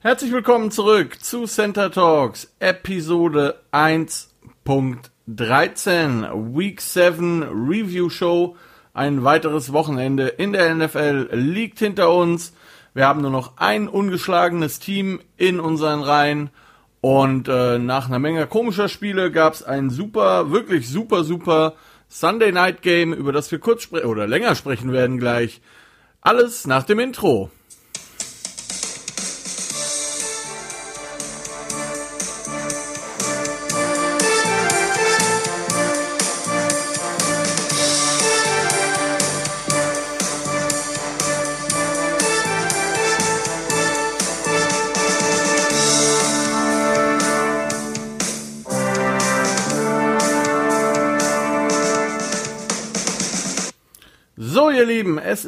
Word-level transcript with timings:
Herzlich 0.00 0.30
willkommen 0.30 0.70
zurück 0.70 1.20
zu 1.20 1.46
Center 1.46 1.90
Talks, 1.90 2.54
Episode 2.60 3.60
1.13, 3.72 6.56
Week 6.56 6.80
7 6.80 7.42
Review 7.42 8.08
Show. 8.08 8.54
Ein 8.94 9.24
weiteres 9.24 9.72
Wochenende 9.72 10.28
in 10.28 10.52
der 10.52 10.72
NFL 10.72 11.30
liegt 11.32 11.80
hinter 11.80 12.14
uns. 12.14 12.52
Wir 12.94 13.08
haben 13.08 13.22
nur 13.22 13.32
noch 13.32 13.56
ein 13.56 13.88
ungeschlagenes 13.88 14.78
Team 14.78 15.18
in 15.36 15.58
unseren 15.58 16.02
Reihen. 16.02 16.50
Und 17.00 17.48
äh, 17.48 17.80
nach 17.80 18.06
einer 18.06 18.20
Menge 18.20 18.46
komischer 18.46 18.88
Spiele 18.88 19.32
gab 19.32 19.54
es 19.54 19.64
ein 19.64 19.90
super, 19.90 20.52
wirklich 20.52 20.88
super, 20.88 21.24
super 21.24 21.74
Sunday 22.06 22.52
Night 22.52 22.82
Game, 22.82 23.12
über 23.12 23.32
das 23.32 23.50
wir 23.50 23.58
kurz 23.58 23.90
oder 23.90 24.28
länger 24.28 24.54
sprechen 24.54 24.92
werden 24.92 25.18
gleich. 25.18 25.60
Alles 26.20 26.68
nach 26.68 26.84
dem 26.84 27.00
Intro. 27.00 27.50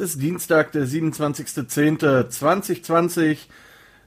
Ist 0.01 0.19
Dienstag, 0.19 0.71
der 0.71 0.87
27.10.2020. 0.87 3.37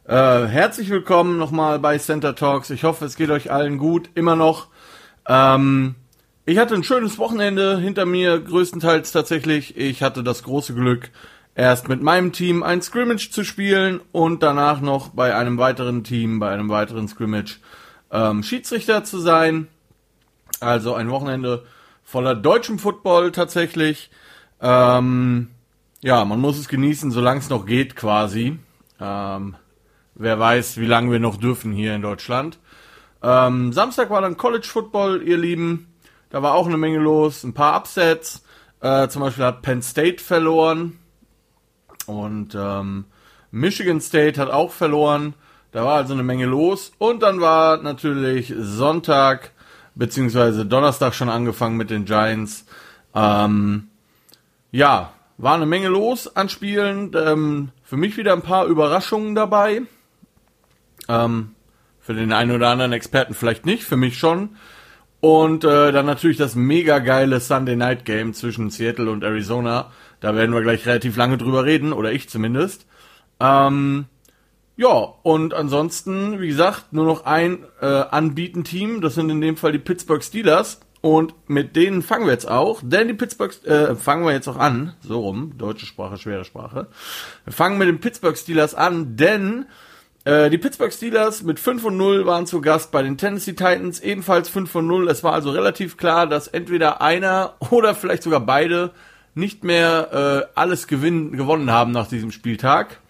Äh, 0.07 0.47
herzlich 0.49 0.91
willkommen 0.91 1.39
nochmal 1.39 1.79
bei 1.79 1.97
Center 1.99 2.35
Talks. 2.35 2.71
Ich 2.71 2.83
hoffe, 2.83 3.05
es 3.05 3.15
geht 3.15 3.31
euch 3.31 3.53
allen 3.53 3.79
gut, 3.79 4.11
immer 4.17 4.35
noch. 4.35 4.67
Ähm, 5.29 5.95
ich 6.47 6.59
hatte 6.59 6.75
ein 6.75 6.83
schönes 6.83 7.17
Wochenende 7.19 7.79
hinter 7.79 8.07
mir, 8.07 8.41
größtenteils 8.41 9.13
tatsächlich. 9.13 9.77
Ich 9.77 10.03
hatte 10.03 10.25
das 10.25 10.43
große 10.43 10.75
Glück, 10.75 11.11
erst 11.55 11.89
mit 11.89 12.03
meinem 12.03 12.33
Team 12.33 12.65
ein 12.65 12.83
Scrimmage 12.83 13.31
zu 13.31 13.45
spielen 13.45 14.01
und 14.11 14.43
danach 14.43 14.81
noch 14.81 15.11
bei 15.11 15.37
einem 15.37 15.59
weiteren 15.59 16.03
Team, 16.03 16.41
bei 16.41 16.51
einem 16.51 16.71
weiteren 16.71 17.07
Scrimmage 17.07 17.61
ähm, 18.11 18.43
Schiedsrichter 18.43 19.05
zu 19.05 19.21
sein. 19.21 19.69
Also 20.59 20.95
ein 20.95 21.09
Wochenende 21.09 21.65
voller 22.03 22.35
deutschem 22.35 22.81
Football 22.81 23.31
tatsächlich. 23.31 24.11
Ähm, 24.61 25.51
ja, 26.05 26.23
man 26.27 26.39
muss 26.39 26.59
es 26.59 26.69
genießen, 26.69 27.11
solange 27.11 27.41
es 27.41 27.49
noch 27.49 27.65
geht, 27.65 27.97
quasi. 27.97 28.59
Ähm, 29.01 29.57
wer 30.15 30.39
weiß, 30.39 30.77
wie 30.77 30.85
lange 30.85 31.11
wir 31.11 31.19
noch 31.19 31.39
dürfen 31.39 31.73
hier 31.73 31.95
in 31.95 32.03
Deutschland. 32.03 32.59
Ähm, 33.23 33.73
Samstag 33.73 34.11
war 34.11 34.21
dann 34.21 34.37
College 34.37 34.69
Football, 34.71 35.23
ihr 35.23 35.39
Lieben. 35.39 35.95
Da 36.29 36.43
war 36.43 36.53
auch 36.53 36.67
eine 36.67 36.77
Menge 36.77 36.99
los, 36.99 37.43
ein 37.43 37.55
paar 37.55 37.75
Upsets. 37.75 38.45
Äh, 38.83 39.09
zum 39.09 39.23
Beispiel 39.23 39.47
hat 39.47 39.63
Penn 39.63 39.81
State 39.81 40.23
verloren 40.23 40.99
und 42.05 42.55
ähm, 42.55 43.07
Michigan 43.51 44.03
State 44.03 44.39
hat 44.39 44.51
auch 44.51 44.73
verloren. 44.73 45.33
Da 45.73 45.87
war 45.87 45.95
also 45.95 46.13
eine 46.13 46.23
Menge 46.23 46.45
los. 46.45 46.93
Und 46.99 47.23
dann 47.23 47.41
war 47.41 47.79
natürlich 47.79 48.53
Sonntag 48.59 49.53
beziehungsweise 49.95 50.67
Donnerstag 50.67 51.15
schon 51.15 51.31
angefangen 51.31 51.79
mit 51.79 51.89
den 51.89 52.05
Giants. 52.05 52.67
Ähm, 53.15 53.89
ja, 54.71 55.15
war 55.37 55.55
eine 55.55 55.67
Menge 55.67 55.89
los 55.89 56.37
an 56.37 56.49
Spielen. 56.49 57.13
Ähm, 57.15 57.71
für 57.83 57.97
mich 57.97 58.17
wieder 58.17 58.33
ein 58.33 58.43
paar 58.43 58.67
Überraschungen 58.67 59.35
dabei. 59.35 59.83
Ähm, 61.09 61.55
für 62.01 62.15
den 62.15 62.33
einen 62.33 62.53
oder 62.53 62.69
anderen 62.69 62.93
Experten 62.93 63.35
vielleicht 63.35 63.67
nicht, 63.67 63.85
für 63.85 63.97
mich 63.97 64.19
schon. 64.19 64.57
Und 65.21 65.65
äh, 65.65 65.91
dann 65.91 66.05
natürlich 66.05 66.37
das 66.37 66.55
mega 66.55 66.99
geile 66.99 67.41
Sunday 67.41 67.77
Night 67.77 68.05
Game 68.05 68.35
zwischen 68.35 68.69
Seattle 68.69 69.11
und 69.11 69.25
Arizona. 69.25 69.91
Da 70.21 70.35
werden 70.35 70.55
wir 70.55 70.61
gleich 70.61 70.87
relativ 70.87 71.17
lange 71.17 71.39
drüber 71.39 71.65
reden, 71.65 71.95
oder 71.95 72.13
ich 72.13 72.29
zumindest. 72.29 72.87
Ähm, 73.41 74.05
ja, 74.77 74.89
und 75.23 75.55
ansonsten, 75.55 76.41
wie 76.41 76.49
gesagt, 76.49 76.93
nur 76.93 77.07
noch 77.07 77.25
ein 77.25 77.65
äh, 77.81 77.87
Anbieten-Team. 77.87 79.01
Das 79.01 79.15
sind 79.15 79.31
in 79.31 79.41
dem 79.41 79.57
Fall 79.57 79.73
die 79.73 79.79
Pittsburgh 79.79 80.23
Steelers. 80.23 80.81
Und 81.05 81.35
mit 81.49 81.77
denen 81.77 82.01
fangen 82.01 82.25
wir 82.25 82.33
jetzt 82.33 82.49
auch, 82.51 82.81
denn 82.83 83.09
die 83.09 83.13
Pittsburgh, 83.13 83.53
äh, 83.67 83.95
fangen 83.95 84.25
wir 84.25 84.33
jetzt 84.33 84.49
auch 84.49 84.57
an, 84.57 84.95
so 85.03 85.21
rum, 85.21 85.53
deutsche 85.59 85.85
Sprache, 85.85 86.17
schwere 86.17 86.47
Sprache. 86.47 86.87
Wir 87.45 87.53
fangen 87.53 87.77
mit 87.77 87.89
den 87.89 88.01
Pittsburgh 88.01 88.39
Steelers 88.39 88.75
an, 88.75 89.15
denn 89.15 89.67
äh, 90.25 90.49
die 90.49 90.57
Pittsburgh 90.57 90.91
Steelers 90.91 91.43
mit 91.43 91.61
5 91.61 91.85
und 91.85 91.99
0 91.99 92.25
waren 92.25 92.47
zu 92.47 92.63
Gast 92.63 92.91
bei 92.91 93.03
den 93.03 93.19
Tennessee 93.19 93.53
Titans, 93.53 94.01
ebenfalls 94.01 94.49
5 94.49 94.75
und 94.77 94.87
0. 94.87 95.09
Es 95.11 95.23
war 95.23 95.35
also 95.35 95.51
relativ 95.51 95.99
klar, 95.99 96.27
dass 96.27 96.49
entweder 96.49 97.03
einer 97.03 97.53
oder 97.71 97.95
vielleicht 97.95 98.23
sogar 98.23 98.41
beide 98.41 98.93
nicht 99.35 99.63
mehr 99.63 100.47
äh, 100.55 100.59
alles 100.59 100.87
gewinn, 100.87 101.33
gewonnen 101.33 101.71
haben 101.71 101.93
nach 101.93 102.09
diesem 102.09 102.33
Spieltag. 102.33 103.01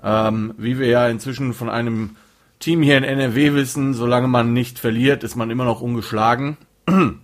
Ähm, 0.00 0.54
wie 0.58 0.78
wir 0.78 0.86
ja 0.86 1.08
inzwischen 1.08 1.54
von 1.54 1.68
einem 1.68 2.14
Team 2.60 2.82
hier 2.82 2.98
in 2.98 3.02
NRW 3.02 3.54
wissen, 3.54 3.94
solange 3.94 4.28
man 4.28 4.52
nicht 4.52 4.78
verliert, 4.78 5.24
ist 5.24 5.34
man 5.34 5.50
immer 5.50 5.64
noch 5.64 5.80
ungeschlagen. 5.80 6.56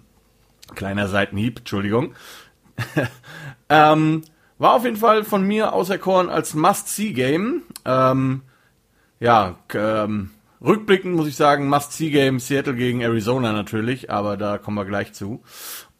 Kleiner 0.74 1.08
Seitenhieb, 1.08 1.60
Entschuldigung. 1.60 2.14
ähm, 3.68 4.22
war 4.58 4.74
auf 4.74 4.84
jeden 4.84 4.96
Fall 4.96 5.24
von 5.24 5.46
mir 5.46 5.72
auserkoren 5.72 6.28
als 6.28 6.54
Must-See-Game. 6.54 7.62
Ähm, 7.84 8.42
ja, 9.20 9.58
ähm, 9.74 10.30
rückblickend 10.60 11.14
muss 11.14 11.28
ich 11.28 11.36
sagen, 11.36 11.68
Must-See-Game 11.68 12.40
Seattle 12.40 12.74
gegen 12.74 13.00
Arizona 13.00 13.52
natürlich, 13.52 14.10
aber 14.10 14.36
da 14.36 14.58
kommen 14.58 14.76
wir 14.76 14.84
gleich 14.84 15.12
zu. 15.12 15.42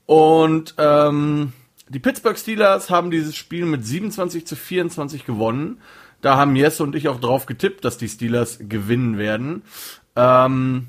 Und 0.07 0.75
ähm, 0.79 1.53
die 1.89 1.99
Pittsburgh 1.99 2.39
Steelers 2.39 2.91
haben 2.91 3.11
dieses 3.11 3.37
Spiel 3.37 3.65
mit 3.65 3.87
27 3.87 4.47
zu 4.47 4.57
24 4.57 5.25
gewonnen. 5.25 5.81
Da 6.21 6.37
haben 6.37 6.57
Jesse 6.57 6.83
und 6.83 6.95
ich 6.95 7.09
auch 7.09 7.21
drauf 7.21 7.47
getippt, 7.47 7.85
dass 7.85 7.97
die 7.97 8.09
Steelers 8.09 8.59
gewinnen 8.61 9.19
werden. 9.19 9.63
Ähm, 10.17 10.89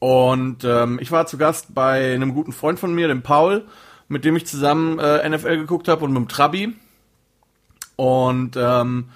und 0.00 0.64
ähm, 0.64 0.98
ich 1.00 1.12
war 1.12 1.26
zu 1.26 1.38
Gast 1.38 1.74
bei 1.74 2.14
einem 2.14 2.34
guten 2.34 2.52
Freund 2.52 2.80
von 2.80 2.92
mir, 2.92 3.06
dem 3.06 3.22
Paul, 3.22 3.66
mit 4.08 4.24
dem 4.24 4.34
ich 4.34 4.46
zusammen 4.46 4.98
äh, 4.98 5.28
NFL 5.28 5.58
geguckt 5.58 5.88
habe 5.88 6.04
und 6.04 6.12
mit 6.12 6.22
dem 6.22 6.28
Trabi. 6.28 6.74
Und 7.96 8.56
ähm, 8.56 9.10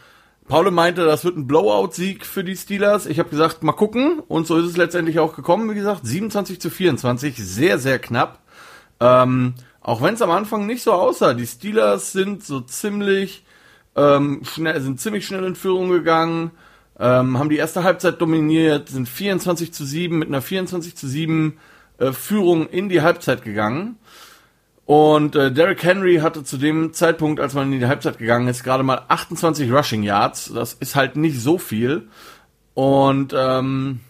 Paul 0.47 0.71
meinte, 0.71 1.07
das 1.07 1.25
wird 1.25 1.39
ein 1.39 1.47
Blowout-Sieg 1.47 2.27
für 2.27 2.45
die 2.45 2.55
Steelers. 2.55 3.07
Ich 3.07 3.19
habe 3.19 3.31
gesagt, 3.31 3.63
mal 3.63 3.73
gucken. 3.73 4.21
Und 4.29 4.47
so 4.47 4.59
ist 4.59 4.67
es 4.67 4.77
letztendlich 4.77 5.19
auch 5.19 5.35
gekommen. 5.35 5.71
Wie 5.71 5.75
gesagt, 5.75 6.07
27 6.07 6.61
zu 6.61 6.69
24, 6.69 7.39
sehr, 7.39 7.79
sehr 7.79 7.99
knapp. 7.99 8.41
Ähm, 9.01 9.55
auch 9.81 10.03
wenn 10.03 10.15
es 10.15 10.23
am 10.23 10.31
Anfang 10.31 10.67
nicht 10.67 10.83
so 10.83 10.93
aussah. 10.93 11.33
Die 11.33 11.47
Steelers 11.47 12.13
sind 12.13 12.45
so 12.45 12.61
ziemlich 12.61 13.47
ähm, 13.97 14.43
schnell, 14.45 14.79
sind 14.83 15.01
ziemlich 15.01 15.27
schnell 15.27 15.45
in 15.45 15.57
Führung 15.57 15.89
gegangen. 15.89 16.51
Ähm, 16.99 17.39
haben 17.39 17.49
die 17.49 17.57
erste 17.57 17.83
Halbzeit 17.83 18.21
dominiert, 18.21 18.89
sind 18.89 19.09
24 19.09 19.73
zu 19.73 19.85
7 19.85 20.19
mit 20.19 20.29
einer 20.29 20.43
24 20.43 20.95
zu 20.97 21.09
7 21.09 21.59
äh, 21.99 22.13
Führung 22.13 22.69
in 22.69 22.89
die 22.89 23.03
Halbzeit 23.03 23.43
gegangen. 23.43 23.99
Und 24.87 25.35
äh, 25.35 25.51
Derrick 25.51 25.83
Henry 25.83 26.17
hatte 26.17 26.45
zu 26.45 26.59
dem 26.59 26.93
Zeitpunkt, 26.93 27.41
als 27.41 27.55
man 27.55 27.73
in 27.73 27.81
die 27.81 27.87
Halbzeit 27.87 28.19
gegangen 28.19 28.49
ist, 28.49 28.65
gerade 28.65 28.83
mal 28.83 29.03
28 29.09 29.73
Rushing 29.73 30.03
Yards. 30.03 30.53
Das 30.55 30.75
ist 30.75 30.95
halt 30.95 31.17
nicht 31.17 31.41
so 31.41 31.59
viel. 31.59 32.09
Und 32.75 33.35
ähm, 33.37 34.01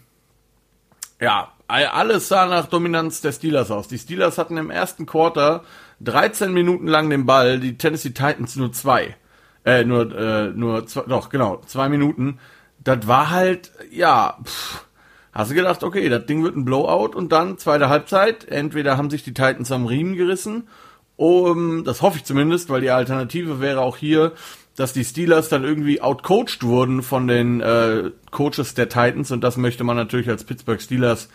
ja, 1.21 1.53
alles 1.67 2.27
sah 2.27 2.45
nach 2.45 2.67
Dominanz 2.67 3.21
der 3.21 3.31
Steelers 3.31 3.71
aus. 3.71 3.87
Die 3.87 3.97
Steelers 3.97 4.37
hatten 4.37 4.57
im 4.57 4.69
ersten 4.69 5.05
Quarter 5.05 5.63
13 6.01 6.53
Minuten 6.53 6.87
lang 6.87 7.09
den 7.09 7.25
Ball, 7.25 7.59
die 7.59 7.77
Tennessee 7.77 8.09
Titans 8.09 8.55
nur 8.55 8.73
zwei. 8.73 9.15
Äh, 9.63 9.83
nur, 9.85 10.15
äh, 10.15 10.49
nur 10.49 10.85
zwei, 10.85 11.03
doch, 11.07 11.29
genau, 11.29 11.61
zwei 11.65 11.89
Minuten 11.89 12.39
das 12.85 13.07
war 13.07 13.31
halt, 13.31 13.71
ja, 13.91 14.37
pff, 14.43 14.85
hast 15.33 15.51
du 15.51 15.55
gedacht, 15.55 15.83
okay, 15.83 16.07
das 16.07 16.25
Ding 16.25 16.43
wird 16.43 16.55
ein 16.55 16.63
Blowout 16.63 17.17
und 17.17 17.31
dann 17.31 17.57
zweite 17.57 17.89
Halbzeit, 17.89 18.45
entweder 18.47 18.95
haben 18.95 19.09
sich 19.09 19.23
die 19.23 19.33
Titans 19.33 19.71
am 19.71 19.85
Riemen 19.85 20.15
gerissen, 20.15 20.69
um, 21.17 21.83
das 21.83 22.01
hoffe 22.01 22.17
ich 22.17 22.25
zumindest, 22.25 22.69
weil 22.69 22.81
die 22.81 22.91
Alternative 22.91 23.59
wäre 23.59 23.81
auch 23.81 23.97
hier, 23.97 24.33
dass 24.75 24.93
die 24.93 25.03
Steelers 25.03 25.49
dann 25.49 25.63
irgendwie 25.63 26.01
outcoached 26.01 26.63
wurden 26.63 27.01
von 27.01 27.27
den 27.27 27.61
äh, 27.61 28.11
Coaches 28.31 28.73
der 28.75 28.89
Titans 28.89 29.31
und 29.31 29.43
das 29.43 29.57
möchte 29.57 29.83
man 29.83 29.95
natürlich 29.95 30.29
als 30.29 30.43
Pittsburgh 30.43 30.81
Steelers 30.81 31.29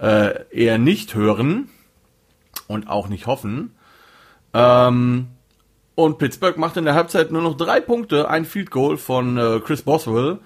äh, 0.00 0.44
eher 0.50 0.78
nicht 0.78 1.14
hören 1.14 1.68
und 2.66 2.88
auch 2.88 3.08
nicht 3.08 3.26
hoffen. 3.26 3.74
Ähm, 4.54 5.28
und 5.94 6.18
Pittsburgh 6.18 6.58
macht 6.58 6.76
in 6.76 6.84
der 6.84 6.94
Halbzeit 6.94 7.30
nur 7.30 7.42
noch 7.42 7.56
drei 7.56 7.80
Punkte, 7.80 8.28
ein 8.28 8.44
Field 8.44 8.70
Goal 8.70 8.96
von 8.96 9.36
äh, 9.36 9.60
Chris 9.60 9.82
Boswell 9.82 10.40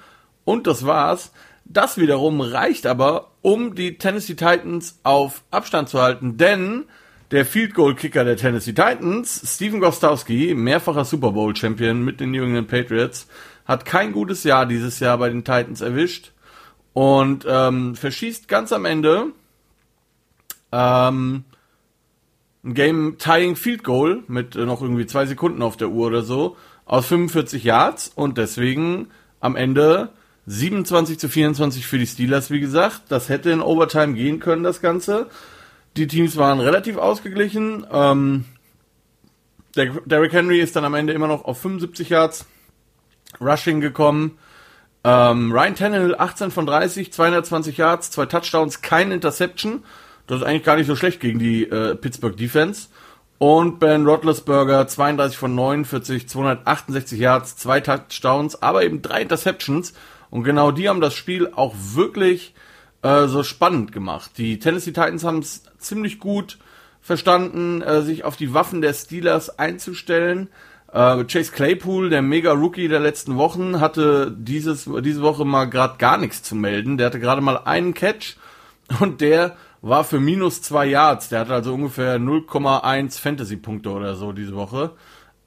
und 0.45 0.67
das 0.67 0.87
war's. 0.87 1.33
Das 1.65 1.99
wiederum 1.99 2.41
reicht 2.41 2.87
aber, 2.87 3.31
um 3.43 3.75
die 3.75 3.99
Tennessee 3.99 4.35
Titans 4.35 4.99
auf 5.03 5.45
Abstand 5.51 5.89
zu 5.89 6.01
halten, 6.01 6.37
denn 6.37 6.87
der 7.31 7.47
Field 7.47 7.75
Goal 7.75 7.95
Kicker 7.95 8.25
der 8.25 8.37
Tennessee 8.37 8.73
Titans, 8.73 9.55
Steven 9.55 9.81
Gostowski, 9.81 10.55
mehrfacher 10.55 11.05
Super 11.05 11.31
Bowl 11.31 11.55
Champion 11.55 12.05
mit 12.05 12.19
den 12.19 12.33
New 12.33 12.43
England 12.43 12.69
Patriots, 12.69 13.29
hat 13.67 13.85
kein 13.85 14.13
gutes 14.13 14.43
Jahr 14.43 14.67
dieses 14.67 14.99
Jahr 14.99 15.19
bei 15.19 15.29
den 15.29 15.45
Titans 15.45 15.81
erwischt 15.81 16.33
und 16.93 17.47
ähm, 17.49 17.95
verschießt 17.95 18.49
ganz 18.49 18.73
am 18.73 18.85
Ende 18.85 19.27
ähm, 20.73 21.45
ein 22.65 22.75
Game-Tying 22.75 23.57
Field 23.57 23.85
Goal 23.85 24.25
mit 24.27 24.57
äh, 24.57 24.67
noch 24.67 24.83
irgendwie 24.83 25.07
zwei 25.07 25.27
Sekunden 25.27 25.63
auf 25.63 25.77
der 25.77 25.91
Uhr 25.91 26.09
oder 26.09 26.23
so 26.23 26.57
aus 26.85 27.07
45 27.07 27.63
Yards 27.63 28.09
und 28.09 28.39
deswegen 28.39 29.09
am 29.39 29.55
Ende 29.55 30.11
27 30.51 31.17
zu 31.21 31.29
24 31.29 31.87
für 31.87 31.97
die 31.97 32.09
Steelers, 32.09 32.51
wie 32.51 32.59
gesagt. 32.59 33.03
Das 33.09 33.29
hätte 33.29 33.51
in 33.51 33.61
Overtime 33.61 34.15
gehen 34.15 34.41
können, 34.41 34.65
das 34.65 34.81
Ganze. 34.81 35.29
Die 35.97 36.09
Teams 36.09 36.37
waren 36.37 36.59
relativ 36.59 36.97
ausgeglichen. 36.97 37.87
Ähm, 37.93 38.47
der 39.77 39.93
Derrick 40.07 40.33
Henry 40.33 40.61
ist 40.61 40.75
dann 40.75 40.85
am 40.85 40.95
Ende 40.95 41.13
immer 41.13 41.29
noch 41.29 41.45
auf 41.45 41.61
75 41.61 42.09
Yards 42.09 42.47
Rushing 43.41 43.81
gekommen. 43.81 44.39
Ähm, 45.05 45.53
Ryan 45.53 45.77
Tannehill 45.77 46.17
18 46.19 46.51
von 46.51 46.67
30, 46.67 47.13
220 47.13 47.77
Yards, 47.77 48.11
zwei 48.11 48.27
Touchdowns, 48.27 48.83
kein 48.83 49.13
Interception. 49.13 49.85
Das 50.27 50.41
ist 50.41 50.47
eigentlich 50.47 50.65
gar 50.65 50.77
nicht 50.77 50.89
so 50.89 50.97
schlecht 50.97 51.21
gegen 51.21 51.39
die 51.39 51.63
äh, 51.63 51.95
Pittsburgh 51.95 52.37
Defense. 52.37 52.89
Und 53.39 53.79
Ben 53.79 54.05
Roethlisberger 54.05 54.89
32 54.89 55.39
von 55.39 55.55
49, 55.55 56.29
268 56.29 57.19
Yards, 57.21 57.57
zwei 57.57 57.81
Touchdowns, 57.81 58.61
aber 58.61 58.83
eben 58.83 59.01
drei 59.01 59.23
Interceptions. 59.23 59.95
Und 60.31 60.45
genau 60.45 60.71
die 60.71 60.89
haben 60.89 61.01
das 61.01 61.15
Spiel 61.15 61.51
auch 61.55 61.75
wirklich 61.77 62.55
äh, 63.03 63.27
so 63.27 63.43
spannend 63.43 63.93
gemacht. 63.93 64.33
Die 64.37 64.59
Tennessee 64.59 64.93
Titans 64.93 65.25
haben 65.25 65.39
es 65.39 65.65
ziemlich 65.79 66.19
gut 66.19 66.59
verstanden, 67.01 67.83
äh, 67.83 68.03
sich 68.03 68.25
auf 68.25 68.37
die 68.37 68.55
Waffen 68.55 68.81
der 68.81 68.93
Steelers 68.93 69.59
einzustellen. 69.59 70.49
Äh, 70.93 71.25
Chase 71.25 71.53
Claypool, 71.53 72.11
der 72.11 72.23
Mega-Rookie 72.23 72.89
der 72.89 73.01
letzten 73.01 73.37
Wochen, 73.37 73.81
hatte 73.81 74.35
dieses, 74.37 74.89
diese 75.03 75.23
Woche 75.23 75.45
mal 75.45 75.65
gerade 75.67 75.99
gar 75.99 76.19
nichts 76.19 76.43
zu 76.43 76.55
melden. 76.55 76.99
Der 76.99 77.07
hatte 77.07 77.21
gerade 77.21 77.41
mal 77.41 77.59
einen 77.65 77.95
Catch 77.95 78.37
und 79.01 79.21
der 79.21 79.57
war 79.83 80.05
für 80.05 80.21
minus 80.21 80.63
zwei 80.63 80.87
Yards. 80.87 81.29
Der 81.29 81.41
hatte 81.41 81.55
also 81.55 81.73
ungefähr 81.73 82.19
0,1 82.19 83.19
Fantasy-Punkte 83.21 83.91
oder 83.91 84.15
so 84.15 84.33
diese 84.33 84.55
Woche. 84.55 84.93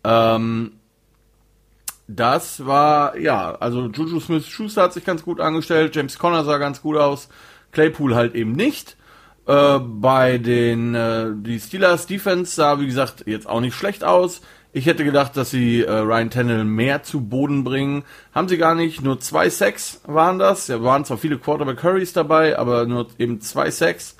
Ähm, 0.03 0.71
das 2.07 2.65
war, 2.65 3.17
ja, 3.17 3.55
also 3.55 3.87
Juju 3.87 4.19
Smith-Schuster 4.19 4.83
hat 4.83 4.93
sich 4.93 5.05
ganz 5.05 5.23
gut 5.23 5.39
angestellt, 5.39 5.95
James 5.95 6.19
Conner 6.19 6.43
sah 6.43 6.57
ganz 6.57 6.81
gut 6.81 6.97
aus, 6.97 7.29
Claypool 7.71 8.15
halt 8.15 8.35
eben 8.35 8.51
nicht. 8.53 8.97
Äh, 9.45 9.79
bei 9.79 10.37
den 10.37 10.95
äh, 10.95 11.31
die 11.35 11.59
Steelers 11.59 12.07
Defense 12.07 12.55
sah 12.55 12.79
wie 12.79 12.85
gesagt 12.85 13.25
jetzt 13.27 13.47
auch 13.47 13.59
nicht 13.59 13.75
schlecht 13.75 14.03
aus. 14.03 14.41
Ich 14.75 14.85
hätte 14.85 15.03
gedacht, 15.03 15.37
dass 15.37 15.51
sie 15.51 15.81
äh, 15.83 15.91
Ryan 15.91 16.29
Tannehill 16.29 16.63
mehr 16.63 17.03
zu 17.03 17.21
Boden 17.21 17.63
bringen. 17.63 18.05
Haben 18.33 18.47
sie 18.47 18.57
gar 18.57 18.73
nicht. 18.73 19.03
Nur 19.03 19.19
zwei 19.19 19.49
Sacks 19.49 20.01
waren 20.05 20.39
das. 20.39 20.67
Ja, 20.67 20.81
waren 20.81 21.05
zwar 21.05 21.17
viele 21.17 21.37
Quarterback 21.37 21.77
Curries 21.77 22.13
dabei, 22.13 22.57
aber 22.57 22.85
nur 22.85 23.07
eben 23.19 23.39
zwei 23.41 23.69
Sacks. 23.69 24.15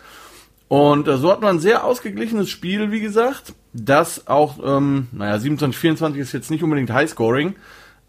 Und 0.67 1.07
äh, 1.07 1.17
so 1.17 1.31
hat 1.31 1.41
man 1.41 1.55
ein 1.55 1.59
sehr 1.59 1.83
ausgeglichenes 1.85 2.49
Spiel, 2.49 2.91
wie 2.91 2.99
gesagt. 2.99 3.53
Das 3.73 4.27
auch, 4.27 4.59
ähm, 4.63 5.07
naja, 5.11 5.39
27, 5.39 5.79
24 5.79 6.21
ist 6.21 6.31
jetzt 6.31 6.51
nicht 6.51 6.63
unbedingt 6.63 6.91
High-Scoring, 6.91 7.55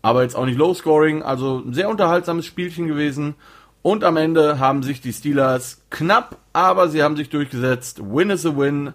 aber 0.02 0.22
jetzt 0.22 0.36
auch 0.36 0.44
nicht 0.44 0.58
Low-Scoring. 0.58 1.22
Also 1.22 1.62
ein 1.64 1.72
sehr 1.72 1.88
unterhaltsames 1.88 2.44
Spielchen 2.44 2.86
gewesen. 2.86 3.34
Und 3.80 4.04
am 4.04 4.16
Ende 4.16 4.58
haben 4.58 4.82
sich 4.82 5.00
die 5.00 5.12
Steelers 5.12 5.82
knapp, 5.90 6.38
aber 6.52 6.88
sie 6.88 7.02
haben 7.02 7.16
sich 7.16 7.28
durchgesetzt. 7.28 8.00
Win 8.02 8.30
is 8.30 8.46
a 8.46 8.56
win. 8.56 8.94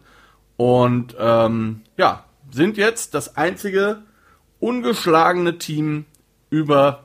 Und 0.57 1.15
ähm, 1.19 1.81
ja, 1.97 2.25
sind 2.51 2.77
jetzt 2.77 3.13
das 3.13 3.37
einzige 3.37 4.03
ungeschlagene 4.59 5.57
Team 5.57 6.05
über 6.49 7.03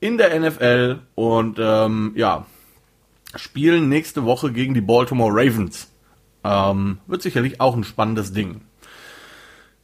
in 0.00 0.18
der 0.18 0.38
NFL 0.38 1.00
und 1.14 1.58
ähm, 1.60 2.12
ja, 2.16 2.46
spielen 3.34 3.88
nächste 3.88 4.24
Woche 4.24 4.52
gegen 4.52 4.74
die 4.74 4.80
Baltimore 4.80 5.32
Ravens. 5.32 5.90
Ähm, 6.44 6.98
wird 7.06 7.22
sicherlich 7.22 7.60
auch 7.60 7.76
ein 7.76 7.84
spannendes 7.84 8.32
Ding. 8.32 8.62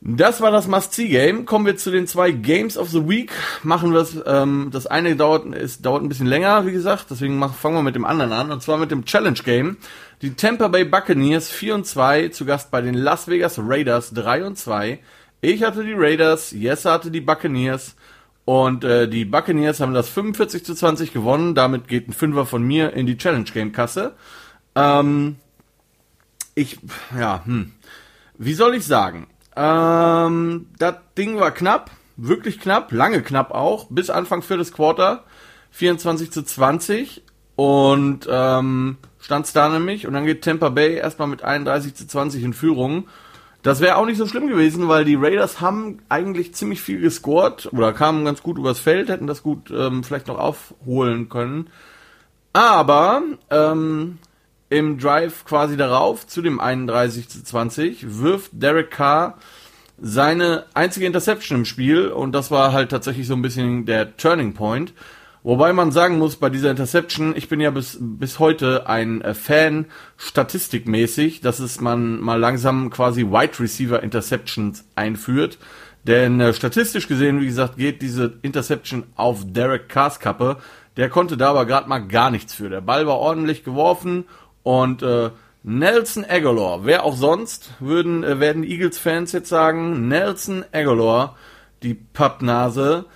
Das 0.01 0.41
war 0.41 0.53
das 0.53 0.69
Must-See-Game. 0.69 1.45
Kommen 1.45 1.67
wir 1.67 1.77
zu 1.77 1.91
den 1.91 2.07
zwei 2.07 2.31
Games 2.31 2.79
of 2.79 2.89
the 2.91 3.09
Week. 3.09 3.33
Machen 3.65 3.93
wir 3.93 4.01
es. 4.01 4.17
Ähm, 4.27 4.69
das 4.71 4.87
eine 4.87 5.17
dauert, 5.17 5.47
ist, 5.55 5.85
dauert 5.85 6.03
ein 6.03 6.09
bisschen 6.09 6.29
länger, 6.29 6.67
wie 6.67 6.73
gesagt. 6.73 7.07
Deswegen 7.11 7.37
machen, 7.37 7.55
fangen 7.55 7.75
wir 7.75 7.83
mit 7.83 7.97
dem 7.97 8.05
anderen 8.05 8.33
an. 8.33 8.53
Und 8.53 8.63
zwar 8.63 8.79
mit 8.79 8.93
dem 8.93 9.05
Challenge-Game. 9.05 9.77
Die 10.23 10.35
Tampa 10.35 10.69
Bay 10.69 10.85
Buccaneers 10.85 11.51
4 11.51 11.75
und 11.75 11.87
2 11.87 12.29
zu 12.29 12.45
Gast 12.45 12.71
bei 12.71 12.81
den 12.81 12.95
Las 12.95 13.27
Vegas 13.27 13.59
Raiders 13.59 14.13
3 14.15 14.45
und 14.45 14.57
2. 14.57 15.01
Ich 15.41 15.65
hatte 15.65 15.85
die 15.85 15.95
Raiders, 15.95 16.53
Jesse 16.53 16.91
hatte 16.93 17.11
die 17.11 17.21
Buccaneers. 17.21 17.97
Und 18.45 18.85
äh, 18.85 19.09
die 19.09 19.25
Buccaneers 19.25 19.81
haben 19.81 19.95
das 19.95 20.09
45 20.09 20.65
zu 20.65 20.75
20 20.75 21.13
gewonnen. 21.13 21.57
Damit 21.57 21.89
geht 21.89 22.09
ein 22.09 22.13
Fünfer 22.13 22.47
von 22.47 22.63
mir 22.63 22.93
in 22.93 23.07
die 23.07 23.19
Challenge-Game-Kasse. 23.19 24.15
Ähm, 24.77 25.37
ich, 26.55 26.79
ja, 27.19 27.45
hm. 27.45 27.73
Wie 28.39 28.55
soll 28.55 28.77
ich 28.77 28.87
sagen? 28.87 29.27
Ähm, 29.59 30.67
das 30.79 30.95
Ding 31.17 31.41
war 31.41 31.51
knapp, 31.51 31.91
wirklich 32.17 32.61
knapp, 32.61 32.93
lange 32.93 33.23
knapp 33.23 33.51
auch, 33.51 33.89
bis 33.91 34.09
Anfang 34.09 34.43
viertes 34.43 34.73
Quarter, 34.73 35.25
24 35.73 36.31
zu 36.31 36.45
20 36.45 37.25
und 37.57 38.29
ähm, 38.31 38.99
stand's 39.19 39.53
da 39.53 39.69
nämlich 39.69 40.07
und 40.07 40.13
dann 40.13 40.27
geht 40.27 40.45
Tampa 40.45 40.69
Bay 40.69 40.95
erstmal 40.95 41.27
mit 41.27 41.43
31 41.43 41.97
zu 41.97 42.07
20 42.07 42.45
in 42.45 42.53
Führung. 42.53 43.09
Das 43.63 43.81
wäre 43.81 43.97
auch 43.97 44.07
nicht 44.07 44.19
so 44.19 44.29
schlimm 44.29 44.47
gewesen, 44.47 44.87
weil 44.87 45.05
die 45.05 45.17
Raiders 45.17 45.61
haben 45.61 45.99
eigentlich 46.09 46.55
ziemlich 46.55 46.81
viel 46.81 47.01
gescored 47.01 47.69
oder 47.73 47.93
kamen 47.93 48.25
ganz 48.25 48.45
gut 48.45 48.59
übers 48.59 48.79
Feld, 48.79 49.09
hätten 49.09 49.27
das 49.27 49.43
gut 49.43 49.73
ähm, 49.73 50.05
vielleicht 50.05 50.29
noch 50.29 50.39
aufholen 50.39 51.29
können. 51.29 51.69
Aber 52.53 53.23
ähm, 53.51 54.19
im 54.71 54.99
Drive 54.99 55.45
quasi 55.45 55.77
darauf, 55.77 56.27
zu 56.27 56.43
dem 56.43 56.61
31 56.61 57.29
zu 57.29 57.43
20, 57.43 58.21
wirft 58.21 58.51
Derek 58.55 58.91
Carr 58.91 59.39
seine 60.01 60.67
einzige 60.75 61.07
Interception 61.07 61.59
im 61.59 61.65
Spiel 61.65 62.09
und 62.09 62.33
das 62.33 62.51
war 62.51 62.73
halt 62.73 62.91
tatsächlich 62.91 63.27
so 63.27 63.35
ein 63.35 63.43
bisschen 63.43 63.87
der 63.87 64.17
Turning 64.17 64.55
Point. 64.55 64.93
Wobei 65.43 65.73
man 65.73 65.93
sagen 65.93 66.19
muss, 66.19 66.37
bei 66.37 66.51
dieser 66.51 66.71
Interception, 66.71 67.35
ich 67.37 67.49
bin 67.49 67.61
ja 67.61 67.71
bis, 67.71 67.97
bis 68.01 68.39
heute 68.39 68.87
ein 68.89 69.23
äh, 69.23 69.35
Fan 69.35 69.87
statistikmäßig, 70.17 71.41
dass 71.41 71.61
es 71.61 71.81
man 71.81 72.21
mal 72.21 72.39
langsam 72.39 72.91
quasi 72.91 73.23
Wide 73.23 73.59
Receiver 73.61 74.03
Interceptions 74.03 74.85
einführt. 74.95 75.59
Denn 76.05 76.41
äh, 76.41 76.53
statistisch 76.53 77.09
gesehen, 77.09 77.41
wie 77.41 77.47
gesagt, 77.47 77.77
geht 77.77 78.03
diese 78.03 78.39
Interception 78.43 79.05
auf 79.15 79.45
Derek 79.47 79.89
Carrs 79.89 80.21
Kappe. 80.21 80.59
Der 80.97 81.09
konnte 81.09 81.37
da 81.37 81.51
aber 81.51 81.67
gerade 81.67 81.89
mal 81.89 82.01
gar 82.01 82.31
nichts 82.31 82.53
für. 82.53 82.69
Der 82.69 82.81
Ball 82.81 83.07
war 83.07 83.17
ordentlich 83.17 83.63
geworfen 83.63 84.25
und 84.69 85.03
äh, 85.03 85.31
Nelson 85.63 86.27
Aguilar, 86.29 86.85
wer 86.85 87.05
auch 87.05 87.17
sonst, 87.17 87.73
würden, 87.81 88.23
äh, 88.23 88.39
werden 88.39 88.65
Eagles-Fans 88.65 89.33
jetzt 89.33 89.49
sagen, 89.49 90.09
Nelson 90.09 90.63
Aguilar, 90.73 91.37
die 91.83 91.95
Pappnase, 91.95 93.07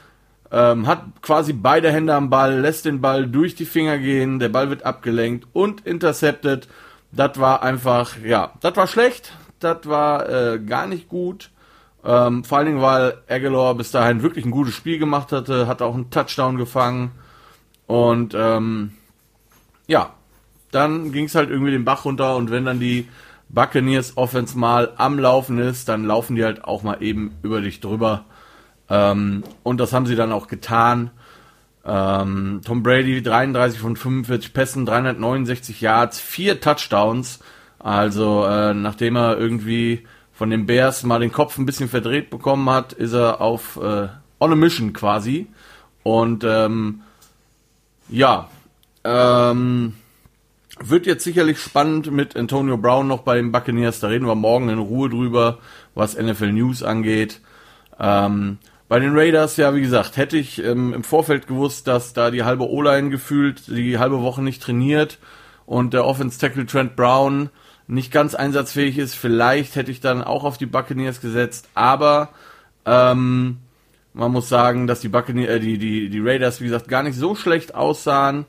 ähm, 0.50 0.87
hat 0.87 1.04
quasi 1.21 1.52
beide 1.52 1.92
Hände 1.92 2.14
am 2.14 2.30
Ball, 2.30 2.59
lässt 2.59 2.87
den 2.87 3.02
Ball 3.02 3.26
durch 3.26 3.54
die 3.54 3.66
Finger 3.66 3.99
gehen, 3.99 4.38
der 4.38 4.49
Ball 4.49 4.71
wird 4.71 4.87
abgelenkt 4.87 5.47
und 5.52 5.87
intercepted. 5.87 6.68
Das 7.11 7.38
war 7.38 7.62
einfach, 7.62 8.16
ja, 8.25 8.54
das 8.62 8.75
war 8.76 8.87
schlecht, 8.87 9.35
das 9.61 9.80
war 9.85 10.30
äh, 10.30 10.59
gar 10.59 10.87
nicht 10.87 11.11
gut. 11.11 11.50
Ähm, 12.02 12.44
vor 12.44 12.56
allen 12.56 12.68
Dingen, 12.68 12.80
weil 12.80 13.18
Aguilar 13.28 13.75
bis 13.75 13.90
dahin 13.90 14.23
wirklich 14.23 14.47
ein 14.47 14.52
gutes 14.52 14.73
Spiel 14.73 14.99
gemacht 14.99 15.32
hatte, 15.32 15.66
hat 15.66 15.82
auch 15.82 15.94
einen 15.94 16.09
Touchdown 16.09 16.56
gefangen 16.56 17.11
und 17.87 18.32
ähm, 18.35 18.94
ja, 19.87 20.14
dann 20.73 21.12
ging 21.12 21.26
es 21.26 21.35
halt 21.35 21.50
irgendwie 21.50 21.71
den 21.71 21.85
Bach 21.85 22.05
runter 22.05 22.37
und 22.37 22.50
wenn 22.50 22.64
dann 22.64 22.81
die 22.81 23.09
Buccaneers 23.49 24.17
Offense 24.17 24.59
mal 24.59 24.93
am 24.97 25.19
Laufen 25.19 25.59
ist, 25.59 25.88
dann 25.88 26.05
laufen 26.05 26.37
die 26.37 26.45
halt 26.45 26.64
auch 26.64 26.83
mal 26.83 27.02
eben 27.02 27.37
über 27.43 27.61
dich 27.61 27.81
drüber. 27.81 28.25
Ähm, 28.88 29.45
und 29.62 29.79
das 29.79 29.93
haben 29.93 30.07
sie 30.07 30.17
dann 30.17 30.33
auch 30.33 30.49
getan. 30.49 31.11
Ähm, 31.85 32.61
Tom 32.64 32.83
Brady 32.83 33.23
33 33.23 33.79
von 33.79 33.97
45 33.97 34.55
Pässen, 34.55 34.87
369 34.87 35.81
Yards, 35.81 36.19
vier 36.21 36.61
Touchdowns. 36.61 37.41
Also 37.79 38.45
äh, 38.47 38.73
nachdem 38.73 39.17
er 39.17 39.38
irgendwie 39.38 40.07
von 40.33 40.50
den 40.50 40.67
Bears 40.67 41.02
mal 41.02 41.21
den 41.21 41.33
Kopf 41.33 41.59
ein 41.59 41.67
bisschen 41.67 41.88
verdreht 41.88 42.31
bekommen 42.31 42.71
hat, 42.71 42.93
ist 42.93 43.12
er 43.12 43.41
auf 43.41 43.76
äh, 43.76 44.09
on 44.41 44.52
a 44.52 44.57
mission 44.57 44.93
quasi. 44.93 45.49
Und 46.02 46.45
ähm, 46.45 47.02
ja, 48.09 48.49
ähm, 49.05 49.95
wird 50.89 51.07
jetzt 51.07 51.25
sicherlich 51.25 51.59
spannend 51.59 52.11
mit 52.11 52.37
Antonio 52.37 52.77
Brown 52.77 53.09
noch 53.09 53.23
bei 53.23 53.37
den 53.37 53.53
Buccaneers. 53.53 54.01
Da 54.01 54.09
reden 54.09 54.27
wir 54.27 54.35
morgen 54.35 54.69
in 54.69 54.79
Ruhe 54.79 55.09
drüber, 55.09 55.59
was 55.95 56.17
NFL 56.17 56.53
News 56.53 56.83
angeht. 56.83 57.41
Ähm, 57.99 58.59
bei 58.89 59.01
den 59.01 59.17
Raiders, 59.17 59.57
ja, 59.57 59.75
wie 59.75 59.81
gesagt, 59.81 60.17
hätte 60.17 60.37
ich 60.37 60.62
ähm, 60.62 60.93
im 60.93 61.05
Vorfeld 61.05 61.47
gewusst, 61.47 61.87
dass 61.87 62.12
da 62.12 62.31
die 62.31 62.45
halbe 62.45 62.69
O-Line 62.69 63.11
gefühlt 63.11 63.67
die 63.69 63.99
halbe 63.99 64.21
Woche 64.23 64.43
nicht 64.43 64.62
trainiert 64.62 65.19
und 65.67 65.95
der 65.95 66.05
Offense 66.05 66.39
Tackle 66.39 66.67
Trent 66.67 66.97
Brown 66.97 67.51
nicht 67.87 68.12
ganz 68.12 68.35
einsatzfähig 68.35 68.99
ist. 68.99 69.15
Vielleicht 69.15 69.77
hätte 69.77 69.91
ich 69.91 70.01
dann 70.01 70.23
auch 70.23 70.45
auf 70.45 70.59
die 70.59 70.67
Buccaneers 70.67 71.21
gesetzt, 71.21 71.69
aber 71.75 72.31
ähm, 72.85 73.59
Man 74.15 74.33
muss 74.33 74.49
sagen, 74.49 74.87
dass 74.87 75.01
die, 75.01 75.09
Buccaneers, 75.09 75.49
äh, 75.51 75.61
die, 75.61 75.79
die, 75.79 76.11
die 76.11 76.21
Raiders, 76.21 76.61
wie 76.61 76.65
gesagt, 76.65 76.89
gar 76.89 77.03
nicht 77.03 77.17
so 77.17 77.35
schlecht 77.35 77.75
aussahen. 77.75 78.45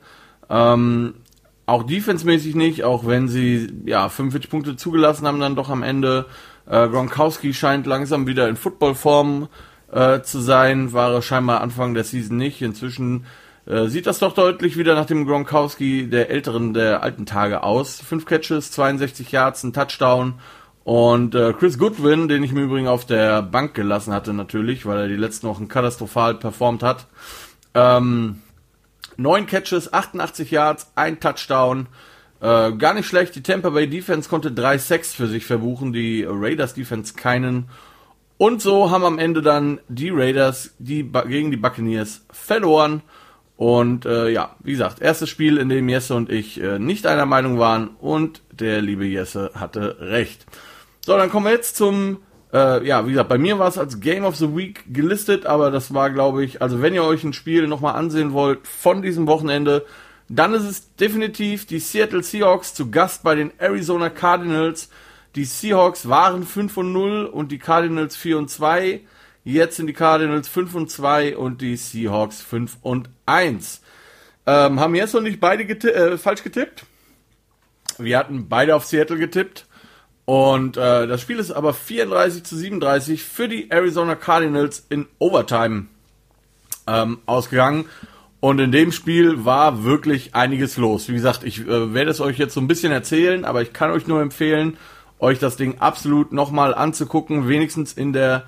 Ähm, 0.50 1.14
auch 1.66 1.82
defensemäßig 1.82 2.54
nicht, 2.54 2.84
auch 2.84 3.06
wenn 3.06 3.28
sie 3.28 3.72
ja 3.86 4.08
45 4.08 4.50
Punkte 4.50 4.76
zugelassen 4.76 5.26
haben, 5.26 5.40
dann 5.40 5.56
doch 5.56 5.70
am 5.70 5.82
Ende. 5.82 6.26
Äh, 6.66 6.88
Gronkowski 6.88 7.54
scheint 7.54 7.86
langsam 7.86 8.26
wieder 8.26 8.48
in 8.48 8.56
Footballform 8.56 9.48
äh, 9.92 10.20
zu 10.22 10.40
sein, 10.40 10.92
war 10.92 11.12
er 11.12 11.22
scheinbar 11.22 11.60
Anfang 11.60 11.94
der 11.94 12.04
Season 12.04 12.36
nicht. 12.36 12.60
Inzwischen 12.62 13.26
äh, 13.66 13.86
sieht 13.86 14.06
das 14.06 14.18
doch 14.18 14.34
deutlich 14.34 14.76
wieder 14.76 14.94
nach 14.94 15.06
dem 15.06 15.26
Gronkowski 15.26 16.08
der 16.08 16.30
älteren, 16.30 16.74
der 16.74 17.02
alten 17.02 17.26
Tage 17.26 17.62
aus. 17.62 18.00
Fünf 18.00 18.26
Catches, 18.26 18.70
62 18.72 19.32
Yards, 19.32 19.62
ein 19.62 19.72
Touchdown. 19.72 20.34
Und 20.84 21.34
äh, 21.34 21.54
Chris 21.54 21.78
Goodwin, 21.78 22.28
den 22.28 22.42
ich 22.42 22.52
mir 22.52 22.62
übrigens 22.62 22.90
auf 22.90 23.06
der 23.06 23.40
Bank 23.40 23.72
gelassen 23.72 24.12
hatte 24.12 24.34
natürlich, 24.34 24.84
weil 24.84 24.98
er 24.98 25.08
die 25.08 25.16
letzten 25.16 25.48
Wochen 25.48 25.66
katastrophal 25.66 26.34
performt 26.34 26.82
hat. 26.82 27.06
Ähm, 27.72 28.42
neun 29.16 29.46
Catches, 29.46 29.92
88 29.92 30.50
Yards, 30.50 30.92
ein 30.94 31.20
Touchdown. 31.20 31.86
Äh, 32.40 32.72
gar 32.72 32.94
nicht 32.94 33.06
schlecht. 33.06 33.34
Die 33.34 33.42
Tampa 33.42 33.70
Bay 33.70 33.88
Defense 33.88 34.28
konnte 34.28 34.52
drei 34.52 34.78
Sacks 34.78 35.14
für 35.14 35.26
sich 35.26 35.46
verbuchen, 35.46 35.92
die 35.92 36.24
Raiders 36.28 36.74
Defense 36.74 37.14
keinen. 37.14 37.68
Und 38.36 38.60
so 38.60 38.90
haben 38.90 39.04
am 39.04 39.18
Ende 39.18 39.42
dann 39.42 39.80
die 39.88 40.10
Raiders 40.10 40.74
die 40.78 41.10
gegen 41.26 41.50
die 41.50 41.56
Buccaneers 41.56 42.26
verloren. 42.30 43.02
Und 43.56 44.04
äh, 44.04 44.30
ja, 44.30 44.56
wie 44.60 44.72
gesagt, 44.72 45.00
erstes 45.00 45.30
Spiel, 45.30 45.58
in 45.58 45.68
dem 45.68 45.88
Jesse 45.88 46.14
und 46.14 46.30
ich 46.30 46.60
äh, 46.60 46.78
nicht 46.78 47.06
einer 47.06 47.26
Meinung 47.26 47.58
waren 47.58 47.88
und 48.00 48.42
der 48.50 48.82
liebe 48.82 49.06
Jesse 49.06 49.52
hatte 49.54 49.96
recht. 50.00 50.44
So, 51.06 51.16
dann 51.16 51.30
kommen 51.30 51.46
wir 51.46 51.52
jetzt 51.52 51.76
zum, 51.76 52.18
äh, 52.54 52.86
ja, 52.86 53.04
wie 53.04 53.10
gesagt, 53.10 53.28
bei 53.28 53.38
mir 53.38 53.58
war 53.58 53.68
es 53.68 53.78
als 53.78 53.98
Game 53.98 54.24
of 54.24 54.36
the 54.36 54.56
Week 54.56 54.84
gelistet, 54.92 55.44
aber 55.44 55.72
das 55.72 55.92
war, 55.92 56.10
glaube 56.10 56.44
ich, 56.44 56.62
also 56.62 56.80
wenn 56.80 56.94
ihr 56.94 57.02
euch 57.02 57.24
ein 57.24 57.32
Spiel 57.32 57.66
nochmal 57.66 57.96
ansehen 57.96 58.32
wollt 58.32 58.68
von 58.68 59.02
diesem 59.02 59.26
Wochenende, 59.26 59.84
dann 60.28 60.54
ist 60.54 60.62
es 60.62 60.94
definitiv 60.94 61.66
die 61.66 61.80
Seattle 61.80 62.22
Seahawks 62.22 62.72
zu 62.72 62.90
Gast 62.92 63.24
bei 63.24 63.34
den 63.34 63.52
Arizona 63.58 64.08
Cardinals. 64.08 64.88
Die 65.34 65.44
Seahawks 65.44 66.08
waren 66.08 66.44
5 66.44 66.76
und 66.76 66.92
0 66.92 67.24
und 67.26 67.50
die 67.50 67.58
Cardinals 67.58 68.16
4 68.16 68.38
und 68.38 68.50
2. 68.50 69.00
Jetzt 69.42 69.76
sind 69.76 69.88
die 69.88 69.92
Cardinals 69.92 70.48
5 70.48 70.74
und 70.76 70.90
2 70.90 71.36
und 71.36 71.60
die 71.60 71.76
Seahawks 71.76 72.40
5 72.40 72.78
und 72.82 73.10
1. 73.26 73.82
Ähm, 74.46 74.78
haben 74.78 74.94
jetzt 74.94 75.12
noch 75.12 75.20
nicht 75.20 75.40
beide 75.40 75.64
geti 75.64 75.88
äh, 75.88 76.16
falsch 76.18 76.44
getippt. 76.44 76.86
Wir 77.98 78.16
hatten 78.16 78.48
beide 78.48 78.76
auf 78.76 78.84
Seattle 78.84 79.18
getippt. 79.18 79.66
Und 80.24 80.76
äh, 80.76 81.06
das 81.06 81.20
Spiel 81.20 81.38
ist 81.38 81.50
aber 81.50 81.74
34 81.74 82.44
zu 82.44 82.56
37 82.56 83.22
für 83.22 83.48
die 83.48 83.70
Arizona 83.70 84.14
Cardinals 84.14 84.86
in 84.88 85.06
Overtime 85.18 85.86
ähm, 86.86 87.18
ausgegangen. 87.26 87.86
Und 88.40 88.58
in 88.58 88.72
dem 88.72 88.92
Spiel 88.92 89.44
war 89.44 89.84
wirklich 89.84 90.34
einiges 90.34 90.76
los. 90.76 91.08
Wie 91.08 91.14
gesagt, 91.14 91.44
ich 91.44 91.60
äh, 91.60 91.94
werde 91.94 92.10
es 92.10 92.20
euch 92.20 92.38
jetzt 92.38 92.54
so 92.54 92.60
ein 92.60 92.68
bisschen 92.68 92.92
erzählen, 92.92 93.44
aber 93.44 93.62
ich 93.62 93.72
kann 93.72 93.90
euch 93.90 94.06
nur 94.06 94.20
empfehlen, 94.20 94.76
euch 95.18 95.38
das 95.38 95.56
Ding 95.56 95.78
absolut 95.78 96.32
nochmal 96.32 96.74
anzugucken, 96.74 97.48
wenigstens 97.48 97.92
in 97.92 98.12
der 98.12 98.44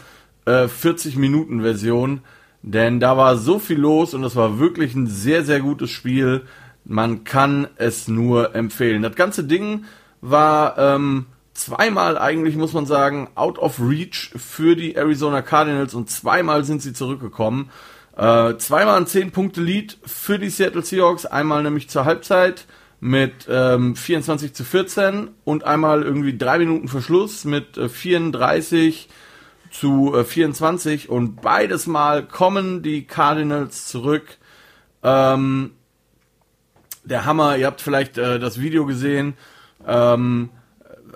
40-Minuten-Version, 0.47 2.19
äh, 2.19 2.21
denn 2.67 2.99
da 2.99 3.17
war 3.17 3.37
so 3.37 3.61
viel 3.61 3.79
los 3.79 4.13
und 4.13 4.25
es 4.25 4.35
war 4.35 4.59
wirklich 4.59 4.95
ein 4.97 5.07
sehr, 5.07 5.45
sehr 5.45 5.61
gutes 5.61 5.89
Spiel. 5.91 6.43
Man 6.85 7.23
kann 7.23 7.69
es 7.77 8.09
nur 8.09 8.57
empfehlen. 8.57 9.03
Das 9.03 9.15
ganze 9.15 9.45
Ding 9.45 9.85
war 10.21 10.77
ähm, 10.77 11.27
zweimal 11.57 12.19
eigentlich, 12.19 12.57
muss 12.57 12.73
man 12.73 12.87
sagen, 12.87 13.29
out 13.35 13.59
of 13.59 13.81
reach 13.81 14.31
für 14.37 14.77
die 14.77 14.95
Arizona 14.95 15.43
Cardinals 15.43 15.95
und 15.95 16.11
zweimal 16.11 16.65
sind 16.65 16.83
sie 16.83 16.93
zurückgekommen. 16.93 17.71
Äh, 18.17 18.57
zweimal 18.57 18.97
ein 18.97 19.07
10-Punkte-Lead 19.07 19.99
für 20.05 20.39
die 20.39 20.49
Seattle 20.49 20.83
Seahawks, 20.83 21.27
einmal 21.27 21.63
nämlich 21.63 21.89
zur 21.89 22.05
Halbzeit 22.05 22.67
mit 23.01 23.47
ähm, 23.49 23.95
24 23.95 24.55
zu 24.55 24.65
14 24.65 25.31
und 25.45 25.65
einmal 25.65 26.03
irgendwie 26.03 26.37
drei 26.37 26.59
Minuten 26.59 26.89
Verschluss 26.89 27.45
mit 27.45 27.77
äh, 27.77 27.89
34 27.89 29.09
zu 29.71 30.15
äh, 30.15 30.25
24 30.25 31.11
und 31.11 31.43
beides 31.43 31.87
Mal 31.87 32.27
kommen 32.27 32.83
die 32.83 33.07
Cardinals 33.07 33.87
zurück. 33.87 34.39
Ähm, 35.03 35.73
der 37.05 37.25
Hammer, 37.25 37.57
ihr 37.57 37.67
habt 37.67 37.81
vielleicht 37.81 38.19
äh, 38.19 38.39
das 38.39 38.61
Video 38.61 38.87
gesehen. 38.87 39.35
Ähm, 39.87 40.49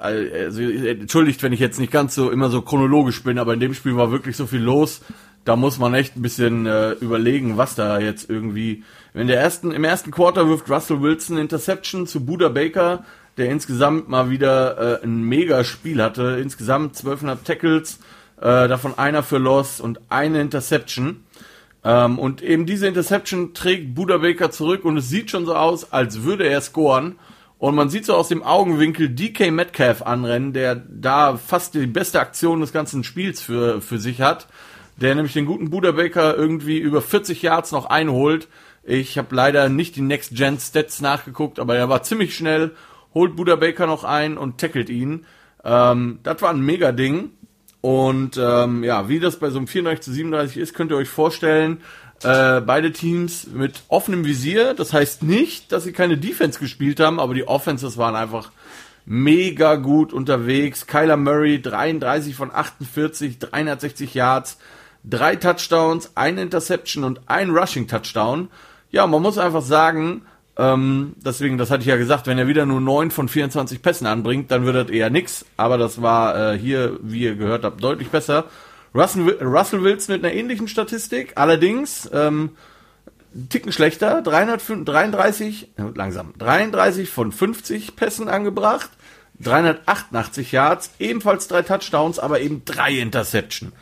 also, 0.00 0.62
entschuldigt, 0.62 1.42
wenn 1.42 1.52
ich 1.52 1.60
jetzt 1.60 1.78
nicht 1.78 1.92
ganz 1.92 2.14
so 2.14 2.30
immer 2.30 2.48
so 2.48 2.62
chronologisch 2.62 3.22
bin, 3.22 3.38
aber 3.38 3.54
in 3.54 3.60
dem 3.60 3.74
Spiel 3.74 3.96
war 3.96 4.10
wirklich 4.10 4.36
so 4.36 4.46
viel 4.46 4.60
los. 4.60 5.02
Da 5.44 5.56
muss 5.56 5.78
man 5.78 5.94
echt 5.94 6.16
ein 6.16 6.22
bisschen 6.22 6.66
äh, 6.66 6.92
überlegen, 6.92 7.56
was 7.56 7.74
da 7.74 7.98
jetzt 7.98 8.28
irgendwie. 8.28 8.84
In 9.14 9.26
der 9.26 9.40
ersten, 9.40 9.72
im 9.72 9.84
ersten 9.84 10.10
Quarter 10.10 10.48
wirft 10.48 10.70
Russell 10.70 11.00
Wilson 11.00 11.38
Interception 11.38 12.06
zu 12.06 12.24
Buda 12.24 12.48
Baker, 12.48 13.04
der 13.36 13.50
insgesamt 13.50 14.08
mal 14.08 14.30
wieder 14.30 15.00
äh, 15.00 15.04
ein 15.04 15.22
mega 15.22 15.64
Spiel 15.64 16.02
hatte. 16.02 16.38
Insgesamt 16.40 16.96
12,5 16.96 17.44
Tackles, 17.44 17.98
äh, 18.38 18.68
davon 18.68 18.98
einer 18.98 19.22
für 19.22 19.38
Loss 19.38 19.80
und 19.80 20.00
eine 20.08 20.40
Interception. 20.40 21.24
Ähm, 21.84 22.18
und 22.18 22.42
eben 22.42 22.66
diese 22.66 22.86
Interception 22.86 23.54
trägt 23.54 23.94
Buda 23.94 24.18
Baker 24.18 24.50
zurück 24.50 24.84
und 24.84 24.96
es 24.98 25.08
sieht 25.08 25.30
schon 25.30 25.46
so 25.46 25.54
aus, 25.54 25.92
als 25.92 26.22
würde 26.22 26.46
er 26.46 26.60
scoren. 26.60 27.16
Und 27.60 27.74
man 27.74 27.90
sieht 27.90 28.06
so 28.06 28.14
aus 28.14 28.28
dem 28.28 28.42
Augenwinkel 28.42 29.10
DK 29.10 29.50
Metcalf 29.50 30.00
anrennen, 30.00 30.54
der 30.54 30.76
da 30.76 31.36
fast 31.36 31.74
die 31.74 31.86
beste 31.86 32.18
Aktion 32.18 32.62
des 32.62 32.72
ganzen 32.72 33.04
Spiels 33.04 33.42
für, 33.42 33.82
für 33.82 33.98
sich 33.98 34.22
hat. 34.22 34.48
Der 34.96 35.14
nämlich 35.14 35.34
den 35.34 35.44
guten 35.44 35.68
Buda 35.68 35.92
Baker 35.92 36.34
irgendwie 36.34 36.78
über 36.78 37.02
40 37.02 37.42
Yards 37.42 37.70
noch 37.72 37.84
einholt. 37.84 38.48
Ich 38.82 39.18
habe 39.18 39.34
leider 39.36 39.68
nicht 39.68 39.94
die 39.96 40.00
Next 40.00 40.34
Gen 40.34 40.58
Stats 40.58 41.02
nachgeguckt, 41.02 41.58
aber 41.58 41.76
er 41.76 41.90
war 41.90 42.02
ziemlich 42.02 42.34
schnell, 42.34 42.70
holt 43.12 43.36
Buda 43.36 43.56
Baker 43.56 43.86
noch 43.86 44.04
ein 44.04 44.38
und 44.38 44.56
tackelt 44.56 44.88
ihn. 44.88 45.26
Ähm, 45.62 46.20
das 46.22 46.40
war 46.40 46.50
ein 46.50 46.62
mega 46.62 46.92
Ding. 46.92 47.32
Und 47.82 48.38
ähm, 48.38 48.84
ja, 48.84 49.10
wie 49.10 49.20
das 49.20 49.38
bei 49.38 49.50
so 49.50 49.58
einem 49.58 49.66
34 49.66 50.02
zu 50.02 50.12
37 50.12 50.56
ist, 50.56 50.72
könnt 50.72 50.92
ihr 50.92 50.96
euch 50.96 51.10
vorstellen, 51.10 51.82
äh, 52.22 52.60
beide 52.60 52.92
Teams 52.92 53.46
mit 53.46 53.82
offenem 53.88 54.24
Visier. 54.24 54.74
Das 54.74 54.92
heißt 54.92 55.22
nicht, 55.22 55.72
dass 55.72 55.84
sie 55.84 55.92
keine 55.92 56.18
Defense 56.18 56.58
gespielt 56.58 57.00
haben, 57.00 57.20
aber 57.20 57.34
die 57.34 57.48
Offenses 57.48 57.96
waren 57.96 58.16
einfach 58.16 58.50
mega 59.06 59.76
gut 59.76 60.12
unterwegs. 60.12 60.86
Kyler 60.86 61.16
Murray 61.16 61.60
33 61.60 62.34
von 62.34 62.50
48, 62.54 63.38
360 63.38 64.14
Yards, 64.14 64.58
drei 65.04 65.36
Touchdowns, 65.36 66.12
ein 66.14 66.38
Interception 66.38 67.04
und 67.04 67.22
ein 67.26 67.50
Rushing 67.50 67.88
Touchdown. 67.88 68.48
Ja, 68.90 69.06
man 69.06 69.22
muss 69.22 69.38
einfach 69.38 69.62
sagen, 69.62 70.22
ähm, 70.56 71.14
deswegen, 71.24 71.58
das 71.58 71.70
hatte 71.70 71.82
ich 71.82 71.88
ja 71.88 71.96
gesagt, 71.96 72.26
wenn 72.26 72.38
er 72.38 72.46
wieder 72.46 72.66
nur 72.66 72.80
9 72.80 73.10
von 73.10 73.28
24 73.28 73.80
Pässen 73.80 74.06
anbringt, 74.06 74.50
dann 74.50 74.66
wird 74.66 74.76
das 74.76 74.90
eher 74.90 75.08
nix. 75.08 75.46
Aber 75.56 75.78
das 75.78 76.02
war 76.02 76.52
äh, 76.52 76.58
hier, 76.58 76.98
wie 77.02 77.20
ihr 77.20 77.36
gehört 77.36 77.64
habt, 77.64 77.82
deutlich 77.82 78.10
besser. 78.10 78.44
Russell, 78.94 79.38
Russell 79.42 79.82
Wilson 79.82 80.14
mit 80.14 80.24
einer 80.24 80.34
ähnlichen 80.34 80.68
Statistik, 80.68 81.32
allerdings 81.36 82.08
ähm, 82.12 82.50
Ticken 83.48 83.70
schlechter, 83.70 84.22
333, 84.22 85.68
äh, 85.76 85.82
langsam, 85.94 86.34
33 86.38 87.08
von 87.08 87.30
50 87.30 87.94
Pässen 87.94 88.28
angebracht, 88.28 88.90
388 89.40 90.52
Yards, 90.52 90.90
ebenfalls 90.98 91.46
drei 91.46 91.62
Touchdowns, 91.62 92.18
aber 92.18 92.40
eben 92.40 92.64
drei 92.64 92.98
Interception. 92.98 93.72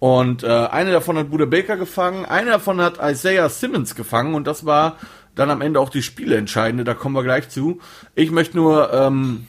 Und 0.00 0.42
äh, 0.42 0.48
eine 0.48 0.92
davon 0.92 1.16
hat 1.16 1.30
Buda 1.30 1.44
Baker 1.44 1.76
gefangen, 1.76 2.24
eine 2.26 2.50
davon 2.50 2.80
hat 2.80 2.98
Isaiah 3.02 3.48
Simmons 3.48 3.94
gefangen 3.94 4.34
und 4.34 4.46
das 4.46 4.64
war 4.66 4.96
dann 5.34 5.50
am 5.50 5.60
Ende 5.60 5.78
auch 5.78 5.90
die 5.90 6.02
Spiele 6.02 6.36
entscheidende, 6.36 6.84
da 6.84 6.94
kommen 6.94 7.14
wir 7.14 7.22
gleich 7.22 7.48
zu. 7.48 7.80
Ich 8.16 8.32
möchte 8.32 8.56
nur 8.56 8.92
ähm, 8.92 9.46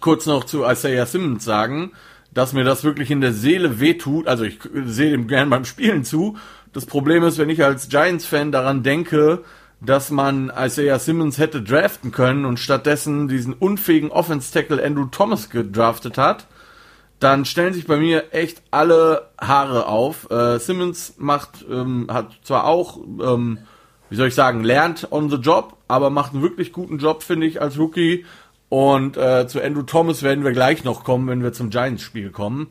kurz 0.00 0.24
noch 0.24 0.44
zu 0.44 0.64
Isaiah 0.64 1.06
Simmons 1.06 1.44
sagen, 1.44 1.92
dass 2.34 2.52
mir 2.52 2.64
das 2.64 2.84
wirklich 2.84 3.10
in 3.10 3.20
der 3.20 3.32
Seele 3.32 3.80
wehtut. 3.80 4.26
Also 4.26 4.44
ich 4.44 4.58
sehe 4.84 5.10
dem 5.10 5.28
gern 5.28 5.50
beim 5.50 5.64
Spielen 5.64 6.04
zu. 6.04 6.36
Das 6.72 6.86
Problem 6.86 7.22
ist, 7.24 7.38
wenn 7.38 7.50
ich 7.50 7.62
als 7.62 7.88
Giants-Fan 7.88 8.52
daran 8.52 8.82
denke, 8.82 9.44
dass 9.80 10.10
man 10.10 10.50
Isaiah 10.56 10.98
Simmons 10.98 11.38
hätte 11.38 11.62
draften 11.62 12.12
können 12.12 12.44
und 12.44 12.58
stattdessen 12.58 13.28
diesen 13.28 13.52
unfähigen 13.52 14.10
Offense-Tackle 14.10 14.82
Andrew 14.82 15.06
Thomas 15.06 15.50
gedraftet 15.50 16.18
hat, 16.18 16.46
dann 17.18 17.44
stellen 17.44 17.74
sich 17.74 17.86
bei 17.86 17.98
mir 17.98 18.32
echt 18.32 18.62
alle 18.70 19.28
Haare 19.40 19.86
auf. 19.86 20.30
Äh, 20.30 20.58
Simmons 20.58 21.14
macht, 21.18 21.64
ähm, 21.70 22.06
hat 22.10 22.38
zwar 22.42 22.64
auch 22.64 22.98
ähm, 23.22 23.58
wie 24.12 24.16
soll 24.16 24.28
ich 24.28 24.34
sagen, 24.34 24.62
lernt 24.62 25.10
on 25.10 25.30
the 25.30 25.36
job, 25.36 25.78
aber 25.88 26.10
macht 26.10 26.34
einen 26.34 26.42
wirklich 26.42 26.74
guten 26.74 26.98
Job, 26.98 27.22
finde 27.22 27.46
ich, 27.46 27.62
als 27.62 27.78
Rookie. 27.78 28.26
Und 28.72 29.18
äh, 29.18 29.46
zu 29.48 29.60
Andrew 29.60 29.82
Thomas 29.82 30.22
werden 30.22 30.44
wir 30.44 30.52
gleich 30.52 30.82
noch 30.82 31.04
kommen, 31.04 31.28
wenn 31.28 31.42
wir 31.42 31.52
zum 31.52 31.68
Giants-Spiel 31.68 32.30
kommen. 32.30 32.68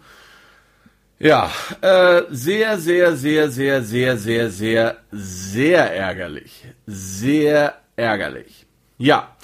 Ja, 1.20 1.52
äh, 1.82 2.24
sehr, 2.32 2.80
sehr, 2.80 3.16
sehr, 3.16 3.52
sehr, 3.52 3.84
sehr, 3.84 4.18
sehr, 4.18 4.50
sehr, 4.50 4.98
sehr 5.12 5.96
ärgerlich. 5.96 6.66
Sehr 6.88 7.76
ärgerlich. 7.96 8.66
Ja, 8.98 9.38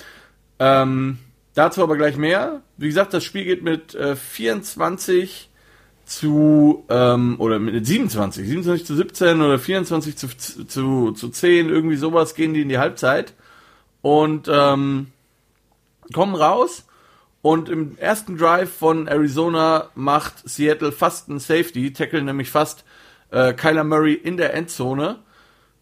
ähm, 0.58 1.20
dazu 1.54 1.84
aber 1.84 1.96
gleich 1.96 2.18
mehr. 2.18 2.64
Wie 2.78 2.88
gesagt, 2.88 3.14
das 3.14 3.24
Spiel 3.24 3.44
geht 3.44 3.62
mit 3.62 3.94
äh, 3.94 4.16
24 4.16 5.52
zu, 6.06 6.86
ähm, 6.90 7.36
oder 7.38 7.60
mit 7.60 7.86
27, 7.86 8.48
27 8.48 8.88
zu 8.88 8.96
17 8.96 9.42
oder 9.42 9.60
24 9.60 10.18
zu, 10.18 10.28
zu, 10.66 11.12
zu 11.12 11.30
10, 11.30 11.70
irgendwie 11.70 11.98
sowas 11.98 12.34
gehen 12.34 12.56
die 12.56 12.62
in 12.62 12.70
die 12.70 12.80
Halbzeit 12.80 13.36
und 14.02 14.50
ähm, 14.52 15.12
kommen 16.14 16.36
raus 16.36 16.86
und 17.42 17.70
im 17.70 17.98
ersten 17.98 18.38
Drive 18.38 18.72
von 18.72 19.08
Arizona 19.08 19.90
macht 19.96 20.48
Seattle 20.48 20.92
fast 20.92 21.30
einen 21.30 21.40
Safety, 21.40 21.94
tackle 21.94 22.22
nämlich 22.22 22.50
fast 22.50 22.84
äh, 23.32 23.54
Kyler 23.54 23.84
Murray 23.84 24.14
in 24.14 24.38
der 24.38 24.54
Endzone. 24.54 25.20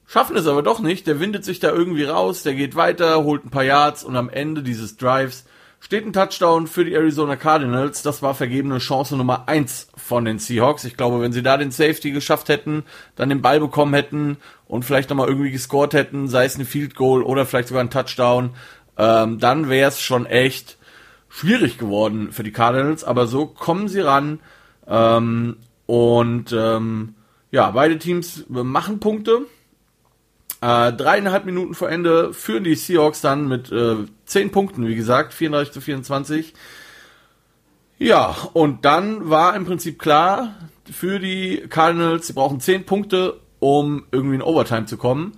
Schaffen 0.08 0.36
es 0.36 0.46
aber 0.46 0.62
doch 0.62 0.79
nicht, 0.79 1.08
der 1.08 1.20
windet 1.20 1.44
sich 1.44 1.60
da 1.60 1.72
irgendwie 1.72 2.03
raus, 2.03 2.44
der 2.44 2.53
geht 2.53 2.75
weiter, 2.75 3.24
holt 3.24 3.46
ein 3.46 3.50
paar 3.50 3.63
Yards 3.63 4.03
und 4.03 4.15
am 4.15 4.29
Ende 4.29 4.62
dieses 4.62 4.98
Drives 4.98 5.46
steht 5.79 6.05
ein 6.05 6.13
Touchdown 6.13 6.67
für 6.67 6.84
die 6.84 6.94
Arizona 6.94 7.36
Cardinals. 7.36 8.01
Das 8.01 8.22
war 8.22 8.34
vergebene 8.34 8.79
Chance 8.79 9.15
Nummer 9.17 9.48
eins 9.48 9.88
von 9.96 10.25
den 10.25 10.39
Seahawks. 10.39 10.84
Ich 10.84 10.98
glaube, 10.98 11.22
wenn 11.22 11.32
sie 11.32 11.44
da 11.44 11.58
den 11.58 11.72
Safety 11.72 12.12
geschafft 12.12 12.50
hätten, 12.50 12.84
dann 13.15 13.29
den 13.29 13.41
Ball 13.41 13.60
bekommen 13.60 13.94
hätten 13.94 14.38
und 14.67 14.84
vielleicht 14.84 15.10
nochmal 15.10 15.27
irgendwie 15.27 15.51
gescored 15.51 15.94
hätten, 15.94 16.27
sei 16.27 16.46
es 16.46 16.58
ein 16.58 16.65
Field 16.65 16.96
Goal 16.96 17.22
oder 17.22 17.46
vielleicht 17.46 17.67
sogar 17.67 17.84
ein 17.84 17.91
Touchdown, 17.91 18.51
ähm, 18.98 19.40
dann 19.40 19.70
wäre 19.70 19.90
es 19.90 20.02
schon 20.02 20.25
echt 20.25 20.78
schwierig 21.30 21.78
geworden 21.78 22.32
für 22.32 22.44
die 22.44 22.52
Cardinals. 22.52 23.04
Aber 23.04 23.28
so 23.28 23.46
kommen 23.46 23.88
sie 23.88 24.02
ran 24.02 24.40
ähm, 24.88 25.58
und 25.86 26.54
ähm, 26.54 27.16
ja, 27.52 27.72
beide 27.72 27.98
Teams 27.98 28.46
machen 28.48 29.00
Punkte. 29.00 29.42
Äh, 30.62 30.94
dreieinhalb 30.94 31.46
Minuten 31.46 31.74
vor 31.74 31.90
Ende 31.90 32.34
führen 32.34 32.64
die 32.64 32.75
Seahawks 32.75 33.22
dann 33.22 33.48
mit 33.48 33.72
äh, 33.72 33.98
zehn 34.25 34.52
Punkten, 34.52 34.88
wie 34.88 34.96
gesagt, 34.96 35.34
34 35.34 35.74
zu 35.74 35.82
24. 35.82 36.54
Ja, 37.98 38.36
und 38.54 38.84
dann 38.84 39.30
war 39.30 39.56
im 39.56 39.66
Prinzip 39.66 40.00
klar 40.00 40.56
für 40.92 41.20
die 41.20 41.66
Cardinals, 41.70 42.28
sie 42.28 42.34
brauchen 42.34 42.60
zehn 42.60 42.86
Punkte, 42.86 43.40
um 43.60 44.06
irgendwie 44.12 44.36
in 44.36 44.42
Overtime 44.42 44.86
zu 44.86 44.98
kommen. 44.98 45.38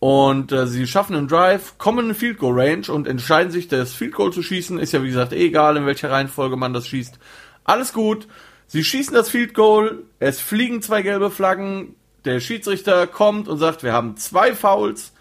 Und 0.00 0.52
äh, 0.52 0.66
sie 0.66 0.86
schaffen 0.86 1.16
einen 1.16 1.28
Drive, 1.28 1.76
kommen 1.78 2.10
in 2.10 2.14
Field 2.14 2.38
Goal 2.38 2.60
Range 2.60 2.92
und 2.92 3.08
entscheiden 3.08 3.50
sich, 3.50 3.66
das 3.68 3.92
Field 3.92 4.14
Goal 4.14 4.32
zu 4.32 4.42
schießen. 4.42 4.78
Ist 4.78 4.92
ja 4.92 5.02
wie 5.02 5.08
gesagt 5.08 5.32
eh 5.32 5.46
egal, 5.46 5.76
in 5.76 5.86
welcher 5.86 6.10
Reihenfolge 6.10 6.56
man 6.56 6.72
das 6.72 6.86
schießt. 6.86 7.18
Alles 7.64 7.92
gut. 7.92 8.28
Sie 8.66 8.84
schießen 8.84 9.14
das 9.14 9.30
Field 9.30 9.54
Goal, 9.54 10.04
es 10.18 10.40
fliegen 10.40 10.82
zwei 10.82 11.00
gelbe 11.00 11.30
Flaggen, 11.30 11.96
der 12.26 12.38
Schiedsrichter 12.38 13.06
kommt 13.06 13.48
und 13.48 13.56
sagt, 13.56 13.82
wir 13.82 13.94
haben 13.94 14.18
zwei 14.18 14.54
Fouls, 14.54 15.14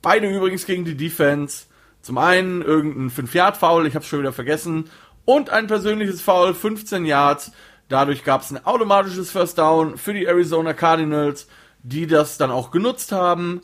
beide 0.00 0.28
übrigens 0.28 0.64
gegen 0.64 0.86
die 0.86 0.96
Defense. 0.96 1.66
Zum 2.00 2.16
einen 2.16 2.62
irgendein 2.62 3.10
5-Yard-Foul, 3.10 3.86
ich 3.86 3.94
habe 3.94 4.04
schon 4.04 4.20
wieder 4.20 4.32
vergessen, 4.32 4.90
und 5.26 5.50
ein 5.50 5.66
persönliches 5.66 6.22
Foul, 6.22 6.54
15 6.54 7.04
Yards. 7.04 7.52
Dadurch 7.88 8.24
gab 8.24 8.40
es 8.42 8.50
ein 8.50 8.64
automatisches 8.64 9.30
First 9.30 9.58
Down 9.58 9.98
für 9.98 10.14
die 10.14 10.24
Arizona 10.24 10.72
Cardinals, 10.72 11.46
die 11.82 12.06
das 12.06 12.38
dann 12.38 12.50
auch 12.50 12.70
genutzt 12.70 13.12
haben, 13.12 13.60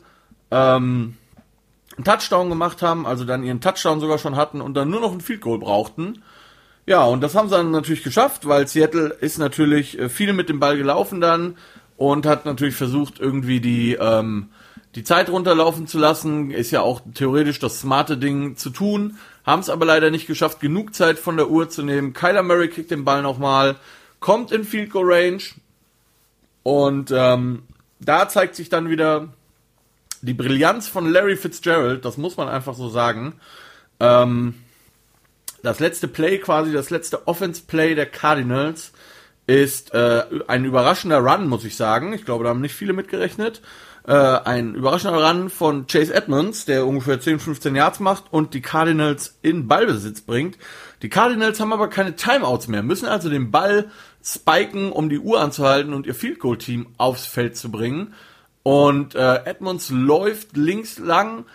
ähm, 0.51 1.17
einen 1.97 2.05
Touchdown 2.05 2.49
gemacht 2.49 2.81
haben, 2.81 3.05
also 3.05 3.25
dann 3.25 3.43
ihren 3.43 3.61
Touchdown 3.61 3.99
sogar 3.99 4.17
schon 4.17 4.35
hatten 4.35 4.61
und 4.61 4.75
dann 4.75 4.89
nur 4.89 5.01
noch 5.01 5.11
ein 5.11 5.21
Field 5.21 5.41
Goal 5.41 5.59
brauchten. 5.59 6.21
Ja, 6.85 7.03
und 7.03 7.21
das 7.21 7.35
haben 7.35 7.49
sie 7.49 7.55
dann 7.55 7.71
natürlich 7.71 8.03
geschafft, 8.03 8.47
weil 8.47 8.67
Seattle 8.67 9.09
ist 9.09 9.37
natürlich 9.37 9.99
äh, 9.99 10.09
viel 10.09 10.33
mit 10.33 10.49
dem 10.49 10.59
Ball 10.59 10.77
gelaufen 10.77 11.21
dann 11.21 11.57
und 11.97 12.25
hat 12.25 12.45
natürlich 12.45 12.75
versucht, 12.75 13.19
irgendwie 13.19 13.59
die, 13.59 13.93
ähm, 13.93 14.49
die 14.95 15.03
Zeit 15.03 15.29
runterlaufen 15.29 15.85
zu 15.85 15.99
lassen. 15.99 16.49
Ist 16.49 16.71
ja 16.71 16.81
auch 16.81 17.01
theoretisch 17.13 17.59
das 17.59 17.79
smarte 17.79 18.17
Ding 18.17 18.57
zu 18.57 18.71
tun. 18.71 19.17
Haben 19.45 19.61
es 19.61 19.69
aber 19.69 19.85
leider 19.85 20.09
nicht 20.09 20.27
geschafft, 20.27 20.59
genug 20.59 20.95
Zeit 20.95 21.19
von 21.19 21.37
der 21.37 21.49
Uhr 21.49 21.69
zu 21.69 21.83
nehmen. 21.83 22.13
Kyler 22.13 22.43
Murray 22.43 22.69
kriegt 22.69 22.91
den 22.91 23.05
Ball 23.05 23.21
nochmal, 23.21 23.75
kommt 24.19 24.51
in 24.51 24.63
Field 24.63 24.91
Goal 24.91 25.13
Range 25.13 25.43
und 26.63 27.11
ähm, 27.15 27.63
da 27.99 28.27
zeigt 28.27 28.55
sich 28.55 28.69
dann 28.69 28.89
wieder 28.89 29.29
die 30.21 30.33
Brillanz 30.33 30.87
von 30.87 31.09
Larry 31.09 31.35
Fitzgerald, 31.35 32.05
das 32.05 32.17
muss 32.17 32.37
man 32.37 32.47
einfach 32.47 32.75
so 32.75 32.89
sagen. 32.89 33.33
Ähm, 33.99 34.55
das 35.63 35.79
letzte 35.79 36.07
Play, 36.07 36.39
quasi 36.39 36.71
das 36.71 36.89
letzte 36.89 37.27
Offense-Play 37.27 37.95
der 37.95 38.07
Cardinals, 38.07 38.91
ist 39.47 39.93
äh, 39.93 40.23
ein 40.47 40.65
überraschender 40.65 41.19
Run, 41.19 41.47
muss 41.47 41.65
ich 41.65 41.75
sagen. 41.75 42.13
Ich 42.13 42.25
glaube, 42.25 42.43
da 42.43 42.51
haben 42.51 42.61
nicht 42.61 42.75
viele 42.75 42.93
mitgerechnet. 42.93 43.61
Äh, 44.07 44.13
ein 44.13 44.73
überraschender 44.75 45.27
Run 45.27 45.49
von 45.49 45.85
Chase 45.87 46.13
Edmonds, 46.13 46.65
der 46.65 46.87
ungefähr 46.87 47.19
10, 47.19 47.39
15 47.39 47.75
Yards 47.75 47.99
macht 47.99 48.25
und 48.31 48.53
die 48.53 48.61
Cardinals 48.61 49.37
in 49.41 49.67
Ballbesitz 49.67 50.21
bringt. 50.21 50.57
Die 51.01 51.09
Cardinals 51.09 51.59
haben 51.59 51.73
aber 51.73 51.89
keine 51.89 52.15
Timeouts 52.15 52.67
mehr, 52.67 52.81
müssen 52.81 53.07
also 53.07 53.29
den 53.29 53.51
Ball 53.51 53.91
spiken, 54.23 54.91
um 54.91 55.09
die 55.09 55.19
Uhr 55.19 55.41
anzuhalten 55.41 55.93
und 55.93 56.07
ihr 56.07 56.15
Field 56.15 56.39
Goal 56.39 56.57
Team 56.57 56.87
aufs 56.97 57.25
Feld 57.25 57.57
zu 57.57 57.71
bringen. 57.71 58.13
Und 58.63 59.15
äh, 59.15 59.45
Edmonds 59.45 59.89
läuft 59.89 60.55
links 60.55 60.99
lang, 60.99 61.45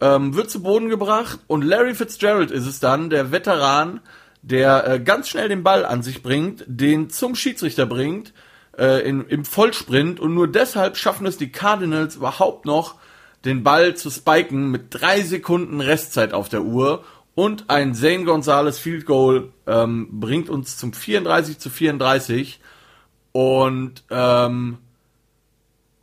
ähm, 0.00 0.34
wird 0.34 0.50
zu 0.50 0.62
Boden 0.62 0.88
gebracht 0.88 1.40
und 1.46 1.62
Larry 1.62 1.94
Fitzgerald 1.94 2.50
ist 2.50 2.66
es 2.66 2.80
dann, 2.80 3.10
der 3.10 3.30
Veteran, 3.30 4.00
der 4.42 4.86
äh, 4.86 5.00
ganz 5.00 5.28
schnell 5.28 5.48
den 5.48 5.62
Ball 5.62 5.84
an 5.84 6.02
sich 6.02 6.22
bringt, 6.22 6.64
den 6.66 7.10
zum 7.10 7.34
Schiedsrichter 7.34 7.86
bringt, 7.86 8.32
äh, 8.76 9.06
in, 9.06 9.26
im 9.26 9.44
Vollsprint 9.44 10.18
und 10.18 10.34
nur 10.34 10.48
deshalb 10.48 10.96
schaffen 10.96 11.26
es 11.26 11.36
die 11.36 11.52
Cardinals 11.52 12.16
überhaupt 12.16 12.64
noch, 12.64 12.96
den 13.44 13.62
Ball 13.62 13.94
zu 13.94 14.10
spiken 14.10 14.70
mit 14.70 14.86
drei 14.90 15.22
Sekunden 15.22 15.80
Restzeit 15.80 16.32
auf 16.32 16.48
der 16.48 16.62
Uhr. 16.62 17.04
Und 17.34 17.70
ein 17.70 17.94
Zane 17.94 18.24
Gonzalez 18.24 18.78
Field 18.78 19.06
Goal 19.06 19.50
ähm, 19.66 20.08
bringt 20.20 20.50
uns 20.50 20.76
zum 20.76 20.92
34 20.92 21.58
zu 21.58 21.70
34 21.70 22.60
und 23.32 24.02
ähm, 24.10 24.78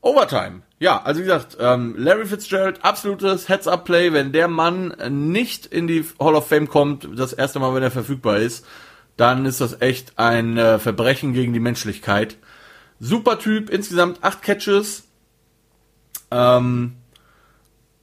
Overtime. 0.01 0.61
Ja, 0.79 1.01
also 1.01 1.19
wie 1.19 1.25
gesagt, 1.25 1.57
ähm, 1.59 1.95
Larry 1.97 2.25
Fitzgerald, 2.25 2.83
absolutes 2.83 3.49
Heads-Up-Play, 3.49 4.13
wenn 4.13 4.31
der 4.31 4.47
Mann 4.47 4.95
nicht 5.09 5.65
in 5.65 5.87
die 5.87 6.05
Hall 6.19 6.35
of 6.35 6.47
Fame 6.47 6.69
kommt, 6.69 7.07
das 7.15 7.33
erste 7.33 7.59
Mal, 7.59 7.73
wenn 7.73 7.83
er 7.83 7.91
verfügbar 7.91 8.37
ist, 8.37 8.65
dann 9.17 9.45
ist 9.45 9.59
das 9.59 9.81
echt 9.81 10.19
ein 10.19 10.57
äh, 10.57 10.77
Verbrechen 10.77 11.33
gegen 11.33 11.51
die 11.51 11.59
Menschlichkeit. 11.59 12.37
Super 12.99 13.39
Typ, 13.39 13.69
insgesamt 13.69 14.23
acht 14.23 14.43
Catches 14.43 15.07
ähm, 16.29 16.93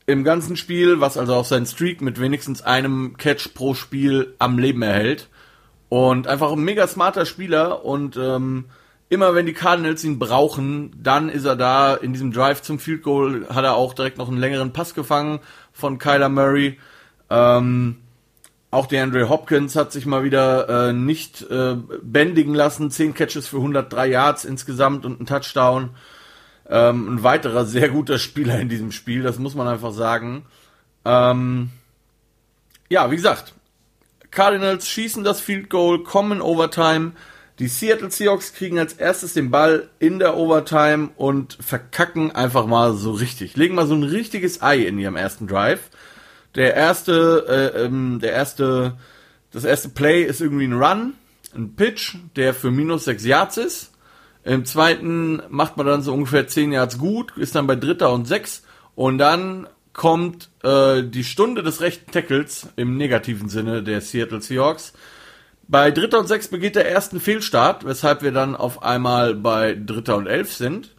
im 0.06 0.24
ganzen 0.24 0.56
Spiel, 0.56 1.00
was 1.00 1.16
also 1.16 1.34
auch 1.34 1.44
seinen 1.44 1.66
Streak 1.66 2.00
mit 2.00 2.20
wenigstens 2.20 2.62
einem 2.62 3.16
Catch 3.16 3.54
pro 3.54 3.74
Spiel 3.74 4.34
am 4.38 4.58
Leben 4.58 4.82
erhält. 4.82 5.28
Und 5.88 6.26
einfach 6.26 6.50
ein 6.50 6.64
mega 6.64 6.88
smarter 6.88 7.24
Spieler 7.24 7.84
und 7.84 8.16
ähm, 8.16 8.66
immer 9.14 9.34
wenn 9.34 9.46
die 9.46 9.54
Cardinals 9.54 10.04
ihn 10.04 10.18
brauchen, 10.18 10.92
dann 11.02 11.28
ist 11.28 11.44
er 11.44 11.56
da. 11.56 11.94
In 11.94 12.12
diesem 12.12 12.32
Drive 12.32 12.62
zum 12.62 12.78
Field 12.78 13.02
Goal 13.02 13.46
hat 13.48 13.64
er 13.64 13.76
auch 13.76 13.94
direkt 13.94 14.18
noch 14.18 14.28
einen 14.28 14.38
längeren 14.38 14.72
Pass 14.72 14.94
gefangen 14.94 15.40
von 15.72 15.98
Kyler 15.98 16.28
Murray. 16.28 16.78
Ähm, 17.30 17.96
auch 18.70 18.86
der 18.86 19.04
Andre 19.04 19.28
Hopkins 19.28 19.76
hat 19.76 19.92
sich 19.92 20.04
mal 20.04 20.24
wieder 20.24 20.88
äh, 20.88 20.92
nicht 20.92 21.42
äh, 21.48 21.76
bändigen 22.02 22.54
lassen. 22.54 22.90
Zehn 22.90 23.14
Catches 23.14 23.46
für 23.46 23.58
103 23.58 24.08
Yards 24.08 24.44
insgesamt 24.44 25.06
und 25.06 25.20
ein 25.20 25.26
Touchdown. 25.26 25.90
Ähm, 26.68 27.14
ein 27.14 27.22
weiterer 27.22 27.66
sehr 27.66 27.88
guter 27.90 28.18
Spieler 28.18 28.58
in 28.58 28.68
diesem 28.68 28.90
Spiel, 28.90 29.22
das 29.22 29.38
muss 29.38 29.54
man 29.54 29.68
einfach 29.68 29.92
sagen. 29.92 30.46
Ähm, 31.04 31.70
ja, 32.88 33.10
wie 33.10 33.16
gesagt, 33.16 33.54
Cardinals 34.30 34.88
schießen 34.88 35.24
das 35.24 35.40
Field 35.40 35.70
Goal, 35.70 36.02
kommen 36.02 36.32
in 36.32 36.42
Overtime. 36.42 37.12
Die 37.60 37.68
Seattle 37.68 38.10
Seahawks 38.10 38.52
kriegen 38.52 38.80
als 38.80 38.94
erstes 38.94 39.34
den 39.34 39.50
Ball 39.52 39.88
in 40.00 40.18
der 40.18 40.36
Overtime 40.36 41.10
und 41.16 41.56
verkacken 41.60 42.32
einfach 42.32 42.66
mal 42.66 42.94
so 42.94 43.12
richtig. 43.12 43.56
Legen 43.56 43.76
mal 43.76 43.86
so 43.86 43.94
ein 43.94 44.02
richtiges 44.02 44.60
Ei 44.60 44.78
in 44.78 44.98
ihrem 44.98 45.14
ersten 45.14 45.46
Drive. 45.46 45.90
Der 46.56 46.74
erste, 46.74 47.72
äh, 47.76 47.84
ähm, 47.84 48.18
der 48.20 48.32
erste, 48.32 48.96
das 49.52 49.64
erste 49.64 49.88
Play 49.88 50.24
ist 50.24 50.40
irgendwie 50.40 50.66
ein 50.66 50.72
Run, 50.82 51.14
ein 51.54 51.76
Pitch, 51.76 52.16
der 52.34 52.54
für 52.54 52.72
minus 52.72 53.04
sechs 53.04 53.24
Yards 53.24 53.56
ist. 53.56 53.92
Im 54.42 54.64
zweiten 54.64 55.40
macht 55.48 55.76
man 55.76 55.86
dann 55.86 56.02
so 56.02 56.12
ungefähr 56.12 56.48
zehn 56.48 56.72
Yards 56.72 56.98
gut, 56.98 57.36
ist 57.36 57.54
dann 57.54 57.68
bei 57.68 57.76
dritter 57.76 58.12
und 58.12 58.26
sechs. 58.26 58.64
Und 58.96 59.18
dann 59.18 59.68
kommt 59.92 60.50
äh, 60.64 61.04
die 61.04 61.24
Stunde 61.24 61.62
des 61.62 61.80
rechten 61.80 62.10
Tackles 62.10 62.66
im 62.74 62.96
negativen 62.96 63.48
Sinne 63.48 63.84
der 63.84 64.00
Seattle 64.00 64.42
Seahawks 64.42 64.92
bei 65.68 65.90
Dritter 65.90 66.18
und 66.18 66.26
Sechs 66.26 66.48
begeht 66.48 66.76
der 66.76 66.90
ersten 66.90 67.20
Fehlstart, 67.20 67.84
weshalb 67.84 68.22
wir 68.22 68.32
dann 68.32 68.56
auf 68.56 68.82
einmal 68.82 69.34
bei 69.34 69.74
Dritter 69.74 70.16
und 70.16 70.26
Elf 70.26 70.52
sind. 70.52 70.94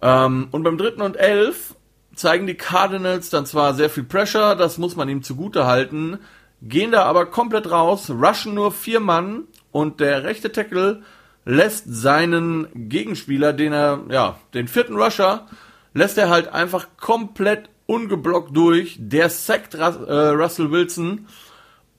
Ähm, 0.00 0.48
und 0.50 0.62
beim 0.62 0.78
Dritten 0.78 1.02
und 1.02 1.16
Elf 1.16 1.74
zeigen 2.14 2.46
die 2.46 2.54
Cardinals 2.54 3.30
dann 3.30 3.46
zwar 3.46 3.74
sehr 3.74 3.90
viel 3.90 4.04
Pressure, 4.04 4.56
das 4.56 4.78
muss 4.78 4.96
man 4.96 5.08
ihm 5.08 5.22
zugute 5.22 5.66
halten, 5.66 6.18
gehen 6.62 6.92
da 6.92 7.04
aber 7.04 7.26
komplett 7.26 7.70
raus, 7.70 8.10
rushen 8.10 8.54
nur 8.54 8.72
vier 8.72 9.00
Mann 9.00 9.44
und 9.70 10.00
der 10.00 10.24
rechte 10.24 10.50
Tackle 10.50 11.02
lässt 11.44 11.84
seinen 11.86 12.68
Gegenspieler, 12.74 13.52
den 13.52 13.72
er, 13.72 14.00
ja, 14.10 14.38
den 14.54 14.68
vierten 14.68 14.96
Rusher, 14.96 15.46
lässt 15.94 16.18
er 16.18 16.28
halt 16.28 16.48
einfach 16.48 16.88
komplett 17.00 17.70
ungeblockt 17.86 18.54
durch. 18.54 18.96
Der 18.98 19.30
sackt 19.30 19.74
äh, 19.74 19.82
Russell 19.82 20.70
Wilson 20.70 21.26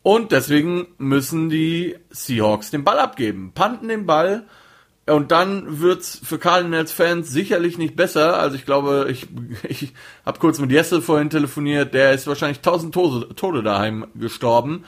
und 0.10 0.32
deswegen 0.32 0.88
müssen 0.98 1.52
die 1.52 1.96
Seahawks 2.10 2.72
den 2.72 2.84
Ball 2.84 2.98
abgeben, 2.98 3.52
panten 3.54 3.90
den 3.90 4.08
Ball. 4.08 4.48
und 5.06 5.32
dann 5.32 5.82
wird's 5.82 6.20
für 6.24 6.40
Cardinals-Fans 6.40 7.30
sicherlich 7.30 7.78
nicht 7.78 7.96
besser. 7.96 8.40
Also 8.40 8.56
ich 8.56 8.66
glaube, 8.66 9.06
ich, 9.12 9.28
ich 9.70 9.94
habe 10.26 10.40
kurz 10.40 10.58
mit 10.58 10.72
Jesse 10.72 11.04
vorhin 11.04 11.30
telefoniert, 11.30 11.94
der 11.94 12.14
ist 12.14 12.26
wahrscheinlich 12.26 12.62
tausend 12.62 12.92
Tode, 12.92 13.36
Tode 13.36 13.62
daheim 13.62 14.08
gestorben. 14.16 14.84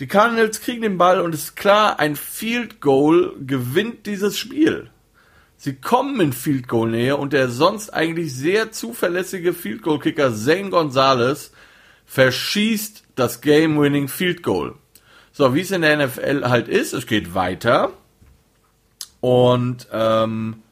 Die 0.00 0.06
Cardinals 0.06 0.62
kriegen 0.62 0.80
den 0.80 0.96
Ball 0.96 1.20
und 1.20 1.34
es 1.34 1.44
ist 1.44 1.56
klar, 1.56 2.00
ein 2.00 2.16
Field 2.16 2.80
Goal 2.80 3.36
gewinnt 3.46 4.06
dieses 4.06 4.38
Spiel. 4.38 4.88
Sie 5.58 5.74
kommen 5.74 6.18
in 6.22 6.32
Field 6.32 6.68
Goal 6.68 6.90
Nähe 6.90 7.18
und 7.18 7.34
der 7.34 7.50
sonst 7.50 7.90
eigentlich 7.90 8.34
sehr 8.34 8.72
zuverlässige 8.72 9.52
Field 9.52 9.82
Goal 9.82 9.98
Kicker 9.98 10.34
Zane 10.34 10.70
Gonzalez 10.70 11.52
verschießt 12.06 13.03
das 13.14 13.40
Game 13.40 13.78
Winning 13.78 14.08
Field 14.08 14.42
Goal. 14.42 14.74
So, 15.32 15.54
wie 15.54 15.60
es 15.60 15.70
in 15.70 15.82
der 15.82 16.06
NFL 16.06 16.48
halt 16.48 16.68
ist, 16.68 16.92
es 16.92 17.06
geht 17.06 17.34
weiter. 17.34 17.92
Und 19.20 19.88
ähm, 19.92 20.62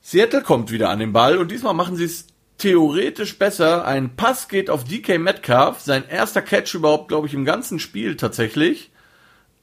Seattle 0.00 0.42
kommt 0.42 0.70
wieder 0.70 0.90
an 0.90 0.98
den 0.98 1.12
Ball 1.12 1.38
und 1.38 1.50
diesmal 1.50 1.74
machen 1.74 1.96
sie 1.96 2.04
es 2.04 2.26
theoretisch 2.58 3.38
besser. 3.38 3.84
Ein 3.84 4.16
Pass 4.16 4.48
geht 4.48 4.70
auf 4.70 4.84
DK 4.84 5.18
Metcalf, 5.18 5.80
sein 5.80 6.08
erster 6.08 6.42
Catch 6.42 6.74
überhaupt, 6.74 7.08
glaube 7.08 7.26
ich, 7.26 7.34
im 7.34 7.44
ganzen 7.44 7.78
Spiel 7.78 8.16
tatsächlich. 8.16 8.90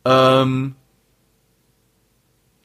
Ähm, 0.04 0.76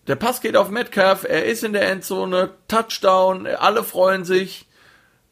der 0.07 0.17
Pass 0.17 0.41
geht 0.41 0.57
auf 0.57 0.71
Metcalf, 0.71 1.25
er 1.25 1.45
ist 1.47 1.65
in 1.65 1.73
der 1.73 1.89
Endzone, 1.91 2.51
Touchdown, 2.69 3.47
alle 3.47 3.83
freuen 3.83 4.25
sich, 4.25 4.66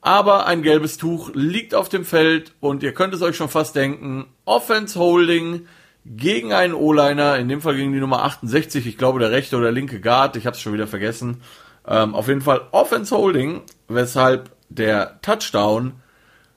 aber 0.04 0.46
ein 0.46 0.62
gelbes 0.62 0.98
Tuch 0.98 1.30
liegt 1.32 1.74
auf 1.74 1.88
dem 1.88 2.04
Feld 2.04 2.52
und 2.60 2.82
ihr 2.82 2.92
könnt 2.92 3.14
es 3.14 3.22
euch 3.22 3.36
schon 3.36 3.48
fast 3.48 3.74
denken, 3.74 4.26
Offense 4.44 5.00
Holding 5.00 5.66
gegen 6.04 6.52
einen 6.52 6.74
O-Liner, 6.74 7.38
in 7.38 7.48
dem 7.48 7.62
Fall 7.62 7.74
gegen 7.74 7.94
die 7.94 8.00
Nummer 8.00 8.22
68, 8.22 8.86
ich 8.86 8.98
glaube 8.98 9.18
der 9.18 9.30
rechte 9.30 9.56
oder 9.56 9.72
linke 9.72 10.02
Guard, 10.02 10.36
ich 10.36 10.44
habe 10.44 10.56
es 10.56 10.60
schon 10.60 10.74
wieder 10.74 10.86
vergessen. 10.86 11.40
Ähm, 11.88 12.14
auf 12.14 12.28
jeden 12.28 12.42
Fall 12.42 12.68
Offense 12.70 13.16
Holding, 13.16 13.62
weshalb 13.88 14.50
der 14.68 15.22
Touchdown 15.22 15.94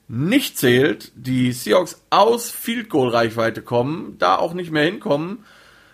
nicht 0.09 0.57
zählt, 0.57 1.13
die 1.15 1.53
Seahawks 1.53 2.03
aus 2.09 2.51
Field 2.51 2.89
Goal 2.89 3.07
Reichweite 3.07 3.61
kommen, 3.61 4.17
da 4.19 4.35
auch 4.35 4.53
nicht 4.53 4.71
mehr 4.71 4.83
hinkommen, 4.83 5.45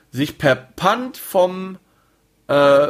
sich 0.10 0.39
per 0.39 0.56
Punt 0.56 1.18
vom 1.18 1.78
äh, 2.48 2.88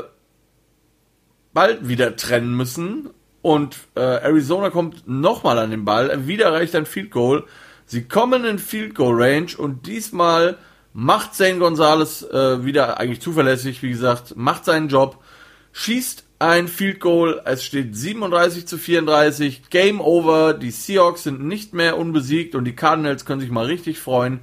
bald 1.54 1.90
wieder 1.90 2.16
trennen 2.16 2.56
müssen 2.56 3.10
und 3.44 3.78
äh, 3.96 4.00
Arizona 4.00 4.72
kommt 4.72 5.08
nochmal 5.08 5.60
an 5.60 5.70
den 5.70 5.86
Ball, 5.86 6.28
wieder 6.28 6.52
reicht 6.52 6.74
ein 6.76 6.88
Field 6.88 7.12
Goal. 7.12 7.44
Sie 7.86 8.06
kommen 8.06 8.46
in 8.46 8.58
Field 8.58 8.96
Goal 8.96 9.22
Range 9.22 9.52
und 9.58 9.86
diesmal 9.86 10.58
macht 10.94 11.36
Zane 11.36 11.60
Gonzalez 11.60 12.24
äh, 12.24 12.66
wieder 12.66 13.00
eigentlich 13.00 13.20
zuverlässig, 13.20 13.84
wie 13.84 13.90
gesagt, 13.90 14.38
macht 14.38 14.64
seinen 14.64 14.88
Job, 14.88 15.22
schießt 15.74 16.24
ein 16.40 16.70
Field 16.70 17.02
Goal, 17.02 17.42
es 17.44 17.66
steht 17.66 17.96
37 17.96 18.66
zu 18.66 18.78
34, 18.78 19.70
Game 19.70 20.00
Over, 20.00 20.54
die 20.54 20.72
Seahawks 20.72 21.24
sind 21.24 21.44
nicht 21.44 21.74
mehr 21.74 21.98
unbesiegt 21.98 22.56
und 22.56 22.64
die 22.64 22.76
Cardinals 22.76 23.26
können 23.26 23.42
sich 23.42 23.52
mal 23.52 23.66
richtig 23.66 24.00
freuen. 24.00 24.40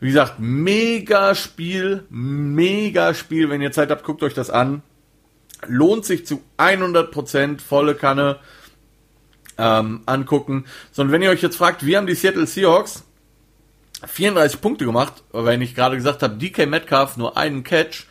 Wie 0.00 0.08
gesagt, 0.08 0.36
mega 0.38 1.34
Spiel, 1.34 2.04
mega 2.08 3.12
Spiel. 3.12 3.50
Wenn 3.50 3.60
ihr 3.60 3.70
Zeit 3.70 3.90
habt, 3.90 4.02
guckt 4.02 4.22
euch 4.22 4.32
das 4.32 4.48
an. 4.48 4.82
Lohnt 5.66 6.04
sich 6.04 6.26
zu 6.26 6.42
100% 6.58 7.60
volle 7.60 7.94
Kanne 7.94 8.38
ähm, 9.58 10.02
angucken. 10.06 10.64
Sondern 10.92 11.12
wenn 11.12 11.22
ihr 11.22 11.30
euch 11.30 11.42
jetzt 11.42 11.56
fragt, 11.56 11.84
wie 11.84 11.96
haben 11.96 12.06
die 12.06 12.14
Seattle 12.14 12.46
Seahawks 12.46 13.04
34 14.06 14.60
Punkte 14.60 14.86
gemacht, 14.86 15.22
wenn 15.32 15.60
ich 15.60 15.74
gerade 15.74 15.96
gesagt 15.96 16.22
habe, 16.22 16.36
DK 16.36 16.66
Metcalf 16.66 17.16
nur 17.16 17.36
einen 17.36 17.62
Catch, 17.64 18.06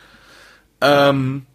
ähm, 0.81 1.45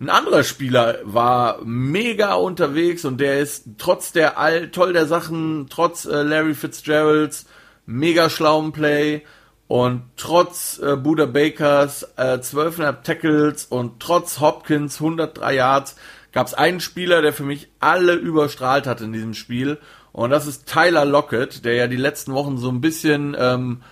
ein 0.00 0.08
anderer 0.08 0.44
Spieler 0.44 0.98
war 1.02 1.62
mega 1.62 2.34
unterwegs 2.34 3.04
und 3.04 3.20
der 3.20 3.40
ist 3.40 3.64
trotz 3.76 4.12
der 4.12 4.38
all 4.38 4.70
toll 4.70 4.94
der 4.94 5.06
Sachen, 5.06 5.66
trotz 5.68 6.06
äh, 6.06 6.22
Larry 6.22 6.54
Fitzgeralds 6.54 7.46
mega 7.84 8.30
schlauen 8.30 8.72
Play 8.72 9.22
und 9.70 10.02
trotz 10.16 10.80
äh, 10.82 10.96
Buda 10.96 11.26
Bakers 11.26 12.02
äh, 12.16 12.38
12,5 12.38 13.02
Tackles 13.04 13.66
und 13.66 14.00
trotz 14.00 14.40
Hopkins 14.40 14.96
103 14.96 15.54
Yards 15.54 15.94
gab 16.32 16.48
es 16.48 16.54
einen 16.54 16.80
Spieler, 16.80 17.22
der 17.22 17.32
für 17.32 17.44
mich 17.44 17.68
alle 17.78 18.14
überstrahlt 18.14 18.88
hat 18.88 19.00
in 19.00 19.12
diesem 19.12 19.32
Spiel 19.32 19.78
und 20.10 20.30
das 20.30 20.48
ist 20.48 20.66
Tyler 20.66 21.04
Lockett, 21.04 21.64
der 21.64 21.74
ja 21.74 21.86
die 21.86 21.94
letzten 21.94 22.34
Wochen 22.34 22.58
so 22.58 22.68
ein 22.68 22.80
bisschen 22.80 23.36
ähm, 23.38 23.82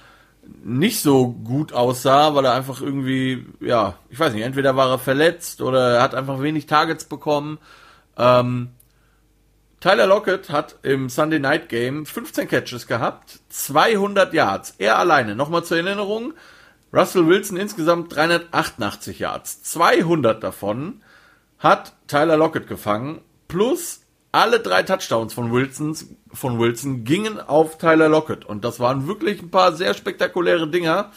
nicht 0.65 1.01
so 1.01 1.29
gut 1.29 1.73
aussah, 1.73 2.35
weil 2.35 2.47
er 2.47 2.55
einfach 2.55 2.81
irgendwie, 2.81 3.47
ja, 3.61 3.95
ich 4.11 4.19
weiß 4.19 4.33
nicht, 4.33 4.43
entweder 4.43 4.75
war 4.75 4.91
er 4.91 4.99
verletzt 4.99 5.63
oder 5.63 5.95
er 5.99 6.03
hat 6.03 6.17
einfach 6.17 6.43
wenig 6.43 6.67
Targets 6.67 7.05
bekommen. 7.05 7.59
Ähm, 8.17 8.71
Tyler 9.81 10.09
Lockett 10.09 10.51
hat 10.51 10.77
im 10.83 11.09
Sunday 11.09 11.39
Night 11.39 11.69
Game 11.69 12.05
15 12.05 12.49
Catches 12.49 12.89
gehabt, 12.89 13.39
200 13.51 14.35
Yards, 14.35 14.75
er 14.79 14.99
alleine. 14.99 15.37
Nochmal 15.37 15.63
zur 15.63 15.77
Erinnerung, 15.77 16.35
Russell 16.93 17.29
Wilson 17.29 17.57
insgesamt 17.57 18.15
388 18.15 19.21
Yards, 19.21 19.63
200 19.63 20.43
davon 20.43 21.03
hat 21.59 21.95
Tyler 22.09 22.37
Lockett 22.37 22.67
gefangen, 22.67 23.21
plus 23.47 24.01
alle 24.33 24.61
drei 24.61 24.83
Touchdowns 24.83 25.33
von, 25.33 25.53
Wilsons, 25.53 26.09
von 26.33 26.59
Wilson 26.59 27.05
gingen 27.05 27.41
auf 27.41 27.79
Tyler 27.79 28.09
Lockett. 28.09 28.45
Und 28.45 28.65
das 28.65 28.81
waren 28.81 29.07
wirklich 29.07 29.41
ein 29.41 29.51
paar 29.51 29.73
sehr 29.73 29.95
spektakuläre 29.95 30.69
Dinger. 30.69 31.13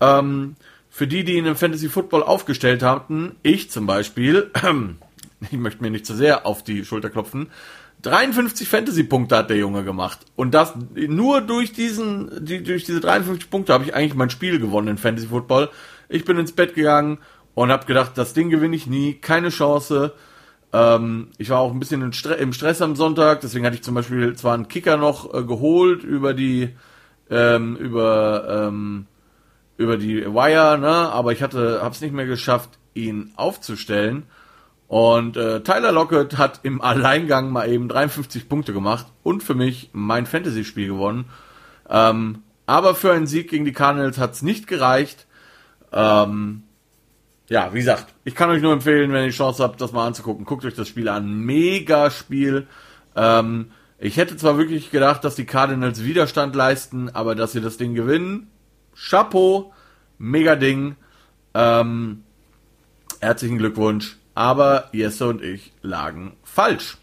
Ähm, 0.00 0.56
für 0.90 1.06
die, 1.06 1.24
die 1.24 1.36
ihn 1.36 1.46
im 1.46 1.54
Fantasy 1.54 1.88
Football 1.88 2.22
aufgestellt 2.22 2.82
hatten, 2.82 3.36
ich 3.42 3.70
zum 3.70 3.86
Beispiel, 3.86 4.50
ich 5.40 5.58
möchte 5.58 5.82
mir 5.82 5.90
nicht 5.90 6.06
zu 6.06 6.14
sehr 6.14 6.44
auf 6.46 6.64
die 6.64 6.84
Schulter 6.84 7.10
klopfen, 7.10 7.50
53 8.02 8.68
Fantasy-Punkte 8.68 9.36
hat 9.36 9.50
der 9.50 9.56
Junge 9.56 9.84
gemacht. 9.84 10.20
Und 10.36 10.54
das 10.54 10.74
nur 10.94 11.40
durch 11.40 11.72
diesen, 11.72 12.44
die, 12.44 12.62
durch 12.62 12.84
diese 12.84 13.00
53 13.00 13.50
Punkte 13.50 13.72
habe 13.72 13.84
ich 13.84 13.94
eigentlich 13.94 14.14
mein 14.14 14.30
Spiel 14.30 14.58
gewonnen 14.58 14.88
in 14.88 14.98
Fantasy 14.98 15.28
Football. 15.28 15.70
Ich 16.08 16.24
bin 16.24 16.38
ins 16.38 16.52
Bett 16.52 16.74
gegangen 16.74 17.18
und 17.54 17.70
habe 17.70 17.86
gedacht, 17.86 18.12
das 18.16 18.32
Ding 18.32 18.50
gewinne 18.50 18.76
ich 18.76 18.86
nie, 18.86 19.14
keine 19.14 19.50
Chance. 19.50 20.14
Ähm, 20.72 21.28
ich 21.38 21.50
war 21.50 21.60
auch 21.60 21.72
ein 21.72 21.80
bisschen 21.80 22.12
Stre 22.12 22.34
im 22.34 22.52
Stress 22.52 22.80
am 22.80 22.96
Sonntag, 22.96 23.40
deswegen 23.40 23.66
hatte 23.66 23.76
ich 23.76 23.82
zum 23.82 23.94
Beispiel 23.94 24.34
zwar 24.36 24.54
einen 24.54 24.68
Kicker 24.68 24.96
noch 24.96 25.34
äh, 25.34 25.42
geholt 25.42 26.04
über 26.04 26.32
die 26.32 26.70
ähm, 27.28 27.76
über 27.76 28.68
ähm, 28.68 29.06
über 29.76 29.96
die 29.96 30.26
Wire, 30.26 30.78
ne, 30.78 30.88
aber 30.88 31.32
ich 31.32 31.42
hatte 31.42 31.80
hab's 31.82 32.00
nicht 32.00 32.12
mehr 32.12 32.26
geschafft, 32.26 32.78
ihn 32.94 33.32
aufzustellen. 33.36 34.24
Und 34.90 35.36
äh, 35.36 35.60
Tyler 35.60 35.92
Lockett 35.92 36.36
hat 36.36 36.58
im 36.64 36.80
Alleingang 36.80 37.52
mal 37.52 37.70
eben 37.70 37.86
53 37.86 38.48
Punkte 38.48 38.72
gemacht 38.72 39.06
und 39.22 39.40
für 39.40 39.54
mich 39.54 39.90
mein 39.92 40.26
Fantasy-Spiel 40.26 40.88
gewonnen. 40.88 41.26
Ähm, 41.88 42.42
aber 42.66 42.96
für 42.96 43.12
einen 43.12 43.28
Sieg 43.28 43.48
gegen 43.50 43.64
die 43.64 43.72
Cardinals 43.72 44.18
hat's 44.18 44.42
nicht 44.42 44.66
gereicht. 44.66 45.28
Ähm, 45.92 46.64
ja, 47.48 47.72
wie 47.72 47.78
gesagt, 47.78 48.12
ich 48.24 48.34
kann 48.34 48.50
euch 48.50 48.62
nur 48.62 48.72
empfehlen, 48.72 49.12
wenn 49.12 49.22
ihr 49.22 49.30
die 49.30 49.36
Chance 49.36 49.62
habt, 49.62 49.80
das 49.80 49.92
mal 49.92 50.08
anzugucken. 50.08 50.44
Guckt 50.44 50.64
euch 50.64 50.74
das 50.74 50.88
Spiel 50.88 51.08
an. 51.08 51.38
Mega 51.38 52.10
Spiel. 52.10 52.66
Ähm, 53.14 53.70
ich 54.00 54.16
hätte 54.16 54.36
zwar 54.36 54.58
wirklich 54.58 54.90
gedacht, 54.90 55.22
dass 55.22 55.36
die 55.36 55.46
Cardinals 55.46 56.02
Widerstand 56.02 56.56
leisten, 56.56 57.10
aber 57.10 57.36
dass 57.36 57.52
sie 57.52 57.60
das 57.60 57.76
Ding 57.76 57.94
gewinnen. 57.94 58.48
Chapeau. 58.96 59.72
Mega 60.18 60.56
Ding. 60.56 60.96
Ähm, 61.54 62.24
herzlichen 63.20 63.58
Glückwunsch. 63.58 64.16
Aber 64.40 64.88
Jesse 64.92 65.28
und 65.28 65.42
ich 65.42 65.70
lagen 65.82 66.32
falsch. 66.44 66.96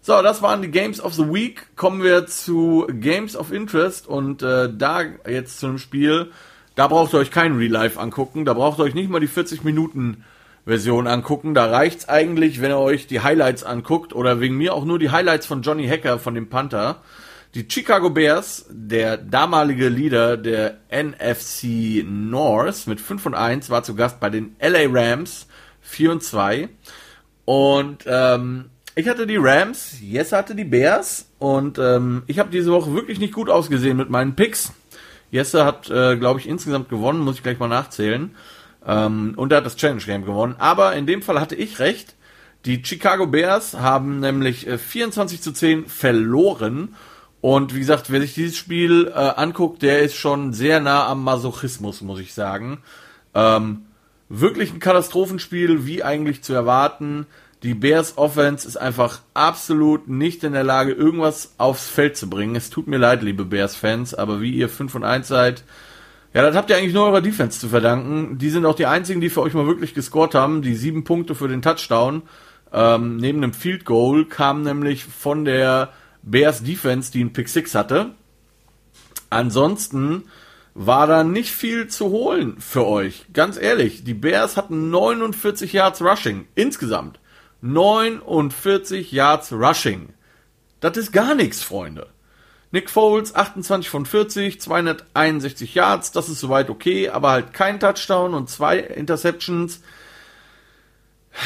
So, 0.00 0.20
das 0.22 0.42
waren 0.42 0.60
die 0.60 0.72
Games 0.72 1.00
of 1.00 1.14
the 1.14 1.32
Week. 1.32 1.68
Kommen 1.76 2.02
wir 2.02 2.26
zu 2.26 2.84
Games 2.90 3.36
of 3.36 3.52
Interest 3.52 4.08
und 4.08 4.42
äh, 4.42 4.68
da 4.76 5.02
jetzt 5.28 5.60
zu 5.60 5.66
einem 5.66 5.78
Spiel, 5.78 6.32
da 6.74 6.88
braucht 6.88 7.14
ihr 7.14 7.20
euch 7.20 7.30
kein 7.30 7.56
Real 7.56 7.70
Life 7.70 8.00
angucken. 8.00 8.44
Da 8.44 8.54
braucht 8.54 8.80
ihr 8.80 8.82
euch 8.82 8.94
nicht 8.94 9.08
mal 9.08 9.20
die 9.20 9.28
40 9.28 9.62
Minuten 9.62 10.24
Version 10.64 11.06
angucken. 11.06 11.54
Da 11.54 11.66
reicht's 11.66 12.08
eigentlich, 12.08 12.60
wenn 12.60 12.72
ihr 12.72 12.78
euch 12.78 13.06
die 13.06 13.20
Highlights 13.20 13.62
anguckt 13.62 14.12
oder 14.12 14.40
wegen 14.40 14.56
mir 14.56 14.74
auch 14.74 14.84
nur 14.84 14.98
die 14.98 15.10
Highlights 15.10 15.46
von 15.46 15.62
Johnny 15.62 15.86
Hacker 15.86 16.18
von 16.18 16.34
dem 16.34 16.48
Panther. 16.48 17.02
Die 17.54 17.66
Chicago 17.68 18.10
Bears, 18.10 18.66
der 18.68 19.16
damalige 19.16 19.88
Leader 19.88 20.36
der 20.36 20.78
NFC 20.90 22.04
North 22.04 22.88
mit 22.88 23.00
5 23.00 23.26
und 23.26 23.34
1, 23.34 23.70
war 23.70 23.84
zu 23.84 23.94
Gast 23.94 24.18
bei 24.18 24.28
den 24.28 24.56
LA 24.60 24.86
Rams 24.90 25.46
4 25.88 26.12
und 26.12 26.22
2. 26.22 26.68
Und 27.44 28.04
ähm, 28.06 28.66
ich 28.94 29.08
hatte 29.08 29.26
die 29.26 29.36
Rams, 29.36 30.00
Jess 30.00 30.32
hatte 30.32 30.54
die 30.54 30.64
Bears 30.64 31.30
und 31.38 31.78
ähm, 31.78 32.22
ich 32.26 32.38
habe 32.38 32.50
diese 32.50 32.72
Woche 32.72 32.92
wirklich 32.92 33.18
nicht 33.18 33.32
gut 33.32 33.48
ausgesehen 33.48 33.96
mit 33.96 34.10
meinen 34.10 34.34
Picks. 34.34 34.72
Jesse 35.30 35.64
hat, 35.64 35.90
äh, 35.90 36.16
glaube 36.16 36.40
ich, 36.40 36.48
insgesamt 36.48 36.88
gewonnen, 36.88 37.20
muss 37.20 37.36
ich 37.36 37.42
gleich 37.42 37.58
mal 37.58 37.68
nachzählen. 37.68 38.34
Ähm, 38.86 39.34
und 39.36 39.52
er 39.52 39.58
hat 39.58 39.66
das 39.66 39.76
Challenge 39.76 40.02
Game 40.02 40.24
gewonnen. 40.24 40.56
Aber 40.58 40.94
in 40.94 41.06
dem 41.06 41.22
Fall 41.22 41.40
hatte 41.40 41.54
ich 41.54 41.78
recht. 41.78 42.16
Die 42.64 42.82
Chicago 42.84 43.26
Bears 43.26 43.74
haben 43.74 44.20
nämlich 44.20 44.66
äh, 44.66 44.78
24 44.78 45.40
zu 45.40 45.52
10 45.52 45.86
verloren. 45.86 46.94
Und 47.40 47.74
wie 47.74 47.80
gesagt, 47.80 48.10
wer 48.10 48.20
sich 48.20 48.34
dieses 48.34 48.56
Spiel 48.56 49.08
äh, 49.08 49.12
anguckt, 49.12 49.82
der 49.82 50.00
ist 50.00 50.16
schon 50.16 50.52
sehr 50.52 50.80
nah 50.80 51.06
am 51.06 51.22
Masochismus, 51.22 52.00
muss 52.00 52.20
ich 52.20 52.34
sagen. 52.34 52.78
Ähm, 53.34 53.82
wirklich 54.28 54.72
ein 54.72 54.80
Katastrophenspiel, 54.80 55.86
wie 55.86 56.02
eigentlich 56.02 56.42
zu 56.42 56.52
erwarten. 56.52 57.26
Die 57.62 57.74
Bears 57.74 58.18
Offense 58.18 58.68
ist 58.68 58.76
einfach 58.76 59.20
absolut 59.34 60.08
nicht 60.08 60.44
in 60.44 60.52
der 60.52 60.64
Lage, 60.64 60.92
irgendwas 60.92 61.54
aufs 61.58 61.88
Feld 61.88 62.16
zu 62.16 62.30
bringen. 62.30 62.54
Es 62.54 62.70
tut 62.70 62.86
mir 62.86 62.98
leid, 62.98 63.22
liebe 63.22 63.44
Bears 63.44 63.74
Fans, 63.74 64.14
aber 64.14 64.40
wie 64.40 64.52
ihr 64.52 64.68
5 64.68 64.94
und 64.94 65.04
1 65.04 65.26
seid, 65.26 65.64
ja, 66.34 66.42
das 66.42 66.54
habt 66.54 66.70
ihr 66.70 66.76
eigentlich 66.76 66.94
nur 66.94 67.06
eurer 67.06 67.22
Defense 67.22 67.58
zu 67.58 67.68
verdanken. 67.68 68.38
Die 68.38 68.50
sind 68.50 68.66
auch 68.66 68.76
die 68.76 68.86
einzigen, 68.86 69.20
die 69.20 69.30
für 69.30 69.40
euch 69.40 69.54
mal 69.54 69.66
wirklich 69.66 69.94
gescored 69.94 70.34
haben. 70.34 70.62
Die 70.62 70.74
sieben 70.74 71.02
Punkte 71.02 71.34
für 71.34 71.48
den 71.48 71.62
Touchdown 71.62 72.22
ähm, 72.72 73.16
neben 73.16 73.40
dem 73.40 73.52
Field 73.52 73.84
Goal 73.84 74.26
kamen 74.26 74.62
nämlich 74.62 75.04
von 75.04 75.44
der 75.44 75.92
Bears 76.22 76.62
Defense, 76.62 77.10
die 77.10 77.20
einen 77.20 77.32
Pick 77.32 77.48
6 77.48 77.74
hatte. 77.74 78.10
Ansonsten 79.30 80.24
war 80.74 81.06
da 81.06 81.24
nicht 81.24 81.52
viel 81.52 81.88
zu 81.88 82.10
holen 82.10 82.56
für 82.60 82.86
euch. 82.86 83.26
Ganz 83.32 83.56
ehrlich, 83.56 84.04
die 84.04 84.14
Bears 84.14 84.56
hatten 84.56 84.90
49 84.90 85.72
Yards 85.72 86.02
Rushing 86.02 86.46
insgesamt. 86.54 87.18
49 87.60 89.10
Yards 89.12 89.52
Rushing. 89.52 90.10
Das 90.80 90.96
ist 90.96 91.12
gar 91.12 91.34
nichts, 91.34 91.62
Freunde. 91.62 92.08
Nick 92.70 92.90
Foles, 92.90 93.34
28 93.34 93.88
von 93.88 94.04
40, 94.04 94.60
261 94.60 95.74
Yards, 95.74 96.12
das 96.12 96.28
ist 96.28 96.40
soweit 96.40 96.68
okay, 96.68 97.08
aber 97.08 97.30
halt 97.30 97.54
kein 97.54 97.80
Touchdown 97.80 98.34
und 98.34 98.50
zwei 98.50 98.78
Interceptions. 98.78 99.80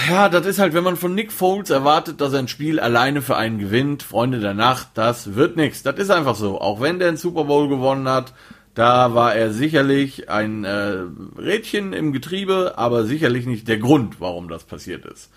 Ja, 0.08 0.28
das 0.28 0.46
ist 0.46 0.58
halt, 0.58 0.74
wenn 0.74 0.84
man 0.84 0.96
von 0.96 1.14
Nick 1.14 1.30
Foles 1.30 1.70
erwartet, 1.70 2.20
dass 2.20 2.32
er 2.32 2.40
ein 2.40 2.48
Spiel 2.48 2.80
alleine 2.80 3.22
für 3.22 3.36
einen 3.36 3.58
gewinnt, 3.58 4.02
Freunde 4.02 4.40
der 4.40 4.54
Nacht, 4.54 4.88
das 4.94 5.34
wird 5.34 5.56
nichts. 5.56 5.82
Das 5.82 5.96
ist 5.98 6.10
einfach 6.10 6.34
so. 6.34 6.60
Auch 6.60 6.80
wenn 6.80 6.98
der 6.98 7.08
einen 7.08 7.16
Super 7.16 7.44
Bowl 7.44 7.68
gewonnen 7.68 8.08
hat, 8.08 8.32
da 8.74 9.14
war 9.14 9.34
er 9.34 9.52
sicherlich 9.52 10.30
ein 10.30 10.64
äh, 10.64 11.04
Rädchen 11.36 11.92
im 11.92 12.12
Getriebe, 12.12 12.74
aber 12.76 13.04
sicherlich 13.04 13.46
nicht 13.46 13.68
der 13.68 13.78
Grund, 13.78 14.20
warum 14.20 14.48
das 14.48 14.64
passiert 14.64 15.04
ist. 15.04 15.30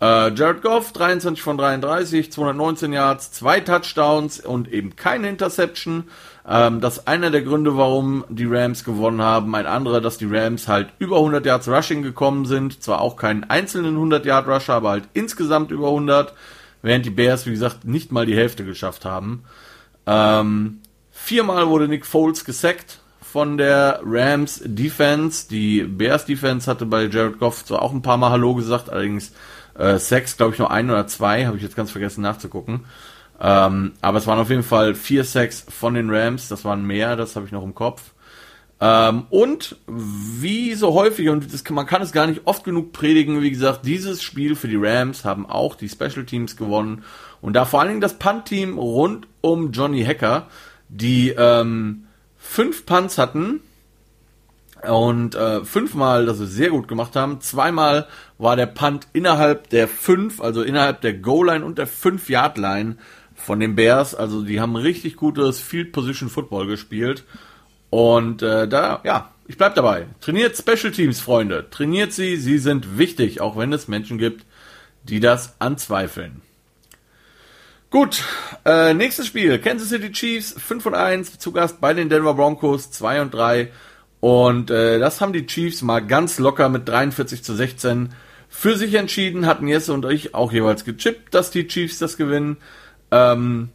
Äh, 0.00 0.32
Jared 0.32 0.62
Goff, 0.62 0.92
23 0.92 1.42
von 1.42 1.58
33, 1.58 2.32
219 2.32 2.92
Yards, 2.94 3.32
zwei 3.32 3.60
Touchdowns 3.60 4.40
und 4.40 4.72
eben 4.72 4.96
keine 4.96 5.28
Interception. 5.28 6.04
Ähm, 6.48 6.80
das 6.80 6.98
ist 6.98 7.08
einer 7.08 7.30
der 7.30 7.42
Gründe, 7.42 7.76
warum 7.76 8.24
die 8.30 8.46
Rams 8.46 8.84
gewonnen 8.84 9.20
haben. 9.20 9.54
Ein 9.54 9.66
anderer, 9.66 10.00
dass 10.00 10.16
die 10.16 10.28
Rams 10.28 10.68
halt 10.68 10.88
über 10.98 11.16
100 11.16 11.44
Yards 11.44 11.68
Rushing 11.68 12.02
gekommen 12.02 12.46
sind. 12.46 12.82
Zwar 12.82 13.02
auch 13.02 13.16
keinen 13.16 13.44
einzelnen 13.44 13.96
100 13.96 14.24
Yard 14.24 14.48
Rusher, 14.48 14.74
aber 14.74 14.90
halt 14.90 15.04
insgesamt 15.12 15.70
über 15.70 15.88
100. 15.88 16.32
Während 16.80 17.04
die 17.04 17.10
Bears, 17.10 17.44
wie 17.44 17.50
gesagt, 17.50 17.84
nicht 17.84 18.10
mal 18.10 18.24
die 18.24 18.36
Hälfte 18.36 18.64
geschafft 18.64 19.04
haben. 19.04 19.44
Ähm, 20.06 20.79
viermal 21.22 21.68
wurde 21.68 21.88
Nick 21.88 22.06
Foles 22.06 22.44
gesackt 22.44 22.98
von 23.20 23.56
der 23.56 24.00
Rams 24.04 24.60
Defense. 24.64 25.48
Die 25.48 25.82
Bears 25.82 26.24
Defense 26.24 26.68
hatte 26.68 26.86
bei 26.86 27.04
Jared 27.04 27.38
Goff 27.38 27.64
zwar 27.64 27.82
auch 27.82 27.92
ein 27.92 28.02
paar 28.02 28.16
Mal 28.16 28.30
Hallo 28.30 28.54
gesagt, 28.54 28.90
allerdings 28.90 29.32
äh, 29.78 29.98
Sacks, 29.98 30.36
glaube 30.36 30.52
ich, 30.52 30.58
nur 30.58 30.70
ein 30.70 30.90
oder 30.90 31.06
zwei, 31.06 31.46
habe 31.46 31.56
ich 31.56 31.62
jetzt 31.62 31.76
ganz 31.76 31.90
vergessen 31.90 32.22
nachzugucken. 32.22 32.86
Ähm, 33.40 33.92
aber 34.00 34.18
es 34.18 34.26
waren 34.26 34.38
auf 34.38 34.50
jeden 34.50 34.62
Fall 34.62 34.94
vier 34.94 35.24
Sacks 35.24 35.64
von 35.68 35.94
den 35.94 36.10
Rams, 36.10 36.48
das 36.48 36.64
waren 36.64 36.84
mehr, 36.84 37.16
das 37.16 37.36
habe 37.36 37.46
ich 37.46 37.52
noch 37.52 37.62
im 37.62 37.74
Kopf. 37.74 38.12
Ähm, 38.80 39.26
und 39.30 39.76
wie 39.86 40.74
so 40.74 40.94
häufig, 40.94 41.28
und 41.28 41.52
das, 41.52 41.68
man 41.70 41.86
kann 41.86 42.02
es 42.02 42.12
gar 42.12 42.26
nicht 42.26 42.42
oft 42.46 42.64
genug 42.64 42.92
predigen, 42.92 43.42
wie 43.42 43.50
gesagt, 43.50 43.84
dieses 43.84 44.22
Spiel 44.22 44.56
für 44.56 44.68
die 44.68 44.76
Rams 44.76 45.24
haben 45.24 45.46
auch 45.46 45.74
die 45.76 45.88
Special 45.88 46.24
Teams 46.24 46.56
gewonnen. 46.56 47.04
Und 47.40 47.54
da 47.54 47.64
vor 47.64 47.80
allen 47.80 47.90
Dingen 47.90 48.00
das 48.00 48.18
Punt-Team 48.18 48.78
rund 48.78 49.26
um 49.40 49.72
Johnny 49.72 50.04
Hacker, 50.04 50.48
die 50.90 51.30
ähm, 51.30 52.04
fünf 52.36 52.84
Punts 52.84 53.16
hatten, 53.16 53.60
und 54.82 55.34
äh, 55.34 55.64
fünfmal, 55.64 56.26
das 56.26 56.40
wir 56.40 56.46
sehr 56.46 56.70
gut 56.70 56.88
gemacht 56.88 57.16
haben. 57.16 57.40
Zweimal 57.40 58.06
war 58.38 58.56
der 58.56 58.66
Punt 58.66 59.08
innerhalb 59.12 59.68
der 59.70 59.88
fünf, 59.88 60.40
also 60.40 60.62
innerhalb 60.62 61.00
der 61.00 61.14
Goal-Line 61.14 61.64
und 61.64 61.78
der 61.78 61.86
fünf 61.86 62.28
Yard 62.30 62.58
Line 62.58 62.96
von 63.34 63.60
den 63.60 63.74
Bears. 63.74 64.14
Also 64.14 64.42
die 64.42 64.60
haben 64.60 64.76
richtig 64.76 65.16
gutes 65.16 65.60
Field 65.60 65.92
Position 65.92 66.28
Football 66.28 66.66
gespielt. 66.66 67.24
Und 67.90 68.42
äh, 68.42 68.68
da, 68.68 69.00
ja, 69.04 69.32
ich 69.46 69.56
bleib 69.56 69.74
dabei. 69.74 70.06
Trainiert 70.20 70.56
Special 70.56 70.92
Teams, 70.92 71.20
Freunde. 71.20 71.68
Trainiert 71.70 72.12
sie, 72.12 72.36
sie 72.36 72.58
sind 72.58 72.98
wichtig, 72.98 73.40
auch 73.40 73.56
wenn 73.58 73.72
es 73.72 73.88
Menschen 73.88 74.16
gibt, 74.16 74.46
die 75.02 75.20
das 75.20 75.56
anzweifeln. 75.60 76.42
Gut, 77.90 78.22
äh, 78.64 78.94
nächstes 78.94 79.26
Spiel. 79.26 79.58
Kansas 79.58 79.88
City 79.88 80.12
Chiefs 80.12 80.54
5 80.56 80.86
und 80.86 80.94
1, 80.94 81.40
zu 81.40 81.50
Gast 81.50 81.80
bei 81.80 81.92
den 81.92 82.08
Denver 82.08 82.34
Broncos 82.34 82.92
2 82.92 83.20
und 83.22 83.34
3. 83.34 83.72
Und 84.20 84.70
äh, 84.70 85.00
das 85.00 85.20
haben 85.20 85.32
die 85.32 85.44
Chiefs 85.44 85.82
mal 85.82 85.98
ganz 85.98 86.38
locker 86.38 86.68
mit 86.68 86.88
43 86.88 87.42
zu 87.42 87.52
16 87.52 88.10
für 88.48 88.76
sich 88.76 88.94
entschieden, 88.94 89.44
hatten 89.44 89.66
Jesse 89.66 89.92
und 89.92 90.04
ich 90.04 90.36
auch 90.36 90.52
jeweils 90.52 90.84
gechippt, 90.84 91.34
dass 91.34 91.50
die 91.50 91.66
Chiefs 91.66 91.98
das 91.98 92.16
gewinnen. 92.16 92.58
Ähm, 93.10 93.70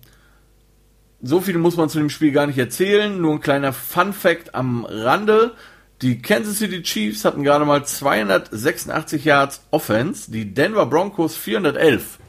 so 1.22 1.42
viel 1.42 1.58
muss 1.58 1.76
man 1.76 1.90
zu 1.90 1.98
dem 1.98 2.10
Spiel 2.10 2.32
gar 2.32 2.48
nicht 2.48 2.58
erzählen, 2.58 3.20
nur 3.20 3.34
ein 3.34 3.42
kleiner 3.42 3.74
Fun 3.74 4.14
Fact 4.14 4.56
am 4.56 4.86
Rande. 4.86 5.56
Die 6.02 6.22
Kansas 6.22 6.60
City 6.60 6.84
Chiefs 6.84 7.26
hatten 7.26 7.44
gerade 7.44 7.66
mal 7.66 7.86
286 7.86 9.26
Yards 9.26 9.66
Offense, 9.72 10.32
die 10.32 10.54
Denver 10.54 10.86
Broncos 10.86 11.36
411. 11.36 12.20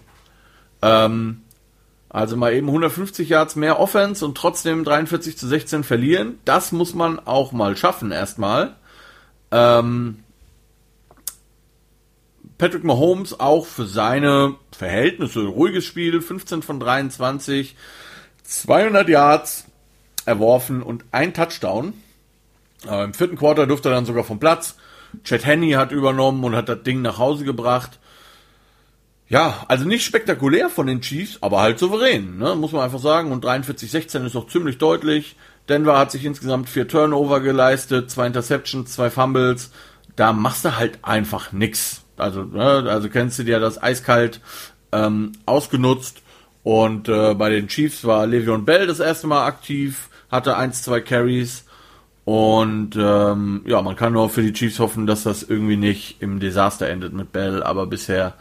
Ähm, 0.82 1.42
also 2.16 2.34
mal 2.34 2.54
eben 2.54 2.68
150 2.68 3.28
Yards 3.28 3.56
mehr 3.56 3.78
Offense 3.78 4.24
und 4.24 4.38
trotzdem 4.38 4.84
43 4.84 5.36
zu 5.36 5.46
16 5.46 5.84
verlieren. 5.84 6.38
Das 6.46 6.72
muss 6.72 6.94
man 6.94 7.18
auch 7.18 7.52
mal 7.52 7.76
schaffen 7.76 8.10
erstmal. 8.10 8.74
Ähm, 9.50 10.24
Patrick 12.56 12.84
Mahomes 12.84 13.38
auch 13.38 13.66
für 13.66 13.84
seine 13.84 14.54
Verhältnisse 14.72 15.44
ruhiges 15.44 15.84
Spiel, 15.84 16.22
15 16.22 16.62
von 16.62 16.80
23, 16.80 17.76
200 18.44 19.10
Yards 19.10 19.66
erworfen 20.24 20.82
und 20.82 21.04
ein 21.12 21.34
Touchdown. 21.34 21.92
Äh, 22.88 23.04
Im 23.04 23.12
vierten 23.12 23.36
Quarter 23.36 23.66
durfte 23.66 23.90
er 23.90 23.94
dann 23.94 24.06
sogar 24.06 24.24
vom 24.24 24.40
Platz. 24.40 24.76
Chad 25.22 25.44
Henney 25.44 25.72
hat 25.72 25.92
übernommen 25.92 26.42
und 26.44 26.56
hat 26.56 26.70
das 26.70 26.82
Ding 26.82 27.02
nach 27.02 27.18
Hause 27.18 27.44
gebracht. 27.44 27.98
Ja, 29.28 29.64
also 29.66 29.84
nicht 29.84 30.04
spektakulär 30.04 30.68
von 30.68 30.86
den 30.86 31.00
Chiefs, 31.00 31.38
aber 31.40 31.60
halt 31.60 31.80
souverän, 31.80 32.38
ne? 32.38 32.54
muss 32.54 32.72
man 32.72 32.82
einfach 32.82 33.00
sagen. 33.00 33.32
Und 33.32 33.44
43-16 33.44 34.24
ist 34.24 34.36
auch 34.36 34.46
ziemlich 34.46 34.78
deutlich. 34.78 35.36
Denver 35.68 35.98
hat 35.98 36.12
sich 36.12 36.24
insgesamt 36.24 36.68
vier 36.68 36.86
Turnover 36.86 37.40
geleistet, 37.40 38.10
zwei 38.10 38.28
Interceptions, 38.28 38.92
zwei 38.92 39.10
Fumbles. 39.10 39.72
Da 40.14 40.32
machst 40.32 40.64
du 40.64 40.76
halt 40.76 41.00
einfach 41.02 41.52
nix. 41.52 42.02
Also, 42.16 42.44
ne? 42.44 42.84
also 42.88 43.08
kennst 43.08 43.38
du 43.38 43.42
dir 43.42 43.58
das 43.58 43.82
eiskalt 43.82 44.40
ähm, 44.92 45.32
ausgenutzt. 45.44 46.22
Und 46.62 47.08
äh, 47.08 47.34
bei 47.34 47.50
den 47.50 47.68
Chiefs 47.68 48.04
war 48.04 48.26
Le'Veon 48.26 48.64
Bell 48.64 48.86
das 48.86 49.00
erste 49.00 49.26
Mal 49.26 49.44
aktiv, 49.44 50.08
hatte 50.30 50.56
eins, 50.56 50.82
zwei 50.82 51.00
Carries. 51.00 51.64
Und 52.24 52.96
ähm, 52.96 53.62
ja, 53.66 53.82
man 53.82 53.96
kann 53.96 54.12
nur 54.12 54.30
für 54.30 54.42
die 54.42 54.52
Chiefs 54.52 54.78
hoffen, 54.78 55.06
dass 55.06 55.24
das 55.24 55.42
irgendwie 55.42 55.76
nicht 55.76 56.22
im 56.22 56.40
Desaster 56.40 56.88
endet 56.88 57.12
mit 57.12 57.32
Bell. 57.32 57.62
Aber 57.62 57.86
bisher 57.86 58.34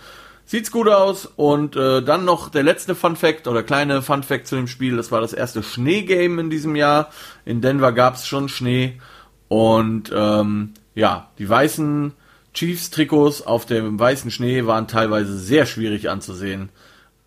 Sieht's 0.46 0.72
gut 0.72 0.88
aus. 0.88 1.26
Und 1.26 1.76
äh, 1.76 2.02
dann 2.02 2.26
noch 2.26 2.50
der 2.50 2.64
letzte 2.64 2.96
Fun 2.96 3.16
Fact 3.16 3.48
oder 3.48 3.64
kleine 3.64 4.02
Fun 4.02 4.24
Fact 4.24 4.48
zu 4.48 4.56
dem 4.56 4.68
Spiel. 4.68 4.96
Das 4.96 5.12
war 5.12 5.22
das 5.22 5.34
erste 5.34 5.64
Schneegame 5.64 6.42
in 6.42 6.50
diesem 6.50 6.76
Jahr. 6.76 7.10
In 7.46 7.62
Denver 7.62 7.92
gab's 7.92 8.28
schon 8.28 8.50
Schnee. 8.50 9.00
Und 9.48 10.12
ähm, 10.16 10.74
ja, 10.94 11.30
die 11.38 11.50
weißen 11.50 12.14
Chiefs-Trikots 12.54 13.42
auf 13.42 13.66
dem 13.66 14.00
weißen 14.00 14.32
Schnee 14.32 14.66
waren 14.66 14.88
teilweise 14.88 15.38
sehr 15.38 15.66
schwierig 15.66 16.10
anzusehen. 16.10 16.70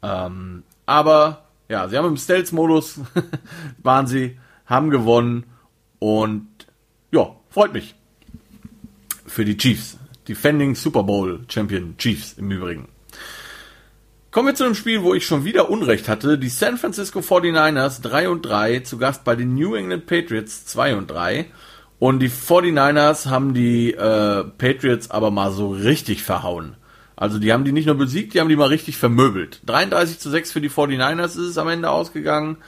Ähm, 0.03 0.63
aber 0.87 1.45
ja, 1.69 1.89
sie 1.89 1.99
haben 1.99 2.09
im 2.09 2.17
Stealth-Modus 2.17 3.01
waren 3.83 4.07
sie, 4.07 4.39
haben 4.65 4.91
gewonnen 4.91 5.45
und 5.99 6.49
ja, 7.11 7.37
freut 7.51 7.73
mich. 7.73 7.95
Für 9.27 9.45
die 9.45 9.57
Chiefs. 9.57 9.99
Defending 10.27 10.75
Super 10.75 11.03
Bowl 11.03 11.41
Champion 11.49 11.97
Chiefs 11.99 12.35
im 12.35 12.51
Übrigen. 12.51 12.89
Kommen 14.38 14.51
wir 14.51 14.55
zu 14.55 14.62
einem 14.62 14.77
Spiel, 14.77 15.03
wo 15.03 15.14
ich 15.14 15.27
schon 15.27 15.44
wieder 15.44 15.68
Unrecht 15.68 16.09
hatte. 16.09 16.38
Die 16.38 16.48
San 16.48 16.79
Francisco 16.79 17.18
49ers 17.18 18.03
3 18.03 18.29
und 18.29 18.42
3 18.42 18.79
zu 18.79 18.96
Gast 18.96 19.24
bei 19.24 19.35
den 19.35 19.57
New 19.57 19.74
England 19.74 20.07
Patriots 20.07 20.64
2 20.64 20.94
und 20.94 21.11
3. 21.11 21.46
Und 21.98 22.20
die 22.20 22.31
49ers 22.31 23.27
haben 23.27 23.53
die 23.53 23.94
äh, 23.94 24.44
Patriots 24.44 25.11
aber 25.11 25.33
mal 25.33 25.51
so 25.51 25.70
richtig 25.70 26.22
verhauen. 26.22 26.77
Also 27.16 27.40
die 27.40 27.53
haben 27.53 27.64
die 27.64 27.72
nicht 27.72 27.87
nur 27.87 27.96
besiegt, 27.96 28.33
die 28.33 28.38
haben 28.38 28.48
die 28.48 28.55
mal 28.55 28.68
richtig 28.68 28.96
vermöbelt. 28.96 29.61
33 29.66 30.20
zu 30.20 30.31
6 30.31 30.53
für 30.53 30.61
die 30.61 30.70
49ers 30.70 31.31
ist 31.31 31.38
es 31.38 31.59
am 31.59 31.68
Ende 31.68 31.90
ausgegangen. 31.90 32.59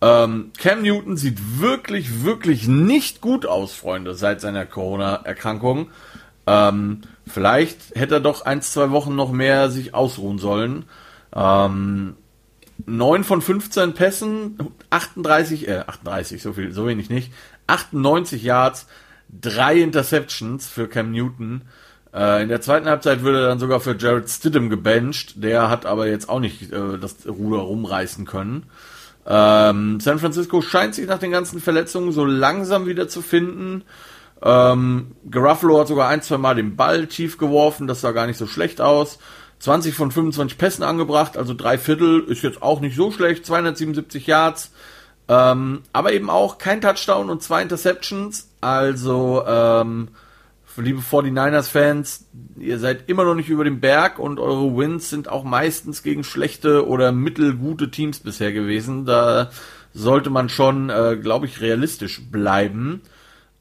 Ähm, 0.00 0.50
Cam 0.58 0.82
Newton 0.82 1.16
sieht 1.16 1.60
wirklich, 1.60 2.24
wirklich 2.24 2.66
nicht 2.66 3.20
gut 3.20 3.46
aus, 3.46 3.72
Freunde, 3.72 4.16
seit 4.16 4.40
seiner 4.40 4.66
Corona-Erkrankung. 4.66 5.90
Ähm, 6.48 7.02
vielleicht 7.24 7.94
hätte 7.94 8.14
er 8.14 8.20
doch 8.20 8.44
ein, 8.44 8.62
zwei 8.62 8.90
Wochen 8.90 9.14
noch 9.14 9.30
mehr 9.30 9.70
sich 9.70 9.94
ausruhen 9.94 10.38
sollen. 10.38 10.86
Ähm, 11.34 12.16
9 12.86 13.24
von 13.24 13.40
15 13.40 13.94
Pässen, 13.94 14.58
38, 14.90 15.68
äh, 15.68 15.84
38, 15.86 16.42
so 16.42 16.52
viel, 16.52 16.72
so 16.72 16.86
wenig 16.86 17.10
nicht. 17.10 17.32
98 17.66 18.42
Yards, 18.42 18.86
drei 19.28 19.80
Interceptions 19.80 20.68
für 20.68 20.88
Cam 20.88 21.12
Newton. 21.12 21.62
Äh, 22.12 22.42
in 22.42 22.48
der 22.48 22.60
zweiten 22.60 22.86
Halbzeit 22.86 23.22
würde 23.22 23.42
er 23.42 23.48
dann 23.48 23.58
sogar 23.58 23.80
für 23.80 23.96
Jared 23.96 24.28
Stidham 24.28 24.70
gebencht. 24.70 25.42
Der 25.42 25.70
hat 25.70 25.86
aber 25.86 26.06
jetzt 26.06 26.28
auch 26.28 26.40
nicht 26.40 26.72
äh, 26.72 26.98
das 26.98 27.26
Ruder 27.26 27.62
rumreißen 27.62 28.26
können. 28.26 28.64
Ähm, 29.26 30.00
San 30.00 30.18
Francisco 30.18 30.60
scheint 30.60 30.94
sich 30.94 31.06
nach 31.06 31.18
den 31.18 31.30
ganzen 31.30 31.60
Verletzungen 31.60 32.12
so 32.12 32.24
langsam 32.24 32.86
wieder 32.86 33.08
zu 33.08 33.22
finden. 33.22 33.82
Ähm, 34.42 35.12
Garuffalo 35.30 35.80
hat 35.80 35.88
sogar 35.88 36.08
ein, 36.08 36.20
zwei 36.20 36.36
Mal 36.36 36.54
den 36.54 36.76
Ball 36.76 37.06
tief 37.06 37.38
geworfen, 37.38 37.86
das 37.86 38.02
sah 38.02 38.12
gar 38.12 38.26
nicht 38.26 38.36
so 38.36 38.46
schlecht 38.46 38.80
aus. 38.80 39.18
20 39.58 39.94
von 39.94 40.10
25 40.10 40.58
Pässen 40.58 40.84
angebracht, 40.84 41.36
also 41.36 41.54
drei 41.54 41.78
Viertel, 41.78 42.24
ist 42.24 42.42
jetzt 42.42 42.62
auch 42.62 42.80
nicht 42.80 42.96
so 42.96 43.10
schlecht, 43.10 43.46
277 43.46 44.26
Yards. 44.26 44.72
Ähm, 45.26 45.82
aber 45.92 46.12
eben 46.12 46.28
auch 46.28 46.58
kein 46.58 46.80
Touchdown 46.80 47.30
und 47.30 47.42
zwei 47.42 47.62
Interceptions. 47.62 48.50
Also, 48.60 49.42
ähm, 49.46 50.08
liebe 50.76 51.00
49ers-Fans, 51.00 52.26
ihr 52.58 52.78
seid 52.78 53.08
immer 53.08 53.24
noch 53.24 53.34
nicht 53.34 53.48
über 53.48 53.64
dem 53.64 53.80
Berg 53.80 54.18
und 54.18 54.38
eure 54.38 54.76
Wins 54.76 55.08
sind 55.08 55.28
auch 55.28 55.44
meistens 55.44 56.02
gegen 56.02 56.24
schlechte 56.24 56.86
oder 56.86 57.12
mittelgute 57.12 57.90
Teams 57.90 58.20
bisher 58.20 58.52
gewesen. 58.52 59.06
Da 59.06 59.50
sollte 59.94 60.30
man 60.30 60.48
schon, 60.48 60.90
äh, 60.90 61.16
glaube 61.20 61.46
ich, 61.46 61.60
realistisch 61.60 62.20
bleiben. 62.30 63.02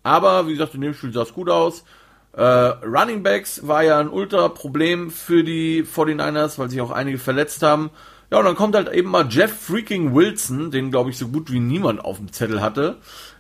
Aber 0.02 0.48
wie 0.48 0.54
gesagt, 0.54 0.76
in 0.76 0.82
dem 0.82 0.94
Spiel 0.94 1.14
sah 1.14 1.22
es 1.22 1.34
gut 1.34 1.50
aus. 1.50 1.86
Äh, 2.34 2.44
Running 2.44 3.24
Backs 3.24 3.68
war 3.68 3.84
ja 3.84 4.00
ein 4.00 4.10
Ultra-Problem 4.10 5.12
für 5.12 5.44
die 5.44 5.84
49ers, 5.84 6.58
weil 6.58 6.70
sich 6.70 6.82
auch 6.82 6.92
einige 6.92 7.20
verletzt 7.20 7.62
haben. 7.62 7.92
Ja, 8.32 8.40
und 8.40 8.46
dann 8.46 8.56
kommt 8.56 8.76
halt 8.76 8.92
eben 8.92 9.12
mal 9.12 9.28
Jeff 9.30 9.54
freaking 9.56 10.16
Wilson, 10.16 10.72
den 10.72 10.90
glaube 10.90 11.12
ich 11.12 11.18
so 11.18 11.28
gut 11.28 11.52
wie 11.52 11.60
niemand 11.60 12.04
auf 12.04 12.18
dem 12.18 12.32
Zettel 12.32 12.62
hatte. 12.62 12.98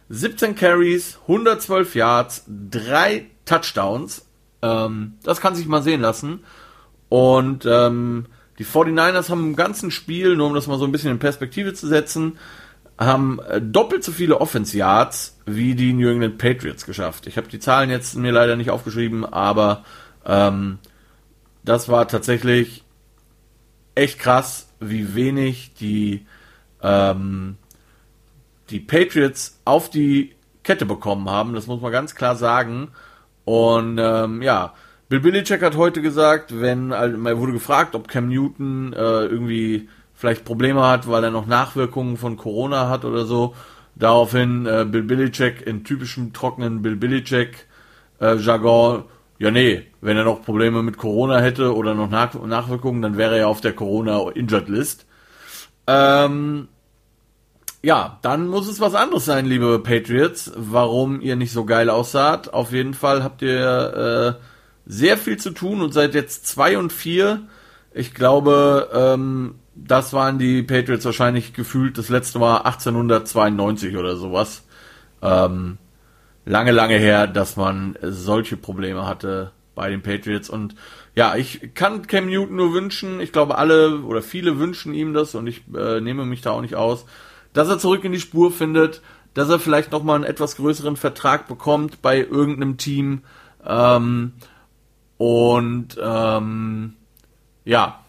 17 0.09 0.55
Carries, 0.55 1.17
112 1.23 1.95
Yards, 1.95 2.45
3 2.47 3.25
Touchdowns. 3.45 4.27
Ähm, 4.61 5.13
das 5.23 5.41
kann 5.41 5.55
sich 5.55 5.65
mal 5.65 5.81
sehen 5.81 6.01
lassen. 6.01 6.43
Und 7.09 7.65
ähm, 7.65 8.27
die 8.59 8.65
49ers 8.65 9.29
haben 9.29 9.47
im 9.47 9.55
ganzen 9.55 9.89
Spiel, 9.89 10.35
nur 10.35 10.47
um 10.47 10.53
das 10.53 10.67
mal 10.67 10.77
so 10.77 10.85
ein 10.85 10.91
bisschen 10.91 11.11
in 11.11 11.19
Perspektive 11.19 11.73
zu 11.73 11.87
setzen, 11.87 12.37
haben 13.05 13.39
äh, 13.39 13.61
doppelt 13.61 14.03
so 14.03 14.11
viele 14.11 14.39
Offense 14.41 14.77
Yards 14.77 15.39
wie 15.45 15.75
die 15.75 15.93
New 15.93 16.09
England 16.09 16.37
Patriots 16.37 16.85
geschafft. 16.85 17.27
Ich 17.27 17.37
habe 17.37 17.47
die 17.47 17.59
Zahlen 17.59 17.89
jetzt 17.89 18.15
mir 18.15 18.31
leider 18.31 18.55
nicht 18.55 18.69
aufgeschrieben, 18.69 19.25
aber 19.25 19.83
ähm, 20.25 20.79
das 21.63 21.89
war 21.89 22.07
tatsächlich 22.07 22.83
echt 23.95 24.19
krass, 24.19 24.69
wie 24.79 25.15
wenig 25.15 25.73
die 25.75 26.25
ähm, 26.81 27.57
die 28.69 28.79
Patriots 28.79 29.59
auf 29.65 29.89
die 29.89 30.35
Kette 30.63 30.85
bekommen 30.85 31.29
haben. 31.29 31.53
Das 31.53 31.67
muss 31.67 31.81
man 31.81 31.91
ganz 31.91 32.15
klar 32.15 32.35
sagen. 32.35 32.89
Und 33.45 33.99
ähm, 34.01 34.41
ja, 34.41 34.73
Bill 35.09 35.19
Belichick 35.19 35.61
hat 35.61 35.75
heute 35.75 36.01
gesagt, 36.01 36.59
wenn 36.59 36.91
also, 36.91 37.17
er 37.25 37.37
wurde 37.37 37.51
gefragt, 37.51 37.95
ob 37.95 38.07
Cam 38.07 38.29
Newton 38.29 38.93
äh, 38.93 39.25
irgendwie 39.25 39.89
vielleicht 40.23 40.45
Probleme 40.45 40.87
hat, 40.87 41.09
weil 41.09 41.21
er 41.25 41.31
noch 41.31 41.47
Nachwirkungen 41.47 42.15
von 42.15 42.37
Corona 42.37 42.87
hat 42.87 43.03
oder 43.03 43.25
so. 43.25 43.55
Daraufhin 43.93 44.65
äh, 44.65 44.85
Bill 44.89 45.03
Belichick 45.03 45.67
in 45.67 45.83
typischem 45.83 46.31
trockenen 46.31 46.81
Bill 46.81 46.95
Belichick 46.95 47.67
äh, 48.21 48.37
Jargon, 48.37 49.03
ja 49.37 49.51
nee, 49.51 49.83
wenn 49.99 50.15
er 50.15 50.23
noch 50.23 50.41
Probleme 50.41 50.81
mit 50.81 50.97
Corona 50.97 51.41
hätte 51.41 51.75
oder 51.75 51.93
noch 51.93 52.09
Nach 52.09 52.33
Nachwirkungen, 52.35 53.01
dann 53.01 53.17
wäre 53.17 53.37
er 53.37 53.49
auf 53.49 53.59
der 53.59 53.73
Corona 53.73 54.29
Injured 54.29 54.69
List. 54.69 55.05
Ähm, 55.87 56.69
ja, 57.81 58.17
dann 58.21 58.47
muss 58.47 58.69
es 58.69 58.79
was 58.79 58.95
anderes 58.95 59.25
sein, 59.25 59.45
liebe 59.45 59.77
Patriots, 59.79 60.53
warum 60.55 61.19
ihr 61.19 61.35
nicht 61.35 61.51
so 61.51 61.65
geil 61.65 61.89
aussaht. 61.89 62.53
Auf 62.53 62.71
jeden 62.71 62.93
Fall 62.93 63.25
habt 63.25 63.41
ihr 63.41 64.37
äh, 64.39 64.43
sehr 64.85 65.17
viel 65.17 65.35
zu 65.35 65.49
tun 65.49 65.81
und 65.81 65.93
seid 65.93 66.15
jetzt 66.15 66.47
zwei 66.47 66.77
und 66.77 66.93
vier. 66.93 67.41
Ich 67.93 68.13
glaube, 68.13 68.89
ähm, 68.93 69.55
das 69.75 70.13
waren 70.13 70.39
die 70.39 70.63
Patriots 70.63 71.05
wahrscheinlich 71.05 71.53
gefühlt. 71.53 71.97
Das 71.97 72.09
letzte 72.09 72.39
Mal 72.39 72.57
1892 72.59 73.97
oder 73.97 74.15
sowas. 74.15 74.63
Ähm, 75.21 75.77
lange, 76.45 76.71
lange 76.71 76.97
her, 76.97 77.27
dass 77.27 77.55
man 77.55 77.97
solche 78.01 78.57
Probleme 78.57 79.05
hatte 79.05 79.51
bei 79.75 79.89
den 79.89 80.01
Patriots. 80.01 80.49
Und 80.49 80.75
ja, 81.15 81.35
ich 81.35 81.73
kann 81.73 82.05
Cam 82.07 82.27
Newton 82.27 82.55
nur 82.55 82.73
wünschen. 82.73 83.19
Ich 83.19 83.31
glaube, 83.31 83.57
alle 83.57 84.01
oder 84.01 84.21
viele 84.21 84.59
wünschen 84.59 84.93
ihm 84.93 85.13
das 85.13 85.35
und 85.35 85.47
ich 85.47 85.63
äh, 85.75 86.01
nehme 86.01 86.25
mich 86.25 86.41
da 86.41 86.51
auch 86.51 86.61
nicht 86.61 86.75
aus 86.75 87.05
dass 87.53 87.69
er 87.69 87.79
zurück 87.79 88.03
in 88.03 88.11
die 88.11 88.19
Spur 88.19 88.51
findet, 88.51 89.01
dass 89.33 89.49
er 89.49 89.59
vielleicht 89.59 89.91
nochmal 89.91 90.17
einen 90.17 90.25
etwas 90.25 90.57
größeren 90.57 90.97
Vertrag 90.97 91.47
bekommt 91.47 92.01
bei 92.01 92.17
irgendeinem 92.19 92.77
Team. 92.77 93.21
Ähm, 93.65 94.33
und 95.17 95.97
ähm, 96.01 96.93
ja, 97.63 98.02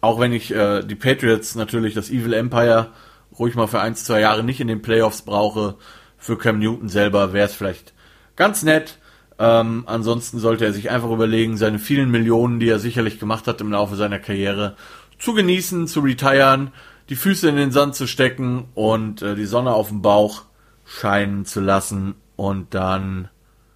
auch 0.00 0.20
wenn 0.20 0.32
ich 0.32 0.54
äh, 0.54 0.82
die 0.82 0.94
Patriots 0.94 1.54
natürlich, 1.54 1.94
das 1.94 2.10
Evil 2.10 2.32
Empire, 2.32 2.92
ruhig 3.38 3.54
mal 3.54 3.66
für 3.66 3.80
ein, 3.80 3.94
zwei 3.94 4.20
Jahre 4.20 4.44
nicht 4.44 4.60
in 4.60 4.68
den 4.68 4.82
Playoffs 4.82 5.22
brauche, 5.22 5.76
für 6.16 6.36
Cam 6.36 6.58
Newton 6.58 6.88
selber 6.88 7.32
wäre 7.32 7.46
es 7.46 7.54
vielleicht 7.54 7.94
ganz 8.36 8.62
nett. 8.62 8.98
Ähm, 9.38 9.84
ansonsten 9.86 10.40
sollte 10.40 10.64
er 10.64 10.72
sich 10.72 10.90
einfach 10.90 11.10
überlegen, 11.10 11.56
seine 11.56 11.78
vielen 11.78 12.10
Millionen, 12.10 12.58
die 12.58 12.68
er 12.68 12.80
sicherlich 12.80 13.20
gemacht 13.20 13.46
hat 13.46 13.60
im 13.60 13.70
Laufe 13.70 13.94
seiner 13.94 14.18
Karriere, 14.18 14.76
zu 15.18 15.32
genießen, 15.32 15.86
zu 15.86 16.00
retiren, 16.00 16.72
die 17.08 17.16
Füße 17.16 17.48
in 17.48 17.56
den 17.56 17.70
Sand 17.70 17.94
zu 17.94 18.06
stecken 18.06 18.68
und 18.74 19.22
äh, 19.22 19.34
die 19.34 19.46
Sonne 19.46 19.72
auf 19.72 19.88
dem 19.88 20.02
Bauch 20.02 20.42
scheinen 20.84 21.44
zu 21.44 21.60
lassen. 21.60 22.16
Und 22.36 22.74
dann 22.74 23.28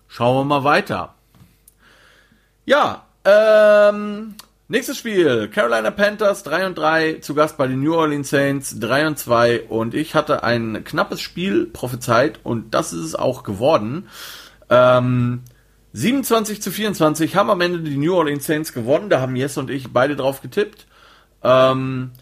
schauen 0.08 0.36
wir 0.36 0.44
mal 0.44 0.64
weiter. 0.64 1.14
Ja, 2.64 3.06
ähm, 3.24 4.34
nächstes 4.68 4.98
Spiel. 4.98 5.48
Carolina 5.48 5.90
Panthers 5.90 6.42
3 6.42 6.66
und 6.66 6.78
3, 6.78 7.14
zu 7.20 7.34
Gast 7.34 7.56
bei 7.56 7.66
den 7.66 7.82
New 7.82 7.94
Orleans 7.94 8.30
Saints 8.30 8.78
3 8.78 9.06
und 9.06 9.18
2. 9.18 9.62
Und 9.68 9.94
ich 9.94 10.14
hatte 10.14 10.42
ein 10.44 10.84
knappes 10.84 11.20
Spiel 11.20 11.66
prophezeit 11.66 12.40
und 12.42 12.74
das 12.74 12.92
ist 12.92 13.04
es 13.04 13.14
auch 13.14 13.42
geworden. 13.42 14.08
Ähm, 14.70 15.42
27 15.92 16.62
zu 16.62 16.70
24 16.70 17.36
haben 17.36 17.50
am 17.50 17.60
Ende 17.60 17.80
die 17.80 17.96
New 17.96 18.14
Orleans 18.14 18.46
Saints 18.46 18.72
gewonnen. 18.72 19.10
Da 19.10 19.20
haben 19.20 19.36
Jess 19.36 19.58
und 19.58 19.70
ich 19.70 19.92
beide 19.92 20.16
drauf 20.16 20.40
getippt. 20.40 20.86
Ähm, 21.42 22.12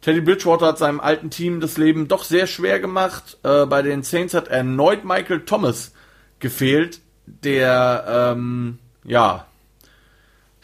Teddy 0.00 0.20
Bridgewater 0.20 0.66
hat 0.66 0.78
seinem 0.78 1.00
alten 1.00 1.30
Team 1.30 1.60
das 1.60 1.76
Leben 1.76 2.08
doch 2.08 2.24
sehr 2.24 2.46
schwer 2.46 2.80
gemacht. 2.80 3.38
Äh, 3.42 3.66
bei 3.66 3.82
den 3.82 4.02
Saints 4.02 4.32
hat 4.32 4.48
erneut 4.48 5.04
Michael 5.04 5.40
Thomas 5.40 5.92
gefehlt, 6.38 7.00
der 7.26 8.04
ähm, 8.08 8.78
ja 9.04 9.47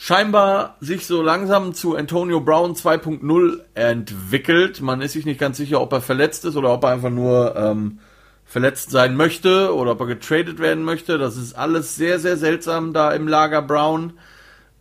scheinbar 0.05 0.77
sich 0.81 1.07
so 1.07 1.23
langsam 1.23 1.73
zu 1.73 1.97
Antonio 1.97 2.39
Brown 2.39 2.75
2.0 2.75 3.61
entwickelt. 3.73 4.83
Man 4.83 5.01
ist 5.01 5.15
sich 5.15 5.25
nicht 5.25 5.41
ganz 5.41 5.57
sicher, 5.57 5.81
ob 5.81 5.95
er 5.95 6.03
verletzt 6.03 6.45
ist 6.45 6.57
oder 6.57 6.75
ob 6.75 6.85
er 6.85 6.91
einfach 6.91 7.09
nur 7.09 7.57
ähm, 7.57 8.01
verletzt 8.45 8.91
sein 8.91 9.17
möchte 9.17 9.75
oder 9.75 9.93
ob 9.93 10.01
er 10.01 10.07
getradet 10.09 10.59
werden 10.59 10.85
möchte. 10.85 11.17
Das 11.17 11.39
ist 11.39 11.55
alles 11.55 11.97
sehr, 11.97 12.19
sehr 12.19 12.37
seltsam 12.37 12.93
da 12.93 13.13
im 13.13 13.27
Lager 13.27 13.63
Brown. 13.63 14.13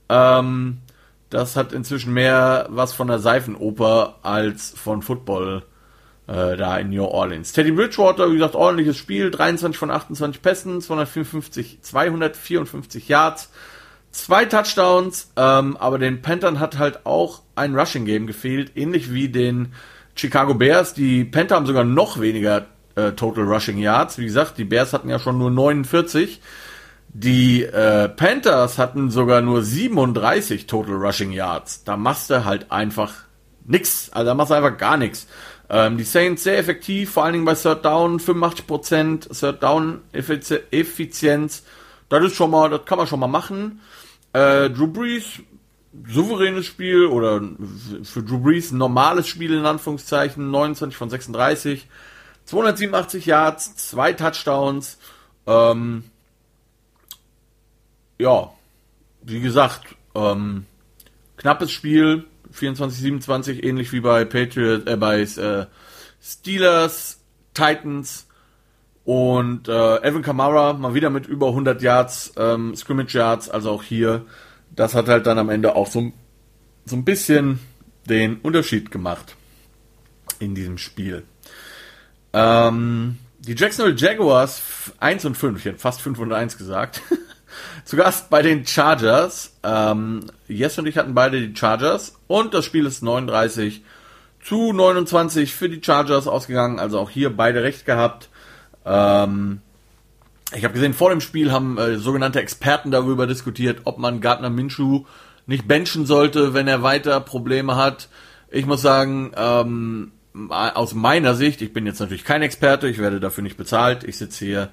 Ähm, 0.09 0.79
das 1.29 1.55
hat 1.55 1.71
inzwischen 1.71 2.13
mehr 2.13 2.67
was 2.69 2.91
von 2.91 3.07
der 3.07 3.19
Seifenoper 3.19 4.19
als 4.23 4.73
von 4.77 5.01
Football 5.01 5.63
äh, 6.27 6.57
da 6.57 6.77
in 6.77 6.89
New 6.89 7.05
Orleans. 7.05 7.53
Teddy 7.53 7.71
Bridgewater, 7.71 8.29
wie 8.29 8.35
gesagt, 8.35 8.55
ordentliches 8.55 8.97
Spiel, 8.97 9.31
23 9.31 9.79
von 9.79 9.89
28 9.89 10.41
Pässen, 10.41 10.81
254, 10.81 11.81
254 11.81 13.07
Yards, 13.07 13.51
zwei 14.13 14.45
Touchdowns, 14.45 15.31
ähm, 15.35 15.75
aber 15.75 15.99
den 15.99 16.21
Panthern 16.21 16.61
hat 16.61 16.77
halt 16.77 17.05
auch 17.05 17.41
ein 17.55 17.75
Rushing 17.75 18.05
Game 18.05 18.27
gefehlt, 18.27 18.71
ähnlich 18.75 19.13
wie 19.13 19.27
den 19.27 19.73
Chicago 20.15 20.53
Bears. 20.53 20.93
Die 20.93 21.25
Panther 21.25 21.55
haben 21.55 21.65
sogar 21.65 21.83
noch 21.83 22.21
weniger 22.21 22.67
äh, 22.95 23.11
Total 23.11 23.43
Rushing 23.43 23.77
Yards. 23.77 24.17
Wie 24.17 24.25
gesagt, 24.25 24.57
die 24.57 24.63
Bears 24.63 24.93
hatten 24.93 25.09
ja 25.09 25.19
schon 25.19 25.37
nur 25.37 25.51
49. 25.51 26.39
Die 27.09 27.63
äh, 27.63 28.09
Panthers 28.09 28.77
hatten 28.77 29.09
sogar 29.09 29.41
nur 29.41 29.61
37 29.61 30.67
Total 30.67 30.95
Rushing 30.95 31.31
Yards. 31.31 31.83
Da 31.83 31.97
machst 31.97 32.29
du 32.29 32.45
halt 32.45 32.71
einfach 32.71 33.13
nix. 33.65 34.09
Also 34.11 34.27
da 34.27 34.33
machst 34.35 34.51
du 34.51 34.55
einfach 34.55 34.77
gar 34.77 34.97
nichts. 34.97 35.27
Ähm, 35.69 35.97
die 35.97 36.03
Saints 36.03 36.43
sehr 36.43 36.57
effektiv, 36.57 37.11
vor 37.11 37.23
allen 37.23 37.33
Dingen 37.33 37.45
bei 37.45 37.53
Third 37.55 37.85
Down, 37.85 38.19
85% 38.19 39.39
Third 39.39 39.63
Down 39.63 40.01
Effizienz. 40.11 41.63
Das 42.09 42.23
ist 42.23 42.35
schon 42.35 42.51
mal, 42.51 42.69
das 42.69 42.85
kann 42.85 42.97
man 42.97 43.07
schon 43.07 43.19
mal 43.19 43.27
machen. 43.27 43.81
Äh, 44.33 44.69
Drew 44.69 44.87
Brees, 44.87 45.39
souveränes 46.07 46.65
Spiel 46.65 47.05
oder 47.05 47.41
für 48.03 48.23
Drew 48.23 48.39
Brees 48.39 48.71
ein 48.71 48.77
normales 48.77 49.27
Spiel 49.27 49.53
in 49.53 49.65
Anführungszeichen, 49.65 50.49
29 50.49 50.97
von 50.97 51.09
36, 51.09 51.87
287 52.45 53.25
Yards, 53.25 53.75
zwei 53.75 54.13
Touchdowns. 54.13 54.97
Ähm, 55.45 56.05
ja, 58.17 58.51
wie 59.21 59.41
gesagt, 59.41 59.95
ähm, 60.15 60.65
knappes 61.37 61.71
Spiel, 61.71 62.25
24-27, 62.53 63.63
ähnlich 63.63 63.91
wie 63.91 64.01
bei 64.01 64.25
Patriots, 64.25 64.85
äh, 64.85 64.97
bei 64.97 65.21
äh, 65.21 65.65
Steelers, 66.21 67.19
Titans. 67.53 68.27
Und 69.05 69.67
äh, 69.67 69.97
Evan 70.01 70.21
Kamara 70.21 70.73
mal 70.73 70.93
wieder 70.93 71.09
mit 71.09 71.25
über 71.27 71.47
100 71.47 71.81
Yards, 71.81 72.33
ähm, 72.37 72.75
Scrimmage 72.75 73.13
Yards, 73.13 73.49
also 73.49 73.71
auch 73.71 73.83
hier. 73.83 74.25
Das 74.75 74.95
hat 74.95 75.07
halt 75.07 75.27
dann 75.27 75.37
am 75.37 75.49
Ende 75.49 75.75
auch 75.75 75.87
so, 75.87 76.11
so 76.85 76.95
ein 76.95 77.03
bisschen 77.03 77.59
den 78.05 78.37
Unterschied 78.37 78.91
gemacht 78.91 79.35
in 80.39 80.55
diesem 80.55 80.77
Spiel. 80.77 81.23
Ähm, 82.31 83.17
die 83.39 83.55
Jacksonville 83.55 83.97
Jaguars 83.97 84.61
1 84.99 85.25
und 85.25 85.35
5, 85.35 85.59
ich 85.59 85.65
hätte 85.65 85.79
fast 85.79 86.01
5 86.01 86.19
und 86.19 86.33
1 86.33 86.57
gesagt. 86.57 87.01
Zu 87.85 87.97
Gast 87.97 88.29
bei 88.29 88.41
den 88.41 88.65
Chargers. 88.65 89.53
Ähm, 89.63 90.25
Jess 90.47 90.79
und 90.79 90.87
ich 90.87 90.97
hatten 90.97 91.13
beide 91.13 91.45
die 91.45 91.55
Chargers 91.55 92.17
und 92.27 92.53
das 92.53 92.65
Spiel 92.65 92.85
ist 92.85 93.03
39 93.03 93.83
zu 94.43 94.73
29 94.73 95.53
für 95.53 95.69
die 95.69 95.81
Chargers 95.83 96.27
ausgegangen. 96.27 96.79
Also 96.79 96.99
auch 96.99 97.09
hier 97.09 97.35
beide 97.35 97.63
recht 97.63 97.85
gehabt. 97.85 98.29
Ähm, 98.85 99.61
ich 100.55 100.63
habe 100.63 100.73
gesehen, 100.73 100.93
vor 100.93 101.09
dem 101.09 101.21
Spiel 101.21 101.51
haben 101.51 101.77
äh, 101.77 101.97
sogenannte 101.97 102.39
Experten 102.39 102.91
darüber 102.91 103.27
diskutiert, 103.27 103.81
ob 103.85 103.97
man 103.97 104.21
Gardner 104.21 104.49
Minshew 104.49 105.05
nicht 105.45 105.67
benchen 105.67 106.05
sollte, 106.05 106.53
wenn 106.53 106.67
er 106.67 106.83
weiter 106.83 107.19
Probleme 107.19 107.75
hat. 107.75 108.09
Ich 108.49 108.65
muss 108.65 108.81
sagen, 108.81 109.31
ähm, 109.35 110.11
aus 110.49 110.93
meiner 110.93 111.35
Sicht, 111.35 111.61
ich 111.61 111.73
bin 111.73 111.85
jetzt 111.85 111.99
natürlich 111.99 112.23
kein 112.23 112.41
Experte, 112.41 112.87
ich 112.87 112.97
werde 112.97 113.19
dafür 113.19 113.43
nicht 113.43 113.57
bezahlt, 113.57 114.03
ich 114.03 114.17
sitze 114.17 114.45
hier 114.45 114.69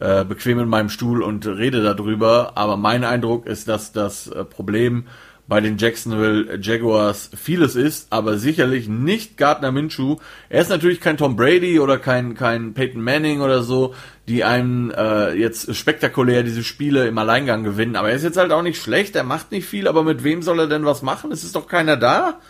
äh, 0.00 0.24
bequem 0.24 0.58
in 0.58 0.68
meinem 0.68 0.88
Stuhl 0.88 1.22
und 1.22 1.46
rede 1.46 1.82
darüber, 1.82 2.52
aber 2.56 2.76
mein 2.76 3.04
Eindruck 3.04 3.46
ist, 3.46 3.68
dass 3.68 3.92
das 3.92 4.26
äh, 4.26 4.44
Problem 4.44 5.06
bei 5.46 5.60
den 5.60 5.76
Jacksonville 5.76 6.58
Jaguars 6.60 7.30
vieles 7.36 7.76
ist, 7.76 8.06
aber 8.10 8.38
sicherlich 8.38 8.88
nicht 8.88 9.36
Gardner 9.36 9.72
Minshew. 9.72 10.16
Er 10.48 10.62
ist 10.62 10.70
natürlich 10.70 11.00
kein 11.00 11.16
Tom 11.16 11.36
Brady 11.36 11.78
oder 11.80 11.98
kein, 11.98 12.34
kein 12.34 12.72
Peyton 12.72 13.02
Manning 13.02 13.40
oder 13.40 13.62
so, 13.62 13.94
die 14.26 14.44
einem 14.44 14.90
äh, 14.90 15.34
jetzt 15.34 15.74
spektakulär 15.74 16.42
diese 16.42 16.64
Spiele 16.64 17.06
im 17.06 17.18
Alleingang 17.18 17.62
gewinnen, 17.62 17.96
aber 17.96 18.10
er 18.10 18.16
ist 18.16 18.24
jetzt 18.24 18.38
halt 18.38 18.52
auch 18.52 18.62
nicht 18.62 18.80
schlecht, 18.80 19.16
er 19.16 19.24
macht 19.24 19.52
nicht 19.52 19.66
viel, 19.66 19.86
aber 19.86 20.02
mit 20.02 20.24
wem 20.24 20.42
soll 20.42 20.60
er 20.60 20.66
denn 20.66 20.86
was 20.86 21.02
machen? 21.02 21.30
Es 21.30 21.44
ist 21.44 21.56
doch 21.56 21.68
keiner 21.68 21.96
da. 21.96 22.40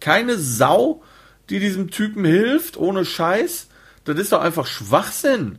Keine 0.00 0.36
Sau 0.36 1.02
die 1.50 1.60
diesem 1.60 1.90
Typen 1.90 2.24
hilft, 2.24 2.76
ohne 2.76 3.04
Scheiß. 3.04 3.68
Das 4.04 4.18
ist 4.18 4.32
doch 4.32 4.40
einfach 4.40 4.66
Schwachsinn. 4.66 5.58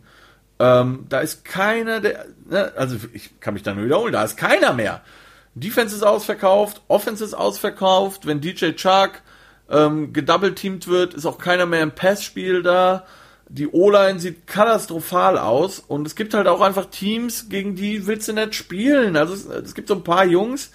Ähm, 0.60 1.06
da 1.10 1.20
ist 1.20 1.46
keiner, 1.46 2.00
der, 2.00 2.26
ne, 2.50 2.74
also 2.76 2.98
ich 3.14 3.40
kann 3.40 3.54
mich 3.54 3.64
da 3.64 3.74
nur 3.74 3.86
wiederholen, 3.86 4.14
da 4.14 4.24
ist 4.24 4.38
keiner 4.38 4.74
mehr. 4.74 5.02
Defense 5.56 5.96
ist 5.96 6.04
ausverkauft, 6.04 6.82
Offense 6.88 7.24
ist 7.24 7.34
ausverkauft, 7.34 8.26
wenn 8.26 8.42
DJ 8.42 8.72
Chark 8.76 9.22
ähm, 9.70 10.14
gedoubleteamt 10.14 10.88
wird, 10.88 11.14
ist 11.14 11.26
auch 11.26 11.38
keiner 11.38 11.66
mehr 11.66 11.84
im 11.84 11.92
Passspiel 11.92 12.64
da. 12.64 13.06
Die 13.50 13.68
O-Line 13.68 14.20
sieht 14.20 14.48
katastrophal 14.48 15.38
aus 15.38 15.80
und 15.80 16.08
es 16.08 16.16
gibt 16.16 16.34
halt 16.34 16.48
auch 16.48 16.62
einfach 16.62 16.88
Teams, 16.88 17.50
gegen 17.50 17.76
die 17.76 18.08
willst 18.08 18.28
du 18.28 18.34
nicht 18.34 18.56
spielen. 18.56 19.16
Also 19.16 19.34
es, 19.34 19.46
es 19.46 19.76
gibt 19.76 19.90
so 19.90 19.96
ein 19.96 20.04
paar 20.04 20.26
Jungs, 20.26 20.72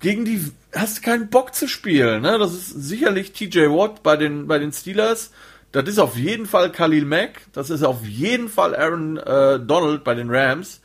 gegen 0.00 0.24
die 0.24 0.52
hast 0.74 0.98
du 0.98 1.02
keinen 1.02 1.28
Bock 1.28 1.54
zu 1.54 1.66
spielen. 1.66 2.22
Ne? 2.22 2.38
Das 2.38 2.52
ist 2.52 2.68
sicherlich 2.68 3.32
TJ 3.32 3.70
Watt 3.70 4.02
bei 4.02 4.16
den, 4.16 4.46
bei 4.46 4.58
den 4.58 4.72
Steelers. 4.72 5.30
Das 5.72 5.88
ist 5.88 5.98
auf 5.98 6.16
jeden 6.16 6.46
Fall 6.46 6.72
Khalil 6.72 7.04
Mack. 7.04 7.42
Das 7.52 7.70
ist 7.70 7.82
auf 7.82 8.04
jeden 8.04 8.48
Fall 8.48 8.74
Aaron 8.74 9.18
äh, 9.18 9.58
Donald 9.60 10.04
bei 10.04 10.14
den 10.14 10.30
Rams. 10.30 10.80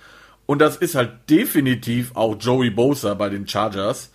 Und 0.46 0.60
das 0.60 0.78
ist 0.78 0.96
halt 0.96 1.30
definitiv 1.30 2.12
auch 2.16 2.36
Joey 2.39 2.70
Bosa 2.70 3.14
bei 3.14 3.30
den 3.30 3.48
Chargers. 3.48 4.12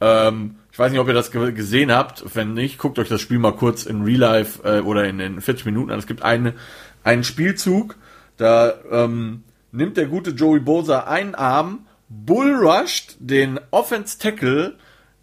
Ähm, 0.00 0.56
ich 0.70 0.78
weiß 0.78 0.90
nicht, 0.90 1.00
ob 1.00 1.08
ihr 1.08 1.14
das 1.14 1.30
gesehen 1.30 1.92
habt. 1.92 2.24
Wenn 2.34 2.54
nicht, 2.54 2.78
guckt 2.78 2.98
euch 2.98 3.08
das 3.08 3.20
Spiel 3.20 3.38
mal 3.38 3.56
kurz 3.56 3.86
in 3.86 4.02
Real 4.02 4.20
Life 4.20 4.62
äh, 4.64 4.80
oder 4.80 5.04
in, 5.04 5.20
in 5.20 5.40
40 5.40 5.66
Minuten 5.66 5.90
an. 5.90 5.98
Es 5.98 6.06
gibt 6.06 6.22
eine, 6.22 6.54
einen 7.02 7.24
Spielzug, 7.24 7.96
da 8.36 8.74
ähm, 8.90 9.44
nimmt 9.72 9.96
der 9.96 10.06
gute 10.06 10.30
Joey 10.30 10.60
Bosa 10.60 11.00
einen 11.00 11.34
Arm 11.34 11.86
bullrusht 12.08 13.16
den 13.18 13.58
Offense 13.70 14.18
Tackle, 14.18 14.76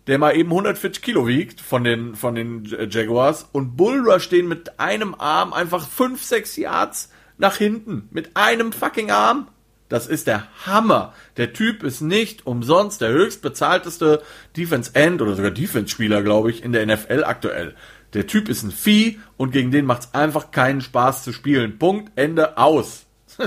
der 0.07 0.17
mal 0.17 0.35
eben 0.35 0.49
140 0.49 1.01
Kilo 1.01 1.27
wiegt 1.27 1.61
von 1.61 1.83
den, 1.83 2.15
von 2.15 2.35
den 2.35 2.65
Jaguars 2.89 3.47
und 3.51 3.77
bullrusht 3.77 4.31
den 4.31 4.47
mit 4.47 4.79
einem 4.79 5.15
Arm 5.15 5.53
einfach 5.53 5.87
5, 5.87 6.21
6 6.21 6.57
Yards 6.57 7.11
nach 7.37 7.57
hinten. 7.57 8.09
Mit 8.11 8.35
einem 8.35 8.71
fucking 8.71 9.11
Arm. 9.11 9.47
Das 9.91 10.07
ist 10.07 10.25
der 10.25 10.47
Hammer. 10.65 11.13
Der 11.35 11.51
Typ 11.51 11.83
ist 11.83 11.99
nicht 11.99 12.47
umsonst 12.47 13.01
der 13.01 13.09
höchstbezahlteste 13.09 14.21
Defense 14.55 14.91
End 14.95 15.21
oder 15.21 15.35
sogar 15.35 15.51
Defense 15.51 15.89
Spieler, 15.91 16.23
glaube 16.23 16.49
ich, 16.49 16.63
in 16.63 16.71
der 16.71 16.85
NFL 16.85 17.25
aktuell. 17.25 17.75
Der 18.13 18.25
Typ 18.25 18.47
ist 18.47 18.63
ein 18.63 18.71
Vieh 18.71 19.19
und 19.35 19.51
gegen 19.51 19.69
den 19.69 19.85
macht 19.85 20.03
es 20.03 20.13
einfach 20.13 20.51
keinen 20.51 20.79
Spaß 20.79 21.25
zu 21.25 21.33
spielen. 21.33 21.77
Punkt, 21.77 22.13
Ende, 22.15 22.57
aus. 22.57 23.05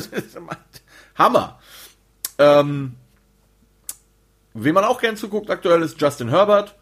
Hammer. 1.16 1.58
Ähm, 2.36 2.96
Wem 4.52 4.74
man 4.74 4.84
auch 4.84 5.00
gern 5.00 5.16
zuguckt 5.16 5.48
aktuell 5.48 5.80
ist 5.80 5.98
Justin 5.98 6.28
Herbert. 6.28 6.74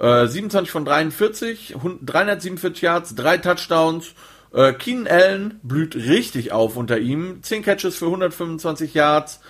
Äh, 0.00 0.26
27 0.26 0.72
von 0.72 0.84
43, 0.84 1.76
347 2.02 2.82
Yards, 2.82 3.14
3 3.14 3.38
Touchdowns. 3.38 4.14
Äh, 4.56 4.72
Keenan 4.72 5.06
Allen 5.06 5.60
blüht 5.62 5.94
richtig 5.94 6.50
auf 6.50 6.76
unter 6.76 6.98
ihm. 6.98 7.42
10 7.42 7.62
Catches 7.62 7.96
für 7.96 8.06
125 8.06 8.94
Yards. 8.94 9.40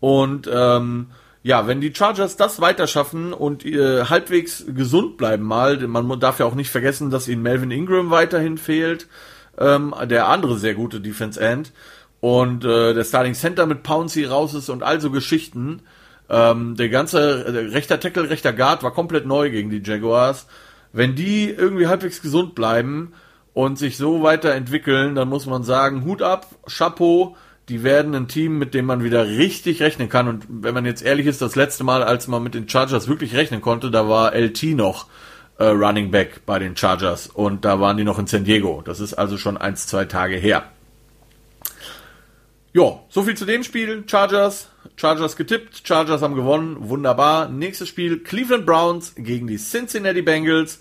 Und 0.00 0.50
ähm, 0.52 1.06
ja, 1.44 1.68
wenn 1.68 1.80
die 1.80 1.94
Chargers 1.94 2.36
das 2.36 2.60
weiter 2.60 2.88
schaffen 2.88 3.32
und 3.32 3.64
äh, 3.64 4.06
halbwegs 4.06 4.64
gesund 4.66 5.16
bleiben 5.16 5.44
mal, 5.44 5.78
man 5.86 6.18
darf 6.18 6.40
ja 6.40 6.46
auch 6.46 6.56
nicht 6.56 6.70
vergessen, 6.70 7.10
dass 7.10 7.28
ihnen 7.28 7.42
Melvin 7.42 7.70
Ingram 7.70 8.10
weiterhin 8.10 8.58
fehlt, 8.58 9.06
ähm, 9.56 9.94
der 10.06 10.26
andere 10.26 10.58
sehr 10.58 10.74
gute 10.74 11.00
Defense 11.00 11.40
End 11.40 11.72
und 12.20 12.64
äh, 12.64 12.92
der 12.92 13.04
Starting 13.04 13.34
Center 13.34 13.66
mit 13.66 13.84
Pouncy 13.84 14.24
raus 14.24 14.52
ist 14.54 14.68
und 14.68 14.82
all 14.82 15.00
so 15.00 15.12
Geschichten, 15.12 15.82
ähm, 16.28 16.74
der 16.74 16.88
ganze 16.88 17.52
der 17.52 17.72
rechter 17.72 18.00
Tackle, 18.00 18.28
rechter 18.28 18.52
Guard 18.52 18.82
war 18.82 18.92
komplett 18.92 19.26
neu 19.26 19.48
gegen 19.48 19.70
die 19.70 19.82
Jaguars. 19.84 20.48
Wenn 20.92 21.14
die 21.14 21.48
irgendwie 21.50 21.86
halbwegs 21.86 22.20
gesund 22.20 22.56
bleiben 22.56 23.12
und 23.56 23.78
sich 23.78 23.96
so 23.96 24.22
weiterentwickeln, 24.22 25.14
dann 25.14 25.30
muss 25.30 25.46
man 25.46 25.62
sagen, 25.62 26.04
Hut 26.04 26.20
ab, 26.20 26.46
Chapeau, 26.68 27.38
die 27.70 27.82
werden 27.82 28.14
ein 28.14 28.28
Team, 28.28 28.58
mit 28.58 28.74
dem 28.74 28.84
man 28.84 29.02
wieder 29.02 29.26
richtig 29.26 29.80
rechnen 29.80 30.10
kann. 30.10 30.28
Und 30.28 30.44
wenn 30.46 30.74
man 30.74 30.84
jetzt 30.84 31.02
ehrlich 31.02 31.24
ist, 31.24 31.40
das 31.40 31.56
letzte 31.56 31.82
Mal, 31.82 32.02
als 32.02 32.28
man 32.28 32.42
mit 32.42 32.52
den 32.52 32.68
Chargers 32.68 33.08
wirklich 33.08 33.34
rechnen 33.34 33.62
konnte, 33.62 33.90
da 33.90 34.10
war 34.10 34.34
LT 34.34 34.62
noch 34.74 35.06
äh, 35.56 35.64
Running 35.64 36.10
Back 36.10 36.44
bei 36.44 36.58
den 36.58 36.76
Chargers 36.76 37.28
und 37.28 37.64
da 37.64 37.80
waren 37.80 37.96
die 37.96 38.04
noch 38.04 38.18
in 38.18 38.26
San 38.26 38.44
Diego. 38.44 38.82
Das 38.84 39.00
ist 39.00 39.14
also 39.14 39.38
schon 39.38 39.56
eins, 39.56 39.86
zwei 39.86 40.04
Tage 40.04 40.36
her. 40.36 40.64
Ja, 42.74 43.00
so 43.08 43.22
viel 43.22 43.38
zu 43.38 43.46
dem 43.46 43.62
Spiel. 43.62 44.04
Chargers, 44.06 44.68
Chargers 44.96 45.34
getippt, 45.34 45.80
Chargers 45.88 46.20
haben 46.20 46.34
gewonnen, 46.34 46.76
wunderbar. 46.90 47.48
Nächstes 47.48 47.88
Spiel 47.88 48.18
Cleveland 48.18 48.66
Browns 48.66 49.14
gegen 49.16 49.46
die 49.46 49.56
Cincinnati 49.56 50.20
Bengals. 50.20 50.78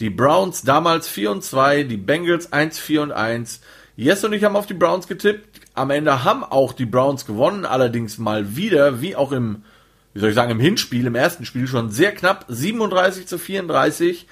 Die 0.00 0.10
Browns 0.10 0.62
damals 0.62 1.08
4 1.08 1.30
und 1.32 1.44
2, 1.44 1.82
die 1.82 1.96
Bengals 1.96 2.52
1, 2.52 2.78
4 2.78 3.02
und 3.02 3.12
1. 3.12 3.60
Yes 3.96 4.22
und 4.22 4.32
ich 4.32 4.44
haben 4.44 4.54
auf 4.54 4.66
die 4.66 4.74
Browns 4.74 5.08
getippt. 5.08 5.60
Am 5.74 5.90
Ende 5.90 6.24
haben 6.24 6.44
auch 6.44 6.72
die 6.72 6.86
Browns 6.86 7.26
gewonnen, 7.26 7.64
allerdings 7.64 8.18
mal 8.18 8.56
wieder, 8.56 9.00
wie 9.00 9.16
auch 9.16 9.32
im, 9.32 9.64
wie 10.14 10.20
soll 10.20 10.28
ich 10.30 10.34
sagen, 10.34 10.52
im 10.52 10.60
Hinspiel, 10.60 11.06
im 11.06 11.14
ersten 11.14 11.44
Spiel 11.44 11.66
schon 11.66 11.90
sehr 11.90 12.12
knapp, 12.12 12.44
37 12.48 13.26
zu 13.26 13.38
34 13.38 14.28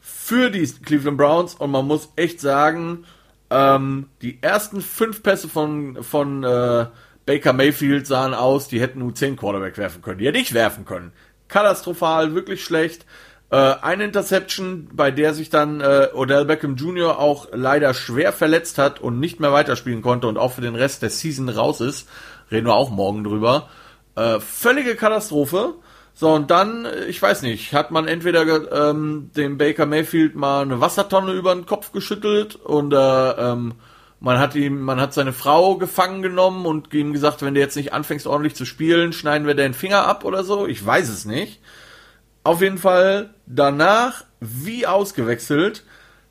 für 0.00 0.50
die 0.50 0.66
Cleveland 0.66 1.16
Browns 1.16 1.54
und 1.54 1.70
man 1.70 1.86
muss 1.86 2.10
echt 2.16 2.40
sagen, 2.40 3.04
ähm, 3.50 4.08
die 4.22 4.38
ersten 4.42 4.80
fünf 4.82 5.22
Pässe 5.22 5.48
von, 5.48 6.02
von 6.02 6.44
äh, 6.44 6.86
Baker 7.26 7.52
Mayfield 7.52 8.06
sahen 8.06 8.34
aus, 8.34 8.68
die 8.68 8.80
hätten 8.80 9.02
U10 9.02 9.36
Quarterback 9.36 9.78
werfen 9.78 10.02
können. 10.02 10.18
Die 10.18 10.26
hätte 10.26 10.38
ich 10.38 10.54
werfen 10.54 10.84
können. 10.84 11.12
Katastrophal, 11.48 12.34
wirklich 12.34 12.64
schlecht. 12.64 13.06
Äh, 13.50 13.56
eine 13.56 14.04
Interception, 14.04 14.88
bei 14.92 15.10
der 15.10 15.32
sich 15.32 15.50
dann 15.50 15.80
äh, 15.80 16.08
Odell 16.14 16.44
Beckham 16.44 16.76
Jr. 16.76 17.18
auch 17.18 17.48
leider 17.52 17.94
schwer 17.94 18.32
verletzt 18.32 18.78
hat 18.78 19.00
und 19.00 19.20
nicht 19.20 19.38
mehr 19.38 19.52
weiterspielen 19.52 20.02
konnte 20.02 20.26
und 20.26 20.36
auch 20.36 20.52
für 20.52 20.62
den 20.62 20.74
Rest 20.74 21.02
der 21.02 21.10
Season 21.10 21.48
raus 21.48 21.80
ist. 21.80 22.08
Reden 22.50 22.66
wir 22.66 22.74
auch 22.74 22.90
morgen 22.90 23.22
drüber. 23.22 23.68
Äh, 24.16 24.40
völlige 24.40 24.96
Katastrophe. 24.96 25.74
So, 26.14 26.32
und 26.32 26.50
dann, 26.50 26.88
ich 27.08 27.20
weiß 27.20 27.42
nicht, 27.42 27.74
hat 27.74 27.90
man 27.90 28.08
entweder 28.08 28.90
ähm, 28.90 29.30
dem 29.36 29.58
Baker 29.58 29.84
Mayfield 29.84 30.34
mal 30.34 30.62
eine 30.62 30.80
Wassertonne 30.80 31.32
über 31.32 31.54
den 31.54 31.66
Kopf 31.66 31.92
geschüttelt 31.92 32.56
und 32.56 32.94
äh, 32.94 32.96
ähm, 32.96 33.74
man 34.18 34.38
hat 34.38 34.54
ihm, 34.54 34.80
man 34.80 34.98
hat 34.98 35.12
seine 35.12 35.34
Frau 35.34 35.76
gefangen 35.76 36.22
genommen 36.22 36.64
und 36.64 36.92
ihm 36.94 37.12
gesagt, 37.12 37.42
wenn 37.42 37.52
du 37.52 37.60
jetzt 37.60 37.76
nicht 37.76 37.92
anfängst 37.92 38.26
ordentlich 38.26 38.56
zu 38.56 38.64
spielen, 38.64 39.12
schneiden 39.12 39.46
wir 39.46 39.54
deinen 39.54 39.74
Finger 39.74 40.06
ab 40.06 40.24
oder 40.24 40.42
so. 40.42 40.66
Ich 40.66 40.84
weiß 40.84 41.10
es 41.10 41.26
nicht. 41.26 41.60
Auf 42.46 42.62
jeden 42.62 42.78
Fall 42.78 43.34
danach 43.46 44.22
wie 44.38 44.86
ausgewechselt. 44.86 45.82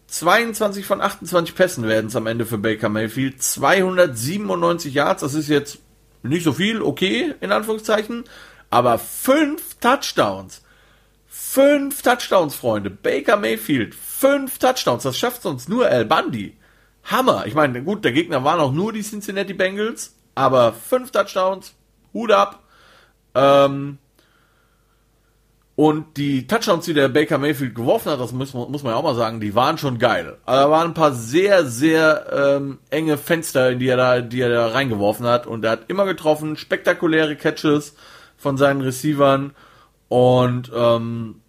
22 0.08 0.86
von 0.86 1.02
28 1.02 1.56
Pässen 1.56 1.90
werden 1.90 2.08
es 2.08 2.16
am 2.16 2.26
Ende 2.26 2.46
für 2.46 2.58
Baker 2.58 2.88
Mayfield. 2.88 3.44
297 3.44 4.94
Yards, 4.94 5.20
das 5.20 5.34
ist 5.34 5.50
jetzt 5.50 5.80
nicht 6.24 6.46
so 6.46 6.54
viel, 6.54 6.82
okay, 6.82 7.34
in 7.42 7.52
Anführungszeichen. 7.52 8.24
Aber 8.70 8.98
fünf 8.98 9.76
Touchdowns. 9.82 10.62
Fünf 11.28 12.02
Touchdowns, 12.02 12.56
Freunde. 12.56 12.92
Baker 12.92 13.36
Mayfield, 13.36 13.94
fünf 13.94 14.58
Touchdowns. 14.58 15.04
Das 15.04 15.18
schafft 15.18 15.42
sonst 15.42 15.68
nur 15.68 15.86
Al 15.86 16.06
Bundy. 16.06 16.56
Hammer. 17.04 17.46
Ich 17.46 17.56
meine, 17.56 17.84
gut, 17.84 18.06
der 18.06 18.14
Gegner 18.14 18.42
waren 18.46 18.62
auch 18.62 18.72
nur 18.72 18.94
die 18.94 19.04
Cincinnati 19.04 19.54
Bengals, 19.54 20.16
aber 20.34 20.72
fünf 20.72 21.12
Touchdowns, 21.12 21.74
Hut 22.14 22.32
ab. 22.32 22.64
Ähm, 23.34 23.98
und 25.76 26.16
die 26.16 26.48
Touchdowns, 26.48 26.86
die 26.86 26.94
der 26.94 27.10
Baker 27.10 27.38
Mayfield 27.38 27.76
geworfen 27.76 28.10
hat, 28.10 28.22
das 28.22 28.32
muss 28.32 28.54
man, 28.54 28.72
muss 28.72 28.84
man 28.84 28.94
ja 28.94 28.98
auch 28.98 29.04
mal 29.04 29.16
sagen, 29.16 29.42
die 29.42 29.56
waren 29.56 29.78
schon 29.78 30.00
geil. 30.00 30.38
Also 30.46 30.64
da 30.64 30.72
waren 30.72 30.88
ein 30.88 30.94
paar 30.94 31.14
sehr, 31.14 31.66
sehr 31.66 32.28
ähm, 32.32 32.80
enge 32.90 33.18
Fenster, 33.18 33.72
in 33.72 33.80
die 33.80 33.90
er 33.90 33.98
da, 33.98 34.22
die 34.22 34.40
er 34.40 34.50
da 34.50 34.68
reingeworfen 34.68 35.26
hat. 35.26 35.46
Und 35.48 35.66
er 35.66 35.72
hat 35.72 35.90
immer 35.90 36.06
getroffen, 36.06 36.56
spektakuläre 36.56 37.36
Catches 37.36 37.94
von 38.38 38.56
seinen 38.56 38.80
Receivern. 38.80 39.54
Und 40.08 40.72
ähm, 40.74 41.42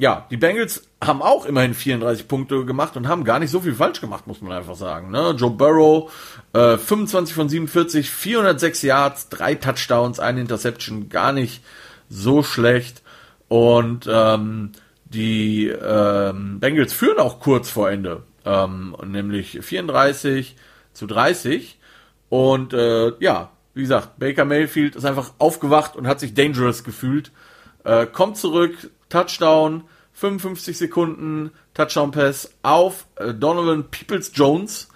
ja, 0.00 0.26
die 0.30 0.36
Bengals 0.36 0.88
haben 1.00 1.22
auch 1.22 1.44
immerhin 1.44 1.74
34 1.74 2.26
Punkte 2.26 2.64
gemacht 2.64 2.96
und 2.96 3.06
haben 3.06 3.22
gar 3.22 3.38
nicht 3.38 3.50
so 3.50 3.60
viel 3.60 3.74
falsch 3.74 4.00
gemacht, 4.00 4.26
muss 4.26 4.40
man 4.40 4.50
einfach 4.50 4.74
sagen. 4.74 5.12
Ne? 5.12 5.36
Joe 5.36 5.50
Burrow, 5.50 6.10
äh, 6.52 6.76
25 6.76 7.32
von 7.32 7.48
47, 7.48 8.10
406 8.10 8.82
Yards, 8.82 9.28
drei 9.28 9.54
Touchdowns, 9.54 10.18
eine 10.18 10.40
Interception, 10.40 11.10
gar 11.10 11.32
nicht 11.32 11.62
so 12.08 12.42
schlecht. 12.42 13.02
Und 13.50 14.08
ähm, 14.08 14.70
die 15.06 15.66
ähm, 15.66 16.60
Bengals 16.60 16.92
führen 16.92 17.18
auch 17.18 17.40
kurz 17.40 17.68
vor 17.68 17.90
Ende, 17.90 18.22
ähm, 18.44 18.94
nämlich 19.04 19.58
34 19.60 20.54
zu 20.92 21.08
30. 21.08 21.76
Und 22.28 22.72
äh, 22.72 23.12
ja, 23.18 23.50
wie 23.74 23.80
gesagt, 23.80 24.20
Baker 24.20 24.44
Mayfield 24.44 24.94
ist 24.94 25.04
einfach 25.04 25.32
aufgewacht 25.38 25.96
und 25.96 26.06
hat 26.06 26.20
sich 26.20 26.32
dangerous 26.32 26.84
gefühlt. 26.84 27.32
Äh, 27.82 28.06
kommt 28.06 28.36
zurück, 28.36 28.92
Touchdown, 29.08 29.82
55 30.12 30.78
Sekunden, 30.78 31.50
Touchdown 31.74 32.12
Pass 32.12 32.54
auf 32.62 33.08
äh, 33.16 33.34
Donovan 33.34 33.90
Peoples 33.90 34.30
Jones 34.32 34.90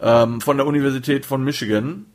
ähm, 0.00 0.40
von 0.40 0.56
der 0.56 0.66
Universität 0.66 1.26
von 1.26 1.44
Michigan. 1.44 2.06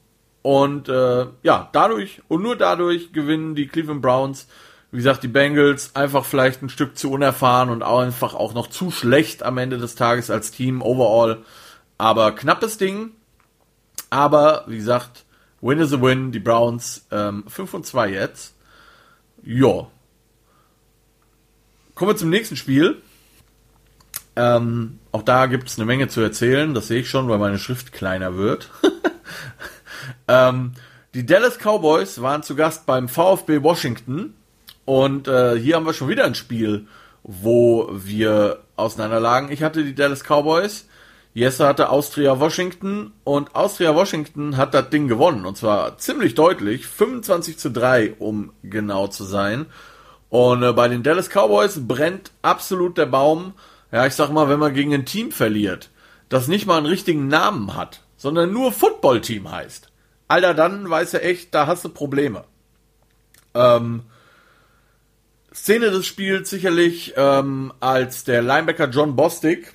Und 0.42 0.90
äh, 0.90 1.28
ja, 1.42 1.70
dadurch 1.72 2.22
und 2.28 2.44
nur 2.44 2.58
dadurch 2.58 3.14
gewinnen 3.14 3.56
die 3.56 3.70
Cleveland 3.70 4.02
Browns 4.02 4.50
wie 4.96 5.00
gesagt, 5.00 5.24
die 5.24 5.28
Bengals 5.28 5.94
einfach 5.94 6.24
vielleicht 6.24 6.62
ein 6.62 6.70
Stück 6.70 6.98
zu 6.98 7.12
unerfahren 7.12 7.70
und 7.70 7.84
auch 7.84 8.00
einfach 8.00 8.34
auch 8.34 8.54
noch 8.54 8.68
zu 8.68 8.92
schlecht 8.92 9.44
am 9.44 9.58
Ende 9.58 9.78
des 9.78 9.96
Tages 9.96 10.30
als 10.30 10.52
Team 10.52 10.82
overall. 10.82 11.40
Aber 11.98 12.34
knappes 12.34 12.78
Ding. 12.78 13.12
Aber 14.10 14.64
wie 14.68 14.78
gesagt, 14.78 15.26
Win 15.60 15.80
is 15.80 15.92
a 15.92 16.02
Win. 16.02 16.32
Die 16.32 16.40
Browns 16.40 17.06
ähm, 17.12 17.44
5 17.46 17.74
und 17.74 17.86
2 17.86 18.10
jetzt. 18.10 18.56
Ja. 19.44 19.88
Kommen 21.94 22.12
wir 22.12 22.16
zum 22.16 22.30
nächsten 22.30 22.56
Spiel. 22.56 23.02
Ähm, 24.38 25.00
auch 25.12 25.24
da 25.24 25.48
gibt 25.48 25.68
es 25.68 25.78
eine 25.78 25.86
Menge 25.86 26.08
zu 26.08 26.22
erzählen. 26.22 26.74
Das 26.74 26.88
sehe 26.88 27.02
ich 27.02 27.10
schon, 27.10 27.28
weil 27.28 27.40
meine 27.40 27.60
Schrift 27.60 27.92
kleiner 27.92 28.38
wird. 28.38 28.70
ähm, 30.30 30.72
die 31.14 31.26
Dallas 31.26 31.58
Cowboys 31.58 32.22
waren 32.22 32.44
zu 32.44 32.56
Gast 32.56 32.86
beim 32.86 33.10
VfB 33.10 33.62
Washington 33.62 34.36
und 34.86 35.28
äh, 35.28 35.58
hier 35.58 35.76
haben 35.76 35.86
wir 35.86 35.94
schon 35.94 36.10
wieder 36.10 36.26
ein 36.26 36.36
Spiel, 36.36 36.88
wo 37.24 37.90
wir 37.92 38.60
auseinanderlagen. 38.76 39.52
Ich 39.52 39.64
hatte 39.64 39.84
die 39.84 39.96
Dallas 39.96 40.24
Cowboys, 40.24 40.88
Jesse 41.34 41.68
hatte 41.68 41.90
Austria 41.90 42.40
Washington 42.40 43.12
und 43.24 43.56
Austria 43.56 43.94
Washington 43.94 44.56
hat 44.56 44.74
das 44.74 44.90
Ding 44.90 45.08
gewonnen. 45.08 45.46
Und 45.46 45.58
zwar 45.58 45.98
ziemlich 45.98 46.34
deutlich, 46.36 46.88
25 46.88 47.58
zu 47.58 47.72
3, 47.72 48.14
um 48.20 48.54
genau 48.64 49.08
zu 49.08 49.26
sein. 49.26 49.66
Und 50.30 50.64
äh, 50.64 50.72
bei 50.72 50.88
den 50.88 51.04
Dallas 51.04 51.30
Cowboys 51.30 51.88
brennt 51.88 52.32
absolut 52.42 52.98
der 52.98 53.08
Baum. 53.08 53.54
Ja, 53.92 54.06
ich 54.06 54.14
sag 54.14 54.30
mal, 54.32 54.48
wenn 54.48 54.60
man 54.60 54.74
gegen 54.74 54.94
ein 54.94 55.06
Team 55.06 55.32
verliert, 55.32 55.90
das 56.30 56.48
nicht 56.48 56.68
mal 56.68 56.78
einen 56.78 56.86
richtigen 56.86 57.28
Namen 57.28 57.76
hat, 57.76 58.02
sondern 58.18 58.54
nur 58.54 58.72
Football-Team 58.72 59.52
heißt. 59.52 59.92
Alter, 60.28 60.54
dann 60.54 60.90
weiß 60.90 61.16
er 61.16 61.26
echt, 61.26 61.54
da 61.54 61.68
hast 61.68 61.84
du 61.86 61.90
Probleme. 61.90 62.46
Ähm, 63.54 64.04
Szene 65.56 65.90
des 65.90 66.06
Spiels 66.06 66.50
sicherlich, 66.50 67.14
ähm, 67.16 67.72
als 67.80 68.26
der 68.26 68.42
Linebacker 68.42 68.90
John 68.90 69.16
Bostic 69.16 69.72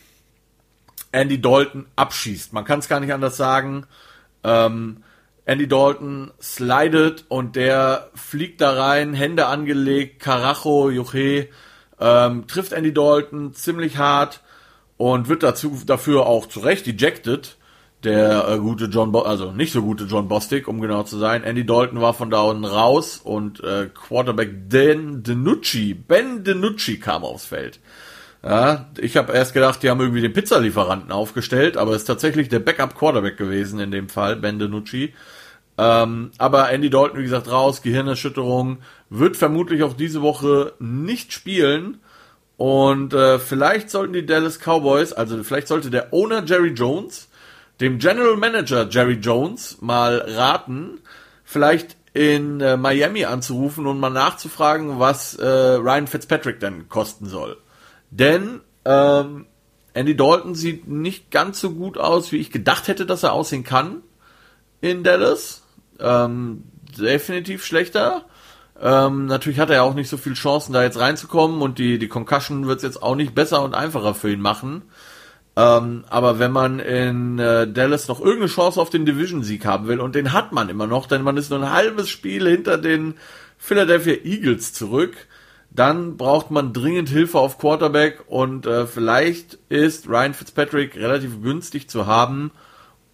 Andy 1.11 1.41
Dalton 1.41 1.87
abschießt. 1.97 2.53
Man 2.53 2.64
kann 2.64 2.81
es 2.81 2.89
gar 2.89 3.01
nicht 3.01 3.14
anders 3.14 3.39
sagen. 3.39 3.87
Ähm, 4.45 5.03
Andy 5.47 5.66
Dalton 5.66 6.33
slidet 6.41 7.24
und 7.28 7.57
der 7.57 8.11
fliegt 8.14 8.61
da 8.61 8.72
rein, 8.72 9.14
Hände 9.14 9.47
angelegt, 9.47 10.20
Carajo, 10.20 10.91
Juche, 10.91 11.49
ähm, 11.99 12.47
trifft 12.47 12.72
Andy 12.72 12.93
Dalton 12.93 13.55
ziemlich 13.55 13.97
hart 13.97 14.43
und 14.99 15.28
wird 15.28 15.43
dazu 15.43 15.81
dafür 15.87 16.26
auch 16.26 16.47
zu 16.47 16.61
Recht 16.61 16.87
ejected 16.89 17.57
der 18.05 18.49
äh, 18.49 18.59
gute 18.59 18.87
John, 18.87 19.13
Bo 19.13 19.21
also 19.21 19.53
nicht 19.53 19.73
so 19.73 19.83
gute 19.83 20.05
John 20.05 20.29
Bostic, 20.29 20.69
um 20.69 20.81
genau 20.81 21.03
zu 21.03 21.19
sein. 21.19 21.43
Andy 21.45 21.67
Dalton 21.67 22.01
war 22.01 22.15
von 22.15 22.31
da 22.31 22.43
unten 22.43 22.65
raus 22.65 23.21
und 23.23 23.63
äh, 23.63 23.89
Quarterback 23.93 24.71
Dan 24.71 25.23
DiNucci, 25.23 25.95
Ben 25.95 26.45
DiNucci 26.45 26.99
kam 26.99 27.25
aufs 27.25 27.47
Feld. 27.47 27.81
Ja, 28.43 28.89
ich 28.99 29.19
habe 29.19 29.35
erst 29.35 29.53
gedacht, 29.53 29.83
die 29.83 29.91
haben 29.91 30.01
irgendwie 30.01 30.23
den 30.23 30.33
Pizzalieferanten 30.33 31.13
aufgestellt, 31.13 31.77
aber 31.77 31.91
es 31.91 31.99
ist 31.99 32.07
tatsächlich 32.07 32.49
der 32.49 32.61
Backup 32.61 32.97
Quarterback 32.97 33.37
gewesen 33.37 33.81
in 33.81 33.91
dem 33.91 34.09
Fall, 34.09 34.37
Ben 34.37 34.59
DiNucci. 34.59 35.13
Ähm, 35.77 36.31
aber 36.39 36.71
Andy 36.71 36.89
Dalton, 36.89 37.19
wie 37.19 37.25
gesagt, 37.25 37.51
raus, 37.51 37.83
Gehirnerschütterung, 37.83 38.79
wird 39.11 39.37
vermutlich 39.37 39.83
auch 39.83 39.95
diese 39.95 40.23
Woche 40.23 40.73
nicht 40.79 41.33
spielen. 41.33 41.99
Und 42.57 43.15
äh, 43.15 43.39
vielleicht 43.39 43.89
sollten 43.89 44.13
die 44.13 44.27
Dallas 44.27 44.59
Cowboys, 44.59 45.15
also 45.15 45.43
vielleicht 45.43 45.69
sollte 45.69 45.91
der 45.91 46.13
Owner 46.13 46.45
Jerry 46.45 46.73
Jones 46.73 47.30
dem 47.81 47.99
General 47.99 48.37
Manager 48.37 48.89
Jerry 48.89 49.14
Jones 49.14 49.78
mal 49.81 50.18
raten, 50.18 51.01
vielleicht 51.45 51.97
in 52.12 52.61
äh, 52.61 52.76
Miami 52.76 53.24
anzurufen 53.24 53.87
und 53.87 54.01
mal 54.01 54.11
nachzufragen, 54.11 54.99
was 54.99 55.37
äh, 55.37 55.47
Ryan 55.47 56.07
Fitzpatrick 56.07 56.61
denn 56.61 56.89
kosten 56.89 57.26
soll. 57.26 57.57
Denn 58.11 58.61
ähm, 58.85 59.47
Andy 59.95 60.16
Dalton 60.16 60.55
sieht 60.55 60.89
nicht 60.89 61.31
ganz 61.31 61.61
so 61.61 61.70
gut 61.70 61.99
aus, 61.99 62.33
wie 62.33 62.39
ich 62.39 62.51
gedacht 62.51 62.89
hätte, 62.89 63.07
dass 63.07 63.22
er 63.22 63.33
aussehen 63.33 63.64
kann 63.64 64.03
in 64.81 65.05
Dallas. 65.05 65.62
Ähm, 65.99 66.64
definitiv 66.99 67.64
schlechter. 67.64 68.24
Ähm, 68.81 69.26
natürlich 69.26 69.59
hat 69.59 69.70
er 69.70 69.76
ja 69.76 69.83
auch 69.83 69.95
nicht 69.95 70.09
so 70.09 70.16
viele 70.16 70.35
Chancen, 70.35 70.72
da 70.72 70.83
jetzt 70.83 70.99
reinzukommen 70.99 71.61
und 71.61 71.78
die, 71.78 71.99
die 71.99 72.09
Concussion 72.09 72.66
wird 72.66 72.78
es 72.78 72.83
jetzt 72.83 73.03
auch 73.03 73.14
nicht 73.14 73.35
besser 73.35 73.62
und 73.62 73.74
einfacher 73.74 74.14
für 74.14 74.33
ihn 74.33 74.41
machen. 74.41 74.83
Ähm, 75.61 76.05
aber 76.09 76.39
wenn 76.39 76.53
man 76.53 76.79
in 76.79 77.39
äh, 77.39 77.71
Dallas 77.71 78.09
noch 78.09 78.21
irgendeine 78.21 78.47
Chance 78.47 78.81
auf 78.81 78.89
den 78.89 79.05
Division-Sieg 79.05 79.67
haben 79.67 79.89
will, 79.89 80.01
und 80.01 80.15
den 80.15 80.33
hat 80.33 80.53
man 80.53 80.71
immer 80.71 80.87
noch, 80.87 81.07
denn 81.07 81.23
man 81.23 81.37
ist 81.37 81.51
nur 81.51 81.61
ein 81.61 81.71
halbes 81.71 82.09
Spiel 82.09 82.49
hinter 82.49 82.79
den 82.79 83.15
Philadelphia 83.59 84.15
Eagles 84.25 84.73
zurück, 84.73 85.15
dann 85.71 86.17
braucht 86.17 86.51
man 86.51 86.73
dringend 86.73 87.11
Hilfe 87.11 87.39
auf 87.39 87.59
Quarterback 87.59 88.25
und 88.27 88.65
äh, 88.65 88.87
vielleicht 88.87 89.59
ist 89.69 90.09
Ryan 90.09 90.33
Fitzpatrick 90.33 90.97
relativ 90.97 91.43
günstig 91.43 91.91
zu 91.91 92.07
haben 92.07 92.53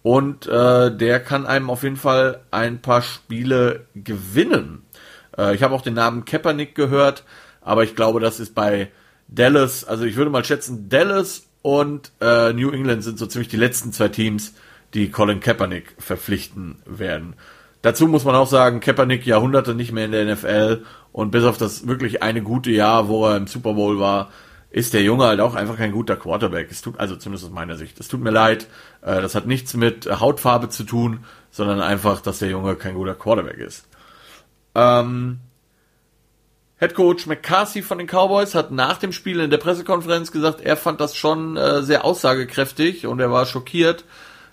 und 0.01 0.47
äh, 0.47 0.95
der 0.95 1.19
kann 1.19 1.45
einem 1.45 1.69
auf 1.69 1.83
jeden 1.83 1.97
Fall 1.97 2.45
ein 2.49 2.81
paar 2.81 3.01
Spiele 3.01 3.87
gewinnen. 3.93 4.83
Äh, 5.37 5.53
ich 5.53 5.63
habe 5.63 5.75
auch 5.75 5.81
den 5.81 5.95
Namen 5.95 6.23
Kaepernick 6.23 6.75
gehört, 6.75 7.25
aber 7.59 7.83
ich 7.83 7.95
glaube, 7.95 8.21
das 8.21 8.39
ist 8.39 8.55
bei 8.55 8.89
Dallas, 9.27 9.83
also 9.83 10.05
ich 10.05 10.15
würde 10.15 10.31
mal 10.31 10.45
schätzen, 10.45 10.87
Dallas 10.87 11.46
und 11.61 12.11
äh, 12.21 12.53
New 12.53 12.69
England 12.71 13.03
sind 13.03 13.19
so 13.19 13.25
ziemlich 13.25 13.49
die 13.49 13.57
letzten 13.57 13.91
zwei 13.93 14.09
Teams, 14.09 14.53
die 14.93 15.11
Colin 15.11 15.39
Kaepernick 15.39 15.95
verpflichten 15.99 16.77
werden. 16.85 17.35
Dazu 17.81 18.07
muss 18.07 18.25
man 18.25 18.35
auch 18.35 18.47
sagen, 18.47 18.79
Kaepernick 18.79 19.25
Jahrhunderte 19.25 19.75
nicht 19.75 19.91
mehr 19.91 20.05
in 20.05 20.11
der 20.11 20.25
NFL 20.33 20.83
und 21.11 21.31
bis 21.31 21.43
auf 21.43 21.57
das 21.57 21.87
wirklich 21.87 22.23
eine 22.23 22.41
gute 22.41 22.71
Jahr, 22.71 23.07
wo 23.07 23.27
er 23.27 23.37
im 23.37 23.47
Super 23.47 23.73
Bowl 23.73 23.99
war, 23.99 24.29
ist 24.69 24.93
der 24.93 25.03
Junge 25.03 25.25
halt 25.25 25.39
auch 25.39 25.55
einfach 25.55 25.77
kein 25.77 25.91
guter 25.91 26.15
Quarterback. 26.15 26.67
Es 26.69 26.81
tut, 26.81 26.99
also 26.99 27.15
zumindest 27.15 27.45
aus 27.45 27.51
meiner 27.51 27.77
Sicht. 27.77 27.99
Es 27.99 28.07
tut 28.07 28.21
mir 28.21 28.31
leid. 28.31 28.67
Äh, 29.01 29.21
das 29.21 29.35
hat 29.35 29.47
nichts 29.47 29.73
mit 29.73 30.05
Hautfarbe 30.19 30.69
zu 30.69 30.83
tun, 30.83 31.23
sondern 31.51 31.81
einfach, 31.81 32.21
dass 32.21 32.39
der 32.39 32.49
Junge 32.49 32.75
kein 32.75 32.95
guter 32.95 33.15
Quarterback 33.15 33.57
ist. 33.57 33.87
Ähm, 34.75 35.39
Head 36.79 36.93
Coach 36.93 37.25
McCarthy 37.25 37.81
von 37.81 37.97
den 37.97 38.07
Cowboys 38.07 38.53
hat 38.53 38.71
nach 38.71 38.97
dem 38.97 39.11
Spiel 39.11 39.39
in 39.39 39.49
der 39.49 39.57
Pressekonferenz 39.57 40.31
gesagt, 40.31 40.61
er 40.61 40.77
fand 40.77 41.01
das 41.01 41.15
schon 41.15 41.57
äh, 41.57 41.81
sehr 41.81 42.05
aussagekräftig 42.05 43.07
und 43.07 43.19
er 43.19 43.31
war 43.31 43.47
schockiert, 43.47 44.05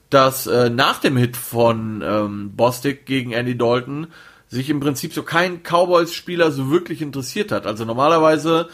dass 0.08 0.46
äh, 0.46 0.70
nach 0.70 1.00
dem 1.00 1.18
Hit 1.18 1.36
von 1.36 2.02
ähm, 2.02 2.52
Bostic 2.56 3.04
gegen 3.04 3.32
Andy 3.32 3.58
Dalton 3.58 4.06
sich 4.48 4.70
im 4.70 4.80
Prinzip 4.80 5.12
so 5.12 5.22
kein 5.22 5.62
Cowboys-Spieler 5.62 6.50
so 6.50 6.70
wirklich 6.70 7.02
interessiert 7.02 7.52
hat. 7.52 7.66
Also 7.66 7.84
normalerweise 7.84 8.68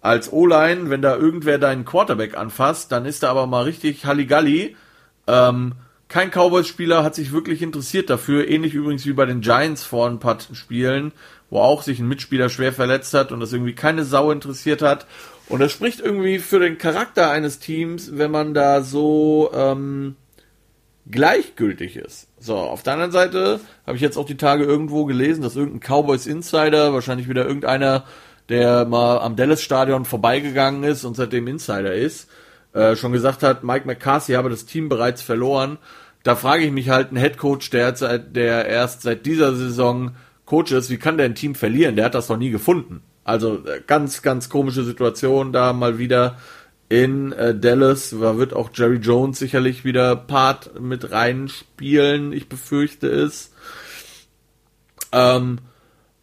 als 0.00 0.32
O-Line, 0.32 0.90
wenn 0.90 1.02
da 1.02 1.16
irgendwer 1.16 1.58
deinen 1.58 1.84
Quarterback 1.84 2.36
anfasst, 2.36 2.90
dann 2.90 3.04
ist 3.04 3.22
da 3.22 3.30
aber 3.30 3.46
mal 3.46 3.62
richtig 3.62 4.04
Halligalli. 4.04 4.76
Ähm, 5.28 5.74
kein 6.08 6.30
Cowboys-Spieler 6.30 7.02
hat 7.04 7.14
sich 7.14 7.32
wirklich 7.32 7.62
interessiert 7.62 8.10
dafür, 8.10 8.48
ähnlich 8.48 8.74
übrigens 8.74 9.06
wie 9.06 9.12
bei 9.12 9.26
den 9.26 9.40
Giants 9.40 9.84
vor 9.84 10.08
ein 10.08 10.20
paar 10.20 10.38
Spielen 10.52 11.12
wo 11.50 11.60
auch 11.60 11.82
sich 11.82 11.98
ein 11.98 12.08
Mitspieler 12.08 12.48
schwer 12.48 12.72
verletzt 12.72 13.14
hat 13.14 13.32
und 13.32 13.40
das 13.40 13.52
irgendwie 13.52 13.74
keine 13.74 14.04
Sau 14.04 14.30
interessiert 14.30 14.82
hat. 14.82 15.06
Und 15.48 15.60
das 15.60 15.72
spricht 15.72 16.00
irgendwie 16.00 16.38
für 16.38 16.58
den 16.58 16.78
Charakter 16.78 17.30
eines 17.30 17.58
Teams, 17.58 18.18
wenn 18.18 18.30
man 18.30 18.52
da 18.52 18.82
so, 18.82 19.50
ähm, 19.54 20.16
gleichgültig 21.10 21.96
ist. 21.96 22.28
So, 22.38 22.56
auf 22.56 22.82
der 22.82 22.94
anderen 22.94 23.12
Seite 23.12 23.60
habe 23.86 23.96
ich 23.96 24.02
jetzt 24.02 24.16
auch 24.16 24.26
die 24.26 24.36
Tage 24.36 24.64
irgendwo 24.64 25.04
gelesen, 25.04 25.42
dass 25.42 25.56
irgendein 25.56 25.80
Cowboys 25.80 26.26
Insider, 26.26 26.92
wahrscheinlich 26.92 27.28
wieder 27.28 27.46
irgendeiner, 27.46 28.04
der 28.48 28.84
mal 28.84 29.18
am 29.18 29.36
Dallas 29.36 29.62
Stadion 29.62 30.04
vorbeigegangen 30.04 30.84
ist 30.84 31.04
und 31.04 31.16
seitdem 31.16 31.46
Insider 31.46 31.94
ist, 31.94 32.28
äh, 32.72 32.96
schon 32.96 33.12
gesagt 33.12 33.42
hat, 33.42 33.64
Mike 33.64 33.86
McCarthy 33.86 34.32
habe 34.32 34.50
das 34.50 34.66
Team 34.66 34.88
bereits 34.88 35.22
verloren. 35.22 35.78
Da 36.22 36.34
frage 36.34 36.64
ich 36.64 36.72
mich 36.72 36.88
halt, 36.88 37.12
ein 37.12 37.16
Head 37.16 37.38
Coach, 37.38 37.70
der, 37.70 37.92
der 37.92 38.66
erst 38.66 39.02
seit 39.02 39.26
dieser 39.26 39.54
Saison 39.54 40.12
Coach 40.46 40.72
ist, 40.72 40.90
wie 40.90 40.96
kann 40.96 41.18
der 41.18 41.26
ein 41.26 41.34
Team 41.34 41.54
verlieren? 41.54 41.96
Der 41.96 42.06
hat 42.06 42.14
das 42.14 42.28
noch 42.28 42.38
nie 42.38 42.50
gefunden. 42.50 43.02
Also 43.24 43.64
äh, 43.66 43.82
ganz, 43.86 44.22
ganz 44.22 44.48
komische 44.48 44.84
Situation 44.84 45.52
da 45.52 45.72
mal 45.72 45.98
wieder 45.98 46.38
in 46.88 47.32
äh, 47.32 47.54
Dallas. 47.54 48.14
Da 48.18 48.38
wird 48.38 48.54
auch 48.54 48.70
Jerry 48.72 48.96
Jones 48.96 49.38
sicherlich 49.38 49.84
wieder 49.84 50.14
Part 50.16 50.80
mit 50.80 51.10
reinspielen. 51.10 52.32
Ich 52.32 52.48
befürchte 52.48 53.08
es. 53.08 53.50
Ähm, 55.12 55.58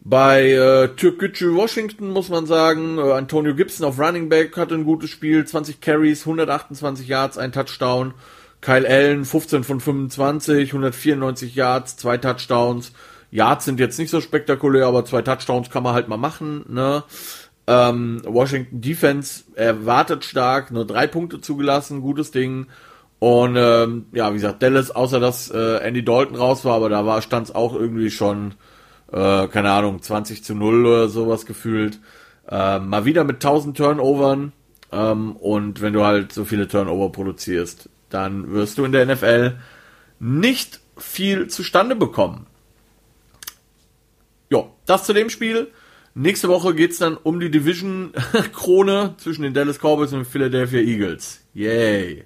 bei 0.00 0.50
äh, 0.52 0.88
Türkgücü 0.88 1.54
Washington 1.54 2.10
muss 2.10 2.28
man 2.28 2.46
sagen, 2.46 2.98
äh, 2.98 3.12
Antonio 3.12 3.54
Gibson 3.54 3.86
auf 3.86 3.98
Running 3.98 4.28
Back 4.28 4.56
hatte 4.56 4.74
ein 4.74 4.84
gutes 4.84 5.10
Spiel, 5.10 5.44
20 5.46 5.80
Carries, 5.80 6.20
128 6.22 7.06
Yards, 7.06 7.38
ein 7.38 7.52
Touchdown. 7.52 8.14
Kyle 8.60 8.88
Allen 8.88 9.26
15 9.26 9.62
von 9.62 9.78
25, 9.78 10.70
194 10.70 11.54
Yards, 11.54 11.98
zwei 11.98 12.16
Touchdowns. 12.16 12.92
Yards 13.34 13.64
sind 13.64 13.80
jetzt 13.80 13.98
nicht 13.98 14.10
so 14.10 14.20
spektakulär, 14.20 14.86
aber 14.86 15.04
zwei 15.04 15.20
Touchdowns 15.20 15.68
kann 15.68 15.82
man 15.82 15.92
halt 15.92 16.06
mal 16.06 16.16
machen. 16.16 16.64
Ne? 16.68 17.02
Ähm, 17.66 18.22
Washington 18.24 18.80
Defense 18.80 19.42
erwartet 19.56 20.24
stark, 20.24 20.70
nur 20.70 20.86
drei 20.86 21.08
Punkte 21.08 21.40
zugelassen, 21.40 22.00
gutes 22.00 22.30
Ding. 22.30 22.66
Und 23.18 23.56
ähm, 23.56 24.06
ja, 24.12 24.30
wie 24.30 24.36
gesagt, 24.36 24.62
Dallas, 24.62 24.92
außer 24.92 25.18
dass 25.18 25.50
äh, 25.50 25.78
Andy 25.78 26.04
Dalton 26.04 26.36
raus 26.36 26.64
war, 26.64 26.76
aber 26.76 26.88
da 26.88 27.06
war 27.06 27.22
stand 27.22 27.48
es 27.48 27.54
auch 27.56 27.74
irgendwie 27.74 28.12
schon, 28.12 28.54
äh, 29.10 29.48
keine 29.48 29.72
Ahnung, 29.72 30.00
20 30.00 30.44
zu 30.44 30.54
0 30.54 30.86
oder 30.86 31.08
sowas 31.08 31.44
gefühlt. 31.44 31.98
Äh, 32.48 32.78
mal 32.78 33.04
wieder 33.04 33.24
mit 33.24 33.36
1000 33.44 33.76
Turnovern. 33.76 34.52
Ähm, 34.92 35.34
und 35.34 35.80
wenn 35.80 35.92
du 35.92 36.04
halt 36.04 36.32
so 36.32 36.44
viele 36.44 36.68
Turnover 36.68 37.10
produzierst, 37.10 37.88
dann 38.10 38.52
wirst 38.52 38.78
du 38.78 38.84
in 38.84 38.92
der 38.92 39.06
NFL 39.06 39.56
nicht 40.20 40.78
viel 40.96 41.48
zustande 41.48 41.96
bekommen. 41.96 42.46
Ja, 44.54 44.66
das 44.86 45.02
zu 45.02 45.12
dem 45.12 45.30
Spiel. 45.30 45.72
Nächste 46.14 46.48
Woche 46.48 46.76
geht's 46.76 46.98
dann 46.98 47.16
um 47.16 47.40
die 47.40 47.50
Division-Krone 47.50 49.14
zwischen 49.18 49.42
den 49.42 49.52
Dallas 49.52 49.80
Cowboys 49.80 50.12
und 50.12 50.20
den 50.20 50.24
Philadelphia 50.24 50.78
Eagles. 50.78 51.40
Yay. 51.54 52.24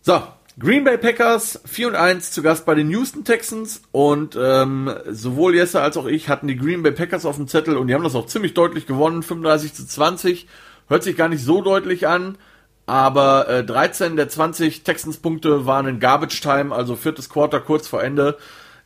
So, 0.00 0.22
Green 0.58 0.84
Bay 0.84 0.96
Packers 0.96 1.60
4 1.66 1.88
und 1.88 1.94
1 1.94 2.30
zu 2.30 2.42
Gast 2.42 2.64
bei 2.64 2.74
den 2.74 2.88
Houston 2.88 3.24
Texans 3.24 3.82
und 3.92 4.34
ähm, 4.40 4.90
sowohl 5.10 5.54
Jesse 5.54 5.82
als 5.82 5.98
auch 5.98 6.06
ich 6.06 6.30
hatten 6.30 6.48
die 6.48 6.56
Green 6.56 6.82
Bay 6.82 6.92
Packers 6.92 7.26
auf 7.26 7.36
dem 7.36 7.48
Zettel 7.48 7.76
und 7.76 7.88
die 7.88 7.94
haben 7.94 8.04
das 8.04 8.14
auch 8.14 8.26
ziemlich 8.26 8.54
deutlich 8.54 8.86
gewonnen, 8.86 9.22
35 9.22 9.74
zu 9.74 9.86
20. 9.86 10.48
Hört 10.88 11.02
sich 11.02 11.18
gar 11.18 11.28
nicht 11.28 11.44
so 11.44 11.60
deutlich 11.60 12.08
an, 12.08 12.38
aber 12.86 13.46
äh, 13.46 13.62
13 13.62 14.16
der 14.16 14.30
20 14.30 14.84
Texans 14.84 15.18
Punkte 15.18 15.66
waren 15.66 15.86
in 15.86 16.00
Garbage 16.00 16.40
Time, 16.40 16.74
also 16.74 16.96
viertes 16.96 17.28
Quarter 17.28 17.60
kurz 17.60 17.88
vor 17.88 18.02
Ende. 18.02 18.38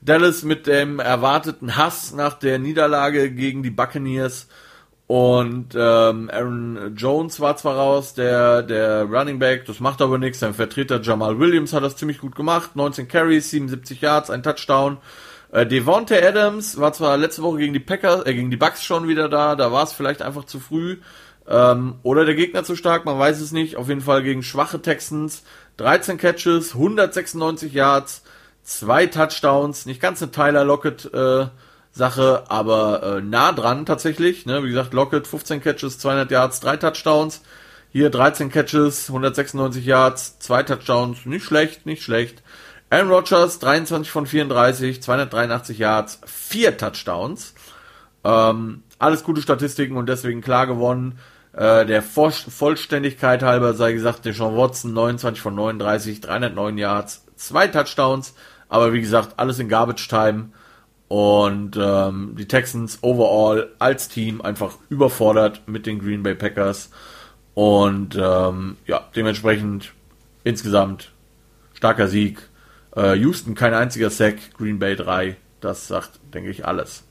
Dallas 0.07 0.43
mit 0.45 0.67
dem 0.67 1.01
erwarteten 1.01 1.77
Hass 1.77 2.15
nach 2.15 2.35
der 2.35 2.59
Niederlage 2.59 3.31
gegen 3.31 3.63
die 3.63 3.71
Buccaneers. 3.71 4.49
Und 5.09 5.75
ähm, 5.77 6.31
Aaron 6.33 6.95
Jones 6.97 7.39
war 7.39 7.57
zwar 7.57 7.77
raus, 7.77 8.15
der, 8.15 8.63
der 8.63 9.05
Running 9.05 9.39
Back, 9.39 9.65
das 9.67 9.79
macht 9.79 10.03
aber 10.03 10.19
nichts. 10.19 10.41
Sein 10.41 10.55
Vertreter 10.55 11.01
Jamal 11.01 11.39
Williams 11.39 11.73
hat 11.73 11.85
das 11.85 11.97
ziemlich 11.97 12.19
gut 12.19 12.35
gemacht. 12.35 12.75
19 12.75 13.07
Carries, 13.07 13.51
77 13.51 14.01
Yards, 14.01 14.31
ein 14.31 14.43
Touchdown. 14.43 14.99
Äh, 15.53 15.67
Devontae 15.67 16.27
Adams 16.27 16.81
war 16.81 16.93
zwar 16.93 17.17
letzte 17.17 17.43
Woche 17.43 17.59
gegen 17.59 17.73
die 17.73 17.81
Packers, 17.81 18.27
äh, 18.27 18.35
gegen 18.35 18.51
die 18.51 18.57
Bucks 18.57 18.85
schon 18.85 19.07
wieder 19.07 19.29
da, 19.29 19.55
da 19.55 19.71
war 19.71 19.85
es 19.85 19.93
vielleicht 19.93 20.23
einfach 20.23 20.45
zu 20.45 20.59
früh. 20.59 20.99
Ähm, 21.49 21.97
oder 22.03 22.25
der 22.25 22.35
Gegner 22.35 22.65
zu 22.65 22.75
stark, 22.75 23.05
man 23.05 23.19
weiß 23.19 23.41
es 23.41 23.53
nicht. 23.53 23.77
Auf 23.77 23.89
jeden 23.89 24.01
Fall 24.01 24.23
gegen 24.23 24.43
schwache 24.43 24.83
Texans. 24.83 25.45
13 25.77 26.19
Catches, 26.19 26.75
196 26.75 27.73
Yards, 27.73 28.25
zwei 28.67 29.07
Touchdowns, 29.07 29.87
nicht 29.87 30.01
ganz 30.01 30.21
eine 30.21 30.33
Tyler 30.33 30.65
Lockett 30.65 31.13
äh, 31.15 31.47
Sache, 31.93 32.45
aber 32.49 33.03
äh, 33.03 33.21
nah 33.23 33.53
dran 33.53 33.87
tatsächlich. 33.87 34.45
Ne? 34.45 34.63
Wie 34.65 34.69
gesagt, 34.69 34.93
Lockett 34.93 35.27
15 35.27 35.63
Catches, 35.63 35.99
200 35.99 36.31
Yards, 36.31 36.61
drei 36.61 36.77
Touchdowns. 36.77 37.43
Hier 37.91 38.11
13 38.11 38.51
Catches, 38.51 39.09
196 39.09 39.87
Yards, 39.87 40.39
zwei 40.41 40.63
Touchdowns, 40.63 41.25
nicht 41.25 41.45
schlecht, 41.45 41.87
nicht 41.87 42.03
schlecht. 42.03 42.43
Aaron 42.91 43.11
Rodgers 43.11 43.59
23 43.61 44.11
von 44.11 44.27
34, 44.27 45.01
283 45.01 45.79
Yards, 45.79 46.21
vier 46.27 46.77
Touchdowns. 46.77 47.55
Ähm, 48.25 48.83
alles 48.99 49.25
gute 49.25 49.41
Statistiken 49.41 49.97
und 49.97 50.09
deswegen 50.09 50.43
klar 50.43 50.67
gewonnen. 50.67 51.19
Äh, 51.53 51.87
der 51.87 52.03
Vollständigkeit 52.03 53.43
halber 53.43 53.73
sei 53.75 53.93
gesagt, 53.93 54.25
Deshaun 54.25 54.57
Watson 54.57 54.93
29 54.93 55.41
von 55.41 55.55
39, 55.55 56.21
309 56.21 56.77
Yards, 56.77 57.25
zwei 57.37 57.69
Touchdowns. 57.69 58.35
Aber 58.69 58.93
wie 58.93 59.01
gesagt, 59.01 59.39
alles 59.39 59.59
in 59.59 59.69
Garbage 59.69 60.09
Time. 60.09 60.51
Und 61.09 61.77
ähm, 61.81 62.35
die 62.37 62.49
Texans 62.49 62.99
overall 63.03 63.71
als 63.79 64.09
Team 64.09 64.41
einfach 64.41 64.77
überfordert 64.89 65.63
mit 65.67 65.87
den 65.87 66.01
Green 66.01 66.23
Bay 66.23 66.35
Packers. 66.35 66.91
Und 67.55 68.17
ähm, 68.21 68.77
ja, 68.87 69.09
dementsprechend 69.15 69.93
insgesamt 70.43 71.13
starker 71.75 72.09
Sieg. 72.09 72.49
Äh, 72.97 73.15
Houston 73.15 73.55
kein 73.55 73.75
einziger 73.75 74.11
Sack, 74.11 74.37
Green 74.57 74.79
Bay 74.79 74.97
3. 74.97 75.37
Das 75.61 75.87
sagt, 75.87 76.21
denke 76.35 76.51
ich, 76.51 76.65
alles. 76.65 77.05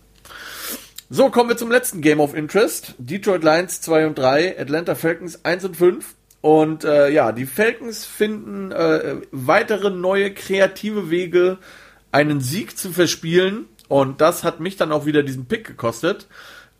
So, 1.09 1.29
kommen 1.29 1.49
wir 1.49 1.57
zum 1.57 1.69
letzten 1.69 2.01
Game 2.01 2.19
of 2.19 2.33
Interest. 2.33 2.95
Detroit 2.97 3.43
Lions 3.43 3.81
2 3.81 4.07
und 4.07 4.17
3, 4.17 4.59
Atlanta 4.59 4.95
Falcons 4.95 5.45
1 5.45 5.65
und 5.65 5.77
5. 5.77 6.14
Und 6.45 6.83
äh, 6.83 7.09
ja, 7.09 7.31
die 7.31 7.47
Falcons 7.47 8.05
finden 8.05 8.71
äh, 8.71 9.15
weitere 9.31 9.89
neue 9.89 10.31
kreative 10.31 11.09
Wege, 11.09 11.57
einen 12.11 12.39
Sieg 12.39 12.77
zu 12.77 12.91
verspielen. 12.91 13.65
Und 13.87 14.21
das 14.21 14.43
hat 14.43 14.59
mich 14.59 14.77
dann 14.77 14.91
auch 14.91 15.07
wieder 15.07 15.23
diesen 15.23 15.47
Pick 15.47 15.65
gekostet. 15.65 16.27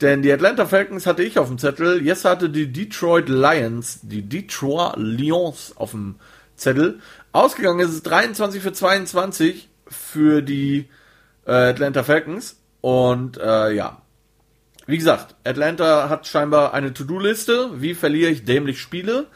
Denn 0.02 0.22
die 0.22 0.32
Atlanta 0.32 0.68
Falcons 0.68 1.08
hatte 1.08 1.24
ich 1.24 1.40
auf 1.40 1.48
dem 1.48 1.58
Zettel. 1.58 2.06
Jetzt 2.06 2.26
hatte 2.26 2.52
die 2.52 2.72
Detroit 2.72 3.28
Lions, 3.28 4.02
die 4.04 4.22
Detroit 4.22 4.98
Lions 4.98 5.74
auf 5.78 5.90
dem 5.90 6.18
Zettel. 6.56 7.00
Ausgegangen 7.32 7.80
ist 7.80 7.90
es 7.90 8.04
23 8.04 8.62
für 8.62 8.72
22 8.72 9.68
für 9.88 10.44
die 10.44 10.90
äh, 11.48 11.52
Atlanta 11.52 12.04
Falcons. 12.04 12.58
Und 12.82 13.40
äh, 13.40 13.72
ja, 13.74 14.00
wie 14.88 14.98
gesagt, 14.98 15.36
Atlanta 15.44 16.10
hat 16.10 16.28
scheinbar 16.28 16.74
eine 16.74 16.94
To-Do-Liste. 16.94 17.82
Wie 17.82 17.96
verliere 17.96 18.30
ich 18.30 18.46
dämlich 18.46 18.80
Spiele? 18.80 19.28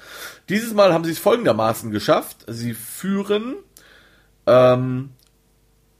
Dieses 0.47 0.73
Mal 0.73 0.93
haben 0.93 1.03
sie 1.03 1.11
es 1.11 1.19
folgendermaßen 1.19 1.91
geschafft. 1.91 2.45
Sie 2.47 2.73
führen 2.73 3.55
ähm, 4.45 5.09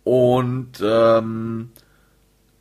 und 0.04 0.74
ähm, 0.84 1.72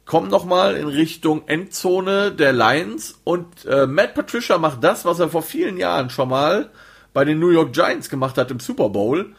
kommen 0.06 0.30
nochmal 0.30 0.76
in 0.76 0.88
Richtung 0.88 1.46
Endzone 1.46 2.32
der 2.32 2.54
Lions. 2.54 3.20
Und 3.24 3.66
äh, 3.66 3.86
Matt 3.86 4.14
Patricia 4.14 4.56
macht 4.56 4.82
das, 4.82 5.04
was 5.04 5.18
er 5.18 5.28
vor 5.28 5.42
vielen 5.42 5.76
Jahren 5.76 6.08
schon 6.08 6.30
mal 6.30 6.70
bei 7.12 7.26
den 7.26 7.38
New 7.38 7.50
York 7.50 7.74
Giants 7.74 8.08
gemacht 8.08 8.38
hat 8.38 8.50
im 8.50 8.60
Super 8.60 8.88
Bowl. 8.88 9.34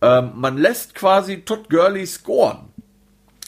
Ähm, 0.00 0.32
man 0.34 0.56
lässt 0.56 0.94
quasi 0.94 1.42
Todd 1.42 1.68
Gurley 1.68 2.06
scoren. 2.06 2.72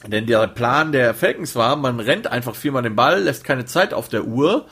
Denn 0.07 0.27
der 0.27 0.47
Plan 0.47 0.93
der 0.93 1.13
Falcons 1.13 1.57
war, 1.57 1.75
man 1.77 1.99
rennt 1.99 2.29
einfach 2.29 2.55
viermal 2.55 2.83
den 2.83 2.95
Ball, 2.95 3.23
lässt 3.23 3.45
keine 3.45 3.65
Zeit 3.65 3.93
auf 3.93 4.09
der 4.09 4.25
Uhr, 4.25 4.67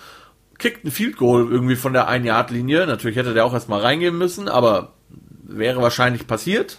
kickt 0.59 0.85
ein 0.85 0.91
Field 0.91 1.17
Goal 1.17 1.49
irgendwie 1.51 1.77
von 1.77 1.93
der 1.93 2.09
1-Yard-Linie. 2.09 2.87
Natürlich 2.87 3.17
hätte 3.17 3.35
der 3.35 3.45
auch 3.45 3.53
erstmal 3.53 3.81
reingehen 3.81 4.17
müssen, 4.17 4.49
aber 4.49 4.95
wäre 5.43 5.83
wahrscheinlich 5.83 6.27
passiert. 6.27 6.79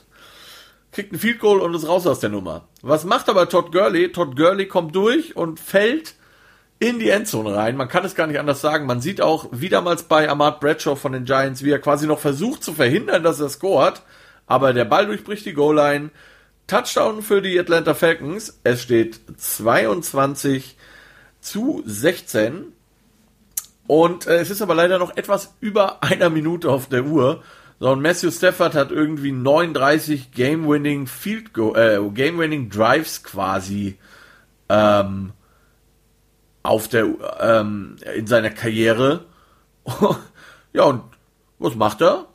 Kickt 0.93 1.12
ein 1.12 1.20
Field 1.20 1.39
Goal 1.39 1.60
und 1.60 1.74
ist 1.74 1.88
raus 1.88 2.08
aus 2.08 2.22
der 2.22 2.30
Nummer. 2.30 2.70
Was 2.82 3.04
macht 3.04 3.30
aber 3.30 3.50
Todd 3.50 3.72
Gurley? 3.72 4.12
Todd 4.12 4.38
Gurley 4.38 4.68
kommt 4.68 4.95
durch 4.95 5.36
und 5.36 5.60
fällt 5.60 6.16
in 6.80 7.00
die 7.00 7.10
Endzone 7.10 7.56
rein. 7.56 7.76
Man 7.76 7.89
kann 7.89 8.06
es 8.06 8.16
gar 8.16 8.28
nicht 8.28 8.39
anders 8.39 8.62
sagen. 8.62 8.86
Man 8.86 9.02
sieht 9.02 9.22
auch, 9.22 9.48
wie 9.52 9.70
damals 9.70 10.04
bei 10.04 10.30
Ahmad 10.30 10.60
Bradshaw 10.60 10.95
von 10.95 11.12
den 11.12 11.26
Giants, 11.26 11.64
wie 11.64 11.72
er 11.72 11.80
quasi 11.80 12.08
noch 12.08 12.20
versucht 12.20 12.64
zu 12.64 12.74
verhindern, 12.74 13.24
dass 13.24 13.39
er 13.39 13.50
scoret. 13.50 14.02
Aber 14.45 14.74
der 14.74 14.86
Ball 14.86 15.06
durchbricht 15.08 15.45
die 15.45 15.54
Goal-Line 15.54 16.12
Touchdown 16.68 17.22
für 17.22 17.41
die 17.41 17.57
Atlanta 17.57 17.93
Falcons. 17.93 18.59
Es 18.63 18.84
steht 18.84 19.22
22 19.38 20.78
zu 21.39 21.82
16. 21.86 22.74
Und 23.88 24.28
äh, 24.28 24.39
es 24.39 24.49
ist 24.49 24.61
aber 24.61 24.76
leider 24.76 24.99
noch 24.99 25.15
etwas 25.15 25.55
über 25.61 26.03
einer 26.03 26.30
Minute 26.30 26.70
auf 26.70 26.89
der 26.89 27.05
Uhr. 27.05 27.41
So, 27.80 27.89
und 27.91 28.01
Matthew 28.01 28.32
Stafford 28.32 28.76
hat 28.76 28.91
irgendwie 28.91 29.32
39 29.32 30.32
Game-Winning 30.32 31.07
Field 31.07 31.53
Go 31.53 31.76
äh, 31.76 31.99
Game-Winning 32.13 32.70
Drives 32.70 33.24
quasi 33.24 33.97
ähm, 34.68 35.32
auf 36.63 36.88
der 36.89 37.07
ähm, 37.39 37.95
in 38.15 38.28
seiner 38.28 38.49
Karriere. 38.49 39.26
ja, 40.74 40.84
und 40.84 41.03
was 41.59 41.76
macht 41.76 42.01
er? 42.01 42.26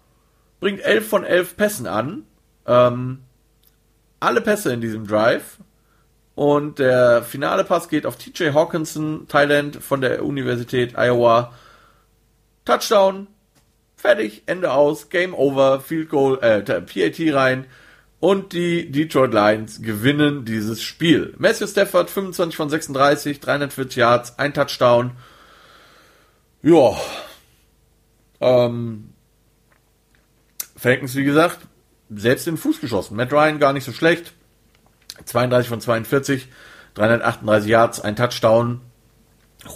Bringt 0.61 0.81
11 0.81 1.09
von 1.09 1.25
11 1.25 1.57
Pässen 1.57 1.87
an 1.87 2.25
Ähm, 2.65 3.19
alle 4.23 4.41
Pässe 4.41 4.73
in 4.73 4.81
diesem 4.81 5.07
Drive. 5.07 5.59
Und 6.35 6.79
der 6.79 7.23
finale 7.23 7.65
Pass 7.65 7.89
geht 7.89 8.07
auf 8.07 8.17
TJ 8.17 8.53
Hawkinson, 8.53 9.27
Thailand 9.29 9.77
von 9.77 10.01
der 10.01 10.25
Universität 10.25 10.95
Iowa. 10.97 11.53
Touchdown. 12.65 13.27
Fertig, 13.97 14.43
Ende 14.47 14.73
aus, 14.73 15.11
Game 15.11 15.33
over, 15.33 15.81
Field 15.81 16.09
Goal, 16.09 16.39
äh, 16.43 16.61
PAT 16.63 17.35
rein. 17.35 17.67
Und 18.19 18.53
die 18.53 18.91
Detroit 18.91 19.33
Lions 19.33 19.83
gewinnen 19.83 20.45
dieses 20.45 20.83
Spiel. 20.83 21.35
Matthew 21.39 21.67
Stafford 21.67 22.09
25 22.09 22.57
von 22.57 22.71
36, 22.71 23.41
340 23.41 23.97
Yards, 23.97 24.39
ein 24.39 24.55
Touchdown. 24.55 25.13
Ja. 26.63 26.97
Ähm, 28.41 29.13
Falcons, 30.77 31.15
wie 31.15 31.25
gesagt, 31.25 31.59
selbst 32.15 32.47
in 32.47 32.55
den 32.55 32.61
Fuß 32.61 32.81
geschossen. 32.81 33.17
Matt 33.17 33.33
Ryan 33.33 33.59
gar 33.59 33.73
nicht 33.73 33.85
so 33.85 33.93
schlecht. 33.93 34.33
32 35.25 35.69
von 35.69 35.81
42, 35.81 36.49
338 36.95 37.71
Yards, 37.71 38.01
ein 38.01 38.17
Touchdown. 38.17 38.81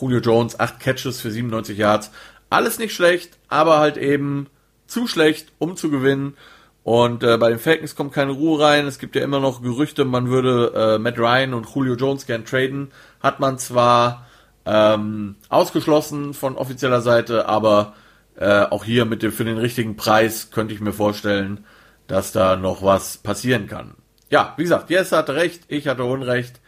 Julio 0.00 0.18
Jones, 0.18 0.58
8 0.58 0.80
Catches 0.80 1.20
für 1.20 1.30
97 1.30 1.78
Yards. 1.78 2.10
Alles 2.50 2.78
nicht 2.78 2.94
schlecht, 2.94 3.38
aber 3.48 3.78
halt 3.78 3.96
eben 3.96 4.48
zu 4.86 5.06
schlecht, 5.06 5.52
um 5.58 5.76
zu 5.76 5.90
gewinnen. 5.90 6.36
Und 6.82 7.24
äh, 7.24 7.36
bei 7.36 7.50
den 7.50 7.58
Falcons 7.58 7.96
kommt 7.96 8.12
keine 8.12 8.32
Ruhe 8.32 8.60
rein. 8.60 8.86
Es 8.86 8.98
gibt 8.98 9.16
ja 9.16 9.22
immer 9.22 9.40
noch 9.40 9.62
Gerüchte, 9.62 10.04
man 10.04 10.28
würde 10.28 10.72
äh, 10.74 10.98
Matt 10.98 11.18
Ryan 11.18 11.54
und 11.54 11.68
Julio 11.74 11.94
Jones 11.94 12.26
gern 12.26 12.44
traden. 12.44 12.92
Hat 13.20 13.40
man 13.40 13.58
zwar 13.58 14.26
ähm, 14.64 15.36
ausgeschlossen 15.48 16.34
von 16.34 16.56
offizieller 16.56 17.00
Seite, 17.00 17.48
aber 17.48 17.94
äh, 18.36 18.62
auch 18.62 18.84
hier 18.84 19.04
mit 19.04 19.22
dem 19.22 19.32
für 19.32 19.44
den 19.44 19.58
richtigen 19.58 19.96
Preis 19.96 20.50
könnte 20.50 20.74
ich 20.74 20.80
mir 20.80 20.92
vorstellen, 20.92 21.64
dass 22.06 22.32
da 22.32 22.56
noch 22.56 22.82
was 22.82 23.18
passieren 23.18 23.66
kann. 23.66 23.94
Ja, 24.30 24.54
wie 24.56 24.62
gesagt, 24.62 24.90
Jess 24.90 25.12
hatte 25.12 25.34
recht, 25.34 25.64
ich 25.68 25.86
hatte 25.88 26.04
Unrecht. 26.04 26.60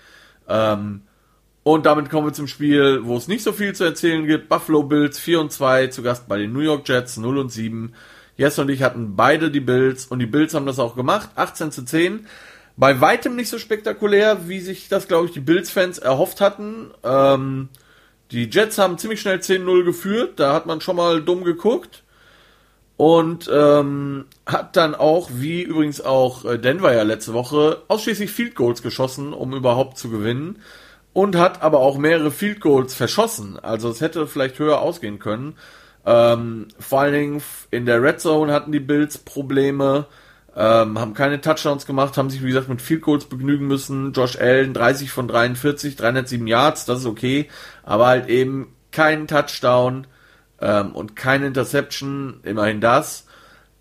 Ähm, 0.49 1.03
und 1.63 1.87
damit 1.87 2.09
kommen 2.09 2.29
wir 2.29 2.33
zum 2.33 2.47
Spiel, 2.47 3.01
wo 3.05 3.17
es 3.17 3.29
nicht 3.29 3.43
so 3.43 3.53
viel 3.53 3.75
zu 3.75 3.85
erzählen 3.85 4.27
gibt. 4.27 4.49
Buffalo 4.49 4.85
Bills 4.85 5.19
4 5.19 5.41
und 5.41 5.53
2, 5.53 5.89
zu 5.89 6.03
Gast 6.03 6.29
bei 6.29 6.39
den 6.39 6.53
New 6.53 6.61
York 6.61 6.89
Jets 6.89 7.17
0 7.17 7.39
und 7.39 7.51
7. 7.51 7.95
Jess 8.37 8.59
und 8.59 8.71
ich 8.71 8.83
hatten 8.83 9.17
beide 9.17 9.51
die 9.51 9.61
Bills 9.61 10.07
und 10.07 10.21
die 10.21 10.27
Bills 10.27 10.55
haben 10.55 10.65
das 10.67 10.79
auch 10.79 10.95
gemacht, 10.95 11.31
18 11.35 11.73
zu 11.73 11.85
10. 11.85 12.27
Bei 12.77 13.01
weitem 13.01 13.35
nicht 13.35 13.49
so 13.49 13.59
spektakulär, 13.59 14.49
wie 14.49 14.61
sich 14.61 14.89
das, 14.89 15.09
glaube 15.09 15.27
ich, 15.27 15.33
die 15.33 15.41
Bills-Fans 15.41 15.99
erhofft 15.99 16.41
hatten. 16.41 16.93
Ähm, 17.03 17.69
die 18.31 18.45
Jets 18.45 18.79
haben 18.79 18.97
ziemlich 18.97 19.21
schnell 19.21 19.39
10-0 19.39 19.85
geführt, 19.85 20.39
da 20.39 20.55
hat 20.55 20.67
man 20.67 20.81
schon 20.81 20.95
mal 20.95 21.21
dumm 21.21 21.43
geguckt. 21.43 22.05
Und 22.99 23.49
ähm, 23.53 24.25
hat 24.45 24.77
dann 24.77 24.97
auch, 24.97 25.31
wie 25.33 25.63
übrigens 25.63 26.01
auch 26.01 26.45
äh, 26.45 26.59
Denver 26.59 26.93
ja 26.93 27.05
letzte 27.05 27.33
Woche, 27.33 27.83
ausschließlich 27.87 28.29
Field 28.29 28.57
Goals 28.57 28.83
geschossen, 28.83 29.33
um 29.33 29.55
überhaupt 29.55 29.99
zu 29.99 30.11
gewinnen. 30.11 30.59
Und 31.13 31.37
hat 31.37 31.63
aber 31.63 31.79
auch 31.79 31.97
mehrere 31.97 32.33
Field 32.33 32.61
Goals 32.61 32.95
verschossen. 32.95 33.57
Also 33.57 33.89
es 33.89 34.01
hätte 34.01 34.27
vielleicht 34.27 34.59
höher 34.59 34.81
ausgehen 34.81 35.21
können. 35.21 35.55
Ähm, 36.05 36.67
vor 36.81 37.03
allen 37.03 37.13
Dingen 37.13 37.43
in 37.71 37.87
der 37.87 38.03
Red 38.03 38.21
Zone 38.21 38.53
hatten 38.53 38.73
die 38.73 38.81
Bills 38.81 39.19
Probleme, 39.19 40.07
ähm, 40.57 40.99
haben 40.99 41.15
keine 41.15 41.41
Touchdowns 41.41 41.87
gemacht, 41.87 42.17
haben 42.17 42.31
sich 42.31 42.43
wie 42.43 42.49
gesagt 42.49 42.69
mit 42.69 42.83
Field 42.83 43.03
Goals 43.03 43.27
begnügen 43.27 43.69
müssen. 43.69 44.13
Josh 44.13 44.41
Allen 44.41 44.75
30 44.75 45.13
von 45.13 45.29
43, 45.29 45.95
307 45.95 46.49
Yards, 46.49 46.85
das 46.85 47.01
ist 47.01 47.07
okay, 47.07 47.49
aber 47.85 48.09
halt 48.09 48.29
eben 48.29 48.75
kein 48.91 49.29
Touchdown 49.29 50.09
ähm, 50.61 50.93
und 50.93 51.17
keine 51.17 51.47
Interception, 51.47 52.41
immerhin 52.43 52.81
das. 52.81 53.27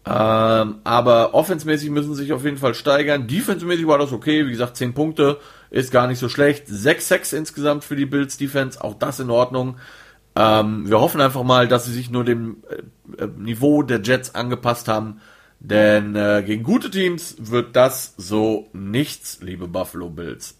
Ähm, 0.06 0.76
aber 0.86 1.34
offensmäßig 1.34 1.90
müssen 1.90 2.16
sie 2.16 2.24
sich 2.24 2.34
auf 2.34 2.46
jeden 2.46 2.58
Fall 2.58 2.74
steigern. 2.74 3.28
Defensemäßig 3.28 3.88
war 3.88 3.98
das 3.98 4.14
okay, 4.14 4.46
wie 4.46 4.52
gesagt 4.52 4.78
10 4.78 4.94
Punkte 4.94 5.40
ist 5.70 5.92
gar 5.92 6.08
nicht 6.08 6.20
so 6.20 6.30
schlecht. 6.30 6.64
6 6.68 7.08
6 7.08 7.34
insgesamt 7.34 7.84
für 7.84 7.96
die 7.96 8.06
Bills 8.06 8.38
Defense, 8.38 8.82
auch 8.82 8.94
das 8.94 9.20
in 9.20 9.30
Ordnung. 9.30 9.78
Ähm, 10.36 10.88
wir 10.90 11.00
hoffen 11.00 11.20
einfach 11.20 11.44
mal, 11.44 11.68
dass 11.68 11.86
sie 11.86 11.94
sich 11.94 12.10
nur 12.10 12.24
dem 12.24 12.64
äh, 12.70 13.24
äh, 13.24 13.28
Niveau 13.38 13.84
der 13.84 14.02
Jets 14.02 14.36
angepasst 14.36 14.88
haben, 14.88 15.20
denn 15.60 16.16
äh, 16.16 16.44
gegen 16.46 16.64
gute 16.64 16.92
Teams 16.92 17.36
wird 17.40 17.76
das 17.76 18.14
so 18.18 18.70
nichts, 18.72 19.40
liebe 19.42 19.68
Buffalo 19.68 20.10
Bills. 20.10 20.56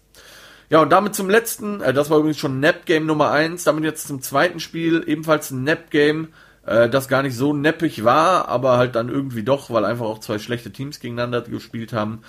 Ja, 0.70 0.82
und 0.82 0.90
damit 0.90 1.14
zum 1.14 1.30
letzten, 1.30 1.80
äh, 1.80 1.94
das 1.94 2.10
war 2.10 2.18
übrigens 2.18 2.38
schon 2.38 2.60
Nap 2.60 2.84
Game 2.86 3.06
Nummer 3.06 3.30
1, 3.30 3.64
damit 3.64 3.84
jetzt 3.84 4.06
zum 4.06 4.20
zweiten 4.20 4.60
Spiel, 4.60 5.02
ebenfalls 5.06 5.50
ein 5.50 5.64
Nap 5.64 5.90
Game, 5.90 6.28
äh, 6.68 6.88
das 6.90 7.08
gar 7.08 7.22
nicht 7.22 7.34
so 7.34 7.54
neppig 7.54 8.04
war, 8.04 8.48
aber 8.48 8.76
halt 8.76 8.94
dann 8.94 9.08
irgendwie 9.08 9.42
doch, 9.42 9.70
weil 9.70 9.84
einfach 9.84 10.04
auch 10.04 10.18
zwei 10.18 10.38
schlechte 10.38 10.70
Teams 10.70 11.00
gegeneinander 11.00 11.40
gespielt 11.40 11.94
haben. 11.94 12.20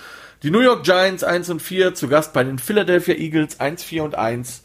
Die 0.43 0.51
New 0.51 0.61
York 0.61 0.83
Giants 0.83 1.25
1 1.25 1.49
und 1.49 1.61
4, 1.61 1.93
zu 1.93 2.07
Gast 2.07 2.31
bei 2.31 2.45
den 2.45 2.59
Philadelphia 2.59 3.15
Eagles 3.15 3.59
1, 3.59 3.83
4 3.83 4.03
und 4.05 4.15
1. 4.15 4.63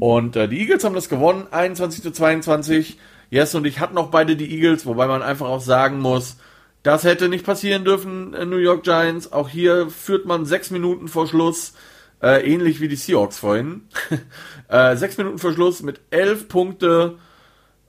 Und 0.00 0.34
äh, 0.34 0.48
die 0.48 0.58
Eagles 0.58 0.82
haben 0.82 0.96
das 0.96 1.08
gewonnen, 1.08 1.46
21 1.52 2.02
zu 2.02 2.10
22. 2.10 2.98
Yes 3.30 3.54
und 3.54 3.64
ich 3.64 3.78
hatten 3.78 3.96
auch 3.96 4.10
beide 4.10 4.34
die 4.34 4.52
Eagles, 4.52 4.84
wobei 4.84 5.06
man 5.06 5.22
einfach 5.22 5.46
auch 5.46 5.60
sagen 5.60 6.00
muss, 6.00 6.36
das 6.82 7.04
hätte 7.04 7.28
nicht 7.28 7.46
passieren 7.46 7.84
dürfen, 7.84 8.32
New 8.32 8.56
York 8.56 8.82
Giants. 8.82 9.32
Auch 9.32 9.48
hier 9.48 9.88
führt 9.88 10.26
man 10.26 10.44
sechs 10.44 10.72
Minuten 10.72 11.06
vor 11.06 11.28
Schluss, 11.28 11.74
äh, 12.22 12.46
ähnlich 12.46 12.80
wie 12.80 12.88
die 12.88 12.96
Seahawks 12.96 13.38
vorhin. 13.38 13.82
äh, 14.68 14.96
sechs 14.96 15.18
Minuten 15.18 15.38
vor 15.38 15.52
Schluss 15.52 15.82
mit 15.82 16.00
elf 16.10 16.48
Punkte, 16.48 17.18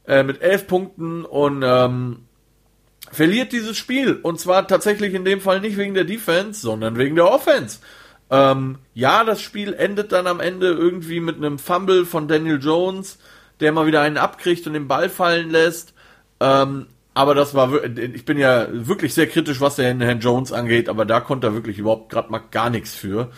äh, 0.08 0.24
mit 0.24 0.42
elf 0.42 0.68
Punkten 0.68 1.24
und 1.24 1.64
ähm, 1.64 2.26
verliert 3.12 3.52
dieses 3.52 3.78
Spiel. 3.78 4.16
Und 4.16 4.40
zwar 4.40 4.68
tatsächlich 4.68 5.14
in 5.14 5.26
dem 5.26 5.40
Fall 5.40 5.62
nicht 5.62 5.78
wegen 5.78 5.94
der 5.94 6.04
Defense, 6.04 6.62
sondern 6.62 6.98
wegen 6.98 7.16
der 7.16 7.32
Offense. 7.32 7.80
Ähm, 8.30 8.80
ja, 8.96 9.24
das 9.24 9.42
Spiel 9.42 9.74
endet 9.74 10.12
dann 10.12 10.26
am 10.26 10.40
Ende 10.40 10.68
irgendwie 10.68 11.20
mit 11.20 11.38
einem 11.38 11.60
Fumble 11.60 12.06
von 12.06 12.28
Daniel 12.28 12.60
Jones, 12.60 13.20
der 13.60 13.72
mal 13.72 13.86
wieder 13.86 14.02
einen 14.02 14.18
abkriegt 14.18 14.66
und 14.66 14.74
den 14.74 14.88
Ball 14.88 15.10
fallen 15.10 15.52
lässt. 15.52 15.94
Ähm, 16.40 16.88
aber 17.14 17.36
das 17.36 17.54
war, 17.54 17.72
ich 17.84 18.26
bin 18.26 18.40
ja 18.40 18.68
wirklich 18.72 19.14
sehr 19.14 19.28
kritisch, 19.28 19.62
was 19.62 19.76
den 19.76 20.02
Herrn 20.02 20.20
Jones 20.20 20.52
angeht, 20.52 20.90
aber 20.90 21.06
da 21.06 21.20
konnte 21.20 21.48
er 21.48 21.54
wirklich 21.54 21.78
überhaupt 21.78 22.10
gerade 22.12 22.32
mal 22.32 22.42
gar 22.50 22.72
nichts 22.72 22.96
für. 22.96 23.30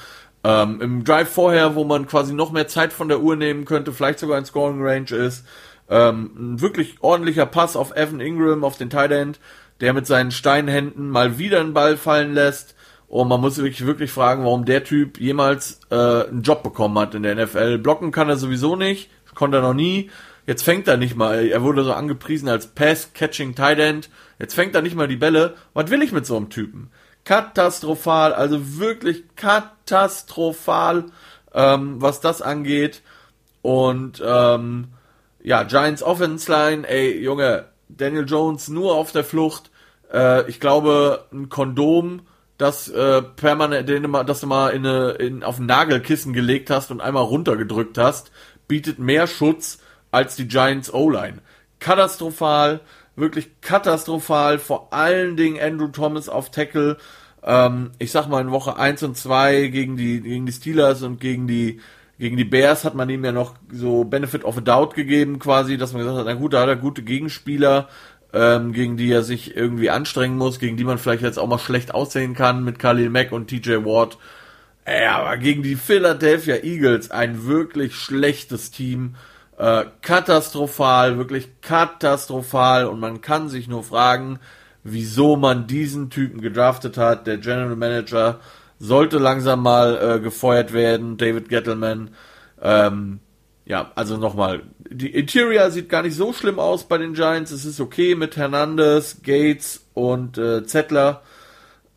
Ähm, 0.46 0.80
Im 0.80 1.04
Drive 1.04 1.30
vorher, 1.30 1.74
wo 1.74 1.86
man 1.86 2.06
quasi 2.06 2.32
noch 2.32 2.52
mehr 2.52 2.68
Zeit 2.68 2.94
von 2.94 3.08
der 3.08 3.20
Uhr 3.20 3.36
nehmen 3.36 3.66
könnte, 3.66 3.92
vielleicht 3.92 4.20
sogar 4.20 4.38
ein 4.38 4.46
Scoring 4.46 4.80
Range 4.80 5.10
ist, 5.10 5.44
ähm, 5.90 6.30
ein 6.38 6.62
wirklich 6.62 6.98
ordentlicher 7.02 7.48
Pass 7.48 7.76
auf 7.76 7.96
Evan 7.96 8.20
Ingram, 8.20 8.64
auf 8.64 8.78
den 8.78 8.92
Tight 8.92 9.10
End, 9.10 9.40
der 9.82 9.94
mit 9.94 10.06
seinen 10.06 10.30
Steinhänden 10.30 11.10
mal 11.10 11.40
wieder 11.40 11.62
einen 11.62 11.74
Ball 11.74 11.98
fallen 11.98 12.36
lässt. 12.36 12.76
Und 13.08 13.28
man 13.28 13.42
muss 13.42 13.56
sich 13.56 13.88
wirklich 13.88 14.12
fragen, 14.12 14.44
warum 14.44 14.66
der 14.66 14.84
Typ 14.84 15.20
jemals 15.20 15.80
äh, 15.90 15.96
einen 15.96 16.44
Job 16.44 16.62
bekommen 16.62 17.00
hat 17.00 17.16
in 17.16 17.24
der 17.24 17.44
NFL. 17.44 17.80
Blocken 17.80 18.12
kann 18.12 18.30
er 18.30 18.38
sowieso 18.38 18.76
nicht, 18.76 19.10
konnte 19.34 19.58
er 19.58 19.64
noch 19.64 19.74
nie. 19.74 20.12
Jetzt 20.46 20.62
fängt 20.62 20.88
er 20.88 20.98
nicht 20.98 21.16
mal. 21.16 21.48
Er 21.48 21.64
wurde 21.64 21.84
so 21.84 21.94
angepriesen 21.94 22.50
als 22.50 22.68
Pass-Catching 22.68 23.56
Tight 23.56 23.80
End. 23.80 24.12
Jetzt 24.38 24.54
fängt 24.54 24.76
er 24.76 24.84
nicht 24.84 24.96
mal 24.96 25.08
die 25.08 25.16
Bälle. 25.16 25.56
Was 25.74 25.90
will 25.90 26.04
ich 26.04 26.12
mit 26.12 26.28
so 26.28 26.38
einem 26.38 26.52
Typen? 26.52 26.92
Katastrophal, 27.26 28.34
also 28.34 28.80
wirklich 28.80 29.24
katastrophal, 29.36 31.06
ähm, 31.54 32.02
was 32.02 32.22
das 32.22 32.42
angeht. 32.42 33.02
Und 33.62 34.22
ähm, 34.26 34.88
ja, 35.44 35.64
Giants 35.64 36.04
Offense 36.04 36.52
Line, 36.52 36.88
ey 36.88 37.20
Junge, 37.20 37.66
Daniel 37.90 38.26
Jones 38.26 38.70
nur 38.70 38.96
auf 38.96 39.12
der 39.12 39.24
Flucht. 39.24 39.70
Äh, 40.14 40.50
ich 40.50 40.60
glaube, 40.60 41.26
ein 41.34 41.50
Kondom 41.50 42.22
das 42.58 42.88
äh, 42.88 43.22
permanent, 43.22 43.90
den 43.90 44.04
du 44.04 44.24
dass 44.24 44.40
du 44.40 44.48
mal 44.48 44.70
in 44.70 44.86
eine, 44.86 45.12
in, 45.12 45.44
auf 45.44 45.60
ein 45.60 45.66
Nagelkissen 45.66 46.34
gelegt 46.34 46.70
hast 46.70 46.90
und 46.90 47.02
einmal 47.02 47.24
runtergedrückt 47.24 47.98
hast, 47.98 48.32
bietet 48.68 48.98
mehr 48.98 49.28
Schutz 49.28 49.80
als 50.12 50.36
die 50.36 50.48
Giants 50.48 50.94
O-Line. 50.94 51.40
Katastrophal, 51.80 52.80
wirklich 53.16 53.62
katastrophal, 53.62 54.60
vor 54.60 54.94
allen 54.94 55.38
Dingen 55.38 55.62
Andrew 55.62 55.88
Thomas 55.88 56.30
auf 56.30 56.52
Tackle. 56.52 56.98
Ähm, 57.44 57.92
ich 58.00 58.12
sag 58.12 58.28
mal 58.28 58.42
in 58.42 58.52
Woche 58.52 58.78
1 58.78 59.04
und 59.04 59.18
2 59.18 59.68
gegen 59.68 59.98
die, 59.98 60.22
gegen 60.22 60.46
die 60.46 60.52
Steelers 60.52 61.04
und 61.04 61.20
gegen 61.20 61.48
die, 61.48 61.80
gegen 62.18 62.38
die 62.38 62.46
Bears 62.46 62.84
hat 62.84 62.96
man 62.96 63.10
ihm 63.10 63.24
ja 63.24 63.32
noch 63.32 63.56
so 63.72 64.04
Benefit 64.04 64.44
of 64.44 64.58
a 64.58 64.62
Doubt 64.62 64.96
gegeben, 64.96 65.40
quasi, 65.40 65.78
dass 65.78 65.94
man 65.94 66.02
gesagt 66.02 66.18
hat, 66.18 66.26
na 66.26 66.34
gut, 66.34 66.54
da 66.54 66.62
hat 66.62 66.70
er 66.70 66.76
gute 66.76 67.04
Gegenspieler, 67.04 67.88
ähm, 68.34 68.74
gegen 68.74 68.98
die 68.98 69.12
er 69.12 69.24
sich 69.24 69.56
irgendwie 69.56 69.90
anstrengen 69.90 70.38
muss, 70.38 70.60
gegen 70.60 70.78
die 70.78 70.84
man 70.84 70.98
vielleicht 70.98 71.24
jetzt 71.24 71.40
auch 71.40 71.48
mal 71.48 71.60
schlecht 71.60 71.94
aussehen 71.94 72.34
kann 72.34 72.64
mit 72.64 72.80
Khalil 72.80 73.10
Mack 73.10 73.32
und 73.32 73.48
TJ 73.48 73.86
Ward. 73.86 74.18
Ja, 74.88 75.20
aber 75.20 75.38
gegen 75.38 75.64
die 75.64 75.76
Philadelphia 75.76 76.58
Eagles 76.58 77.12
ein 77.12 77.46
wirklich 77.46 77.96
schlechtes 77.96 78.72
Team. 78.72 79.16
Äh, 79.58 79.86
katastrophal, 80.02 81.18
wirklich 81.18 81.62
katastrophal. 81.62 82.86
Und 82.86 83.00
man 83.00 83.22
kann 83.22 83.50
sich 83.50 83.68
nur 83.68 83.84
fragen, 83.84 84.40
wieso 84.84 85.36
man 85.36 85.68
diesen 85.68 86.10
Typen 86.10 86.42
gedraftet 86.42 86.98
hat. 86.98 87.28
Der 87.28 87.38
General 87.38 87.76
Manager 87.76 88.40
sollte 88.80 89.18
langsam 89.18 89.64
mal 89.64 90.18
äh, 90.18 90.20
gefeuert 90.20 90.74
werden, 90.74 91.18
David 91.18 91.50
Gettleman. 91.50 92.10
Ähm, 92.62 93.20
ja, 93.66 93.92
also 93.96 94.18
nochmal, 94.18 94.64
die 94.90 95.10
Interior 95.14 95.72
sieht 95.72 95.90
gar 95.90 96.04
nicht 96.04 96.16
so 96.16 96.34
schlimm 96.34 96.60
aus 96.60 96.84
bei 96.88 96.98
den 96.98 97.14
Giants. 97.14 97.52
Es 97.52 97.66
ist 97.66 97.80
okay 97.80 98.16
mit 98.16 98.38
Hernandez, 98.38 99.22
Gates 99.24 99.86
und 99.94 100.38
äh, 100.38 100.66
Zettler. 100.66 101.24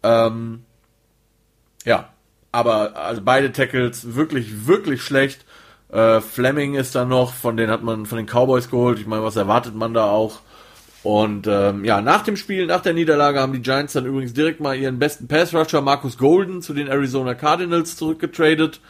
Ähm, 0.02 0.64
Ja, 1.84 2.12
aber 2.52 2.96
also 2.96 3.22
beide 3.24 3.52
Tackles 3.52 4.14
wirklich, 4.14 4.66
wirklich 4.66 5.02
schlecht. 5.02 5.44
Äh, 5.90 6.20
Fleming 6.20 6.74
ist 6.74 6.94
da 6.94 7.04
noch, 7.04 7.32
von 7.32 7.56
denen 7.56 7.70
hat 7.70 7.82
man 7.82 8.06
von 8.06 8.18
den 8.18 8.26
Cowboys 8.26 8.70
geholt. 8.70 8.98
Ich 8.98 9.06
meine, 9.06 9.22
was 9.22 9.36
erwartet 9.36 9.74
man 9.74 9.94
da 9.94 10.10
auch? 10.10 10.40
Und 11.02 11.46
ähm, 11.46 11.84
ja, 11.84 12.00
nach 12.00 12.22
dem 12.22 12.36
Spiel, 12.36 12.66
nach 12.66 12.80
der 12.80 12.92
Niederlage 12.92 13.40
haben 13.40 13.52
die 13.52 13.62
Giants 13.62 13.92
dann 13.92 14.04
übrigens 14.04 14.34
direkt 14.34 14.60
mal 14.60 14.76
ihren 14.76 14.98
besten 14.98 15.28
Pass-Rusher 15.28 15.80
Marcus 15.80 16.18
Golden 16.18 16.60
zu 16.60 16.74
den 16.74 16.88
Arizona 16.88 17.34
Cardinals 17.34 17.96
zurückgetradet. 17.96 18.80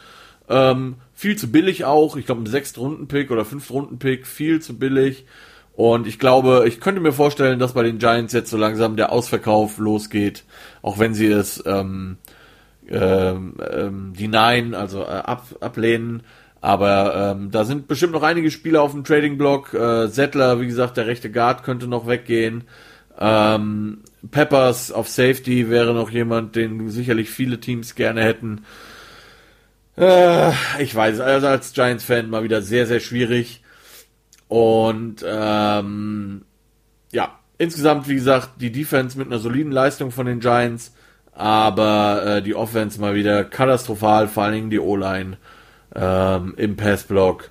Ähm, 0.49 0.95
viel 1.13 1.37
zu 1.37 1.51
billig 1.51 1.85
auch. 1.85 2.17
Ich 2.17 2.25
glaube, 2.25 2.41
ein 2.41 2.47
Sechstrunden-Pick 2.47 3.29
oder 3.29 3.45
Fünftrunden-Pick, 3.45 4.25
viel 4.25 4.59
zu 4.59 4.77
billig. 4.77 5.25
Und 5.73 6.07
ich 6.07 6.19
glaube, 6.19 6.65
ich 6.67 6.81
könnte 6.81 6.99
mir 6.99 7.13
vorstellen, 7.13 7.59
dass 7.59 7.73
bei 7.73 7.83
den 7.83 7.99
Giants 7.99 8.33
jetzt 8.33 8.49
so 8.49 8.57
langsam 8.57 8.97
der 8.97 9.11
Ausverkauf 9.11 9.77
losgeht, 9.77 10.43
auch 10.81 10.99
wenn 10.99 11.13
sie 11.13 11.27
es 11.27 11.63
ähm, 11.65 12.17
ähm, 12.89 13.55
ähm, 13.71 14.13
die 14.17 14.29
also 14.35 15.03
äh, 15.03 15.21
ab, 15.23 15.45
ablehnen. 15.61 16.23
Aber 16.61 17.35
ähm, 17.37 17.51
da 17.51 17.63
sind 17.63 17.87
bestimmt 17.87 18.13
noch 18.13 18.23
einige 18.23 18.51
Spieler 18.51 18.81
auf 18.81 18.91
dem 18.91 19.03
Trading-Block. 19.03 19.73
Äh, 19.73 20.07
Settler, 20.07 20.59
wie 20.59 20.67
gesagt, 20.67 20.97
der 20.97 21.07
rechte 21.07 21.31
Guard 21.31 21.63
könnte 21.63 21.87
noch 21.87 22.05
weggehen. 22.05 22.65
Ähm, 23.17 23.99
Peppers 24.29 24.91
auf 24.91 25.09
Safety 25.09 25.69
wäre 25.69 25.93
noch 25.93 26.09
jemand, 26.09 26.55
den 26.55 26.89
sicherlich 26.89 27.29
viele 27.29 27.59
Teams 27.59 27.95
gerne 27.95 28.23
hätten. 28.23 28.65
Äh, 29.97 30.51
ich 30.79 30.93
weiß, 30.93 31.21
also 31.21 31.47
als 31.47 31.73
Giants-Fan 31.73 32.29
mal 32.29 32.43
wieder 32.43 32.61
sehr, 32.61 32.87
sehr 32.87 32.99
schwierig. 32.99 33.61
Und 34.49 35.23
ähm, 35.25 36.43
ja, 37.11 37.39
insgesamt, 37.57 38.09
wie 38.09 38.15
gesagt, 38.15 38.61
die 38.61 38.71
Defense 38.71 39.17
mit 39.17 39.27
einer 39.27 39.39
soliden 39.39 39.71
Leistung 39.71 40.11
von 40.11 40.25
den 40.25 40.39
Giants, 40.39 40.93
aber 41.31 42.23
äh, 42.25 42.41
die 42.41 42.55
Offense 42.55 42.99
mal 42.99 43.15
wieder 43.15 43.45
katastrophal, 43.45 44.27
vor 44.27 44.43
allen 44.43 44.53
Dingen 44.53 44.69
die 44.69 44.79
O-Line 44.79 45.37
ähm, 45.95 46.53
im 46.57 46.75
Passblock. 46.75 47.49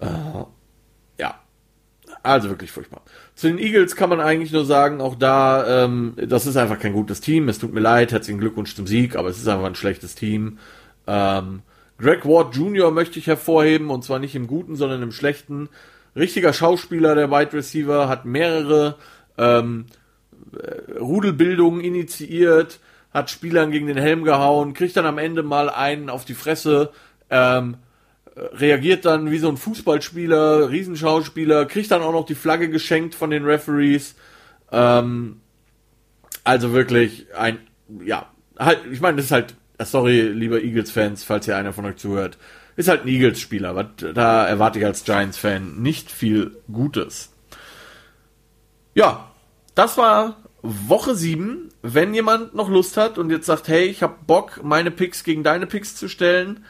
Äh, 0.00 0.06
ja, 1.18 1.38
also 2.22 2.48
wirklich 2.48 2.70
furchtbar. 2.70 3.02
Zu 3.34 3.48
den 3.48 3.58
Eagles 3.58 3.96
kann 3.96 4.10
man 4.10 4.20
eigentlich 4.20 4.52
nur 4.52 4.64
sagen, 4.64 5.00
auch 5.00 5.14
da, 5.14 5.84
ähm, 5.84 6.14
das 6.16 6.46
ist 6.46 6.56
einfach 6.56 6.78
kein 6.78 6.92
gutes 6.92 7.20
Team. 7.20 7.48
Es 7.48 7.58
tut 7.58 7.72
mir 7.72 7.80
leid, 7.80 8.12
herzlichen 8.12 8.40
Glückwunsch 8.40 8.74
zum 8.74 8.86
Sieg, 8.86 9.16
aber 9.16 9.28
es 9.28 9.38
ist 9.38 9.48
einfach 9.48 9.66
ein 9.66 9.74
schlechtes 9.74 10.14
Team. 10.14 10.58
Ähm, 11.06 11.62
Greg 11.98 12.24
Ward 12.24 12.56
Jr. 12.56 12.90
möchte 12.90 13.18
ich 13.18 13.26
hervorheben, 13.26 13.90
und 13.90 14.04
zwar 14.04 14.18
nicht 14.18 14.34
im 14.34 14.46
Guten, 14.46 14.76
sondern 14.76 15.02
im 15.02 15.12
Schlechten. 15.12 15.68
Richtiger 16.16 16.52
Schauspieler, 16.52 17.14
der 17.14 17.30
Wide 17.30 17.52
Receiver, 17.52 18.08
hat 18.08 18.24
mehrere 18.24 18.96
ähm, 19.38 19.86
Rudelbildungen 21.00 21.80
initiiert, 21.80 22.80
hat 23.12 23.30
Spielern 23.30 23.70
gegen 23.70 23.86
den 23.86 23.96
Helm 23.96 24.24
gehauen, 24.24 24.74
kriegt 24.74 24.96
dann 24.96 25.06
am 25.06 25.18
Ende 25.18 25.42
mal 25.42 25.70
einen 25.70 26.10
auf 26.10 26.24
die 26.24 26.34
Fresse, 26.34 26.90
ähm, 27.30 27.76
reagiert 28.36 29.04
dann 29.04 29.30
wie 29.30 29.38
so 29.38 29.48
ein 29.48 29.56
Fußballspieler, 29.56 30.70
Riesenschauspieler, 30.70 31.66
kriegt 31.66 31.90
dann 31.90 32.02
auch 32.02 32.12
noch 32.12 32.26
die 32.26 32.34
Flagge 32.34 32.68
geschenkt 32.68 33.14
von 33.14 33.30
den 33.30 33.44
Referees. 33.44 34.16
Ähm, 34.72 35.40
also 36.42 36.72
wirklich 36.72 37.26
ein, 37.36 37.58
ja, 38.04 38.30
halt, 38.58 38.80
ich 38.90 39.00
meine, 39.00 39.16
das 39.16 39.26
ist 39.26 39.32
halt, 39.32 39.54
sorry, 39.80 40.22
lieber 40.22 40.62
Eagles-Fans, 40.62 41.24
falls 41.24 41.44
hier 41.44 41.56
einer 41.56 41.72
von 41.72 41.84
euch 41.86 41.96
zuhört, 41.96 42.38
ist 42.76 42.88
halt 42.88 43.02
ein 43.02 43.08
Eagles-Spieler. 43.08 43.90
Da 44.14 44.46
erwarte 44.46 44.78
ich 44.78 44.84
als 44.84 45.04
Giants-Fan 45.04 45.80
nicht 45.80 46.10
viel 46.10 46.56
Gutes. 46.70 47.32
Ja, 48.94 49.30
das 49.74 49.96
war 49.96 50.36
Woche 50.62 51.14
7. 51.14 51.68
Wenn 51.82 52.14
jemand 52.14 52.54
noch 52.54 52.68
Lust 52.68 52.96
hat 52.96 53.18
und 53.18 53.30
jetzt 53.30 53.46
sagt, 53.46 53.68
hey, 53.68 53.84
ich 53.84 54.02
habe 54.02 54.16
Bock, 54.26 54.60
meine 54.64 54.90
Picks 54.90 55.22
gegen 55.22 55.42
deine 55.42 55.66
Picks 55.66 55.94
zu 55.94 56.08
stellen, 56.08 56.64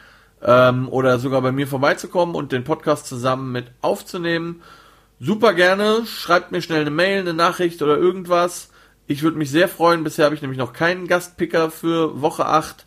ähm, 0.45 0.87
oder 0.89 1.19
sogar 1.19 1.41
bei 1.41 1.51
mir 1.51 1.67
vorbeizukommen 1.67 2.35
und 2.35 2.51
den 2.51 2.63
Podcast 2.63 3.07
zusammen 3.07 3.51
mit 3.51 3.71
aufzunehmen. 3.81 4.61
Super 5.19 5.53
gerne. 5.53 6.05
Schreibt 6.05 6.51
mir 6.51 6.61
schnell 6.61 6.81
eine 6.81 6.91
Mail, 6.91 7.21
eine 7.21 7.33
Nachricht 7.33 7.81
oder 7.81 7.97
irgendwas. 7.97 8.69
Ich 9.07 9.23
würde 9.23 9.37
mich 9.37 9.49
sehr 9.49 9.67
freuen. 9.67 10.03
Bisher 10.03 10.25
habe 10.25 10.35
ich 10.35 10.41
nämlich 10.41 10.59
noch 10.59 10.73
keinen 10.73 11.07
Gastpicker 11.07 11.71
für 11.71 12.21
Woche 12.21 12.45
8. 12.45 12.85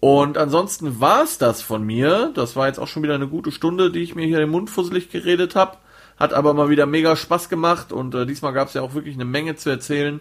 Und 0.00 0.38
ansonsten 0.38 1.00
war 1.00 1.22
es 1.22 1.38
das 1.38 1.62
von 1.62 1.82
mir. 1.82 2.30
Das 2.34 2.56
war 2.56 2.66
jetzt 2.66 2.78
auch 2.78 2.88
schon 2.88 3.02
wieder 3.02 3.14
eine 3.14 3.28
gute 3.28 3.52
Stunde, 3.52 3.90
die 3.90 4.02
ich 4.02 4.14
mir 4.14 4.26
hier 4.26 4.40
im 4.40 4.50
Mund 4.50 4.70
fusselig 4.70 5.10
geredet 5.10 5.54
habe. 5.54 5.78
Hat 6.18 6.32
aber 6.32 6.54
mal 6.54 6.70
wieder 6.70 6.86
mega 6.86 7.14
Spaß 7.14 7.48
gemacht 7.50 7.92
und 7.92 8.14
äh, 8.14 8.24
diesmal 8.24 8.54
gab 8.54 8.68
es 8.68 8.74
ja 8.74 8.80
auch 8.80 8.94
wirklich 8.94 9.16
eine 9.16 9.26
Menge 9.26 9.56
zu 9.56 9.68
erzählen. 9.68 10.20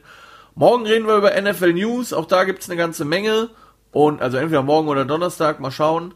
Morgen 0.53 0.85
reden 0.85 1.07
wir 1.07 1.15
über 1.17 1.39
NFL 1.39 1.73
News. 1.73 2.11
Auch 2.11 2.25
da 2.25 2.43
gibt 2.43 2.63
es 2.63 2.69
eine 2.69 2.77
ganze 2.77 3.05
Menge. 3.05 3.49
Und 3.91 4.21
also 4.21 4.37
entweder 4.37 4.61
morgen 4.61 4.89
oder 4.89 5.05
Donnerstag, 5.05 5.61
mal 5.61 5.71
schauen. 5.71 6.13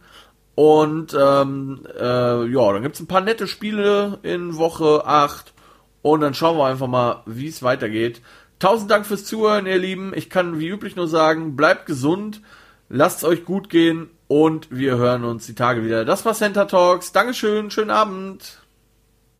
Und 0.56 1.16
ähm, 1.18 1.86
äh, 1.98 2.46
ja, 2.46 2.74
dann 2.74 2.84
gibt 2.84 2.96
es 2.96 3.02
ein 3.02 3.08
paar 3.08 3.22
nette 3.22 3.48
Spiele 3.48 4.20
in 4.24 4.58
Woche 4.58 5.06
8. 5.06 5.54
Und 6.02 6.22
dann 6.22 6.34
schauen 6.34 6.58
wir 6.58 6.66
einfach 6.66 6.88
mal, 6.88 7.24
wie 7.26 7.48
es 7.48 7.64
weitergeht. 7.64 8.22
Tausend 8.60 8.92
Dank 8.92 9.06
fürs 9.06 9.26
Zuhören, 9.26 9.68
ihr 9.68 9.78
Lieben. 9.78 10.12
Ich 10.14 10.30
kann 10.30 10.60
wie 10.60 10.68
üblich 10.68 10.96
nur 10.96 11.08
sagen, 11.08 11.56
bleibt 11.56 11.86
gesund, 11.86 12.42
lasst 12.90 13.20
es 13.20 13.24
euch 13.24 13.46
gut 13.46 13.70
gehen 13.70 14.10
und 14.28 14.68
wir 14.70 14.98
hören 14.98 15.24
uns 15.24 15.46
die 15.46 15.56
Tage 15.56 15.86
wieder. 15.86 16.04
Das 16.04 16.26
war 16.26 16.34
Center 16.34 16.68
Talks. 16.68 17.12
Dankeschön, 17.14 17.72
schönen 17.72 17.90
Abend. 17.90 18.60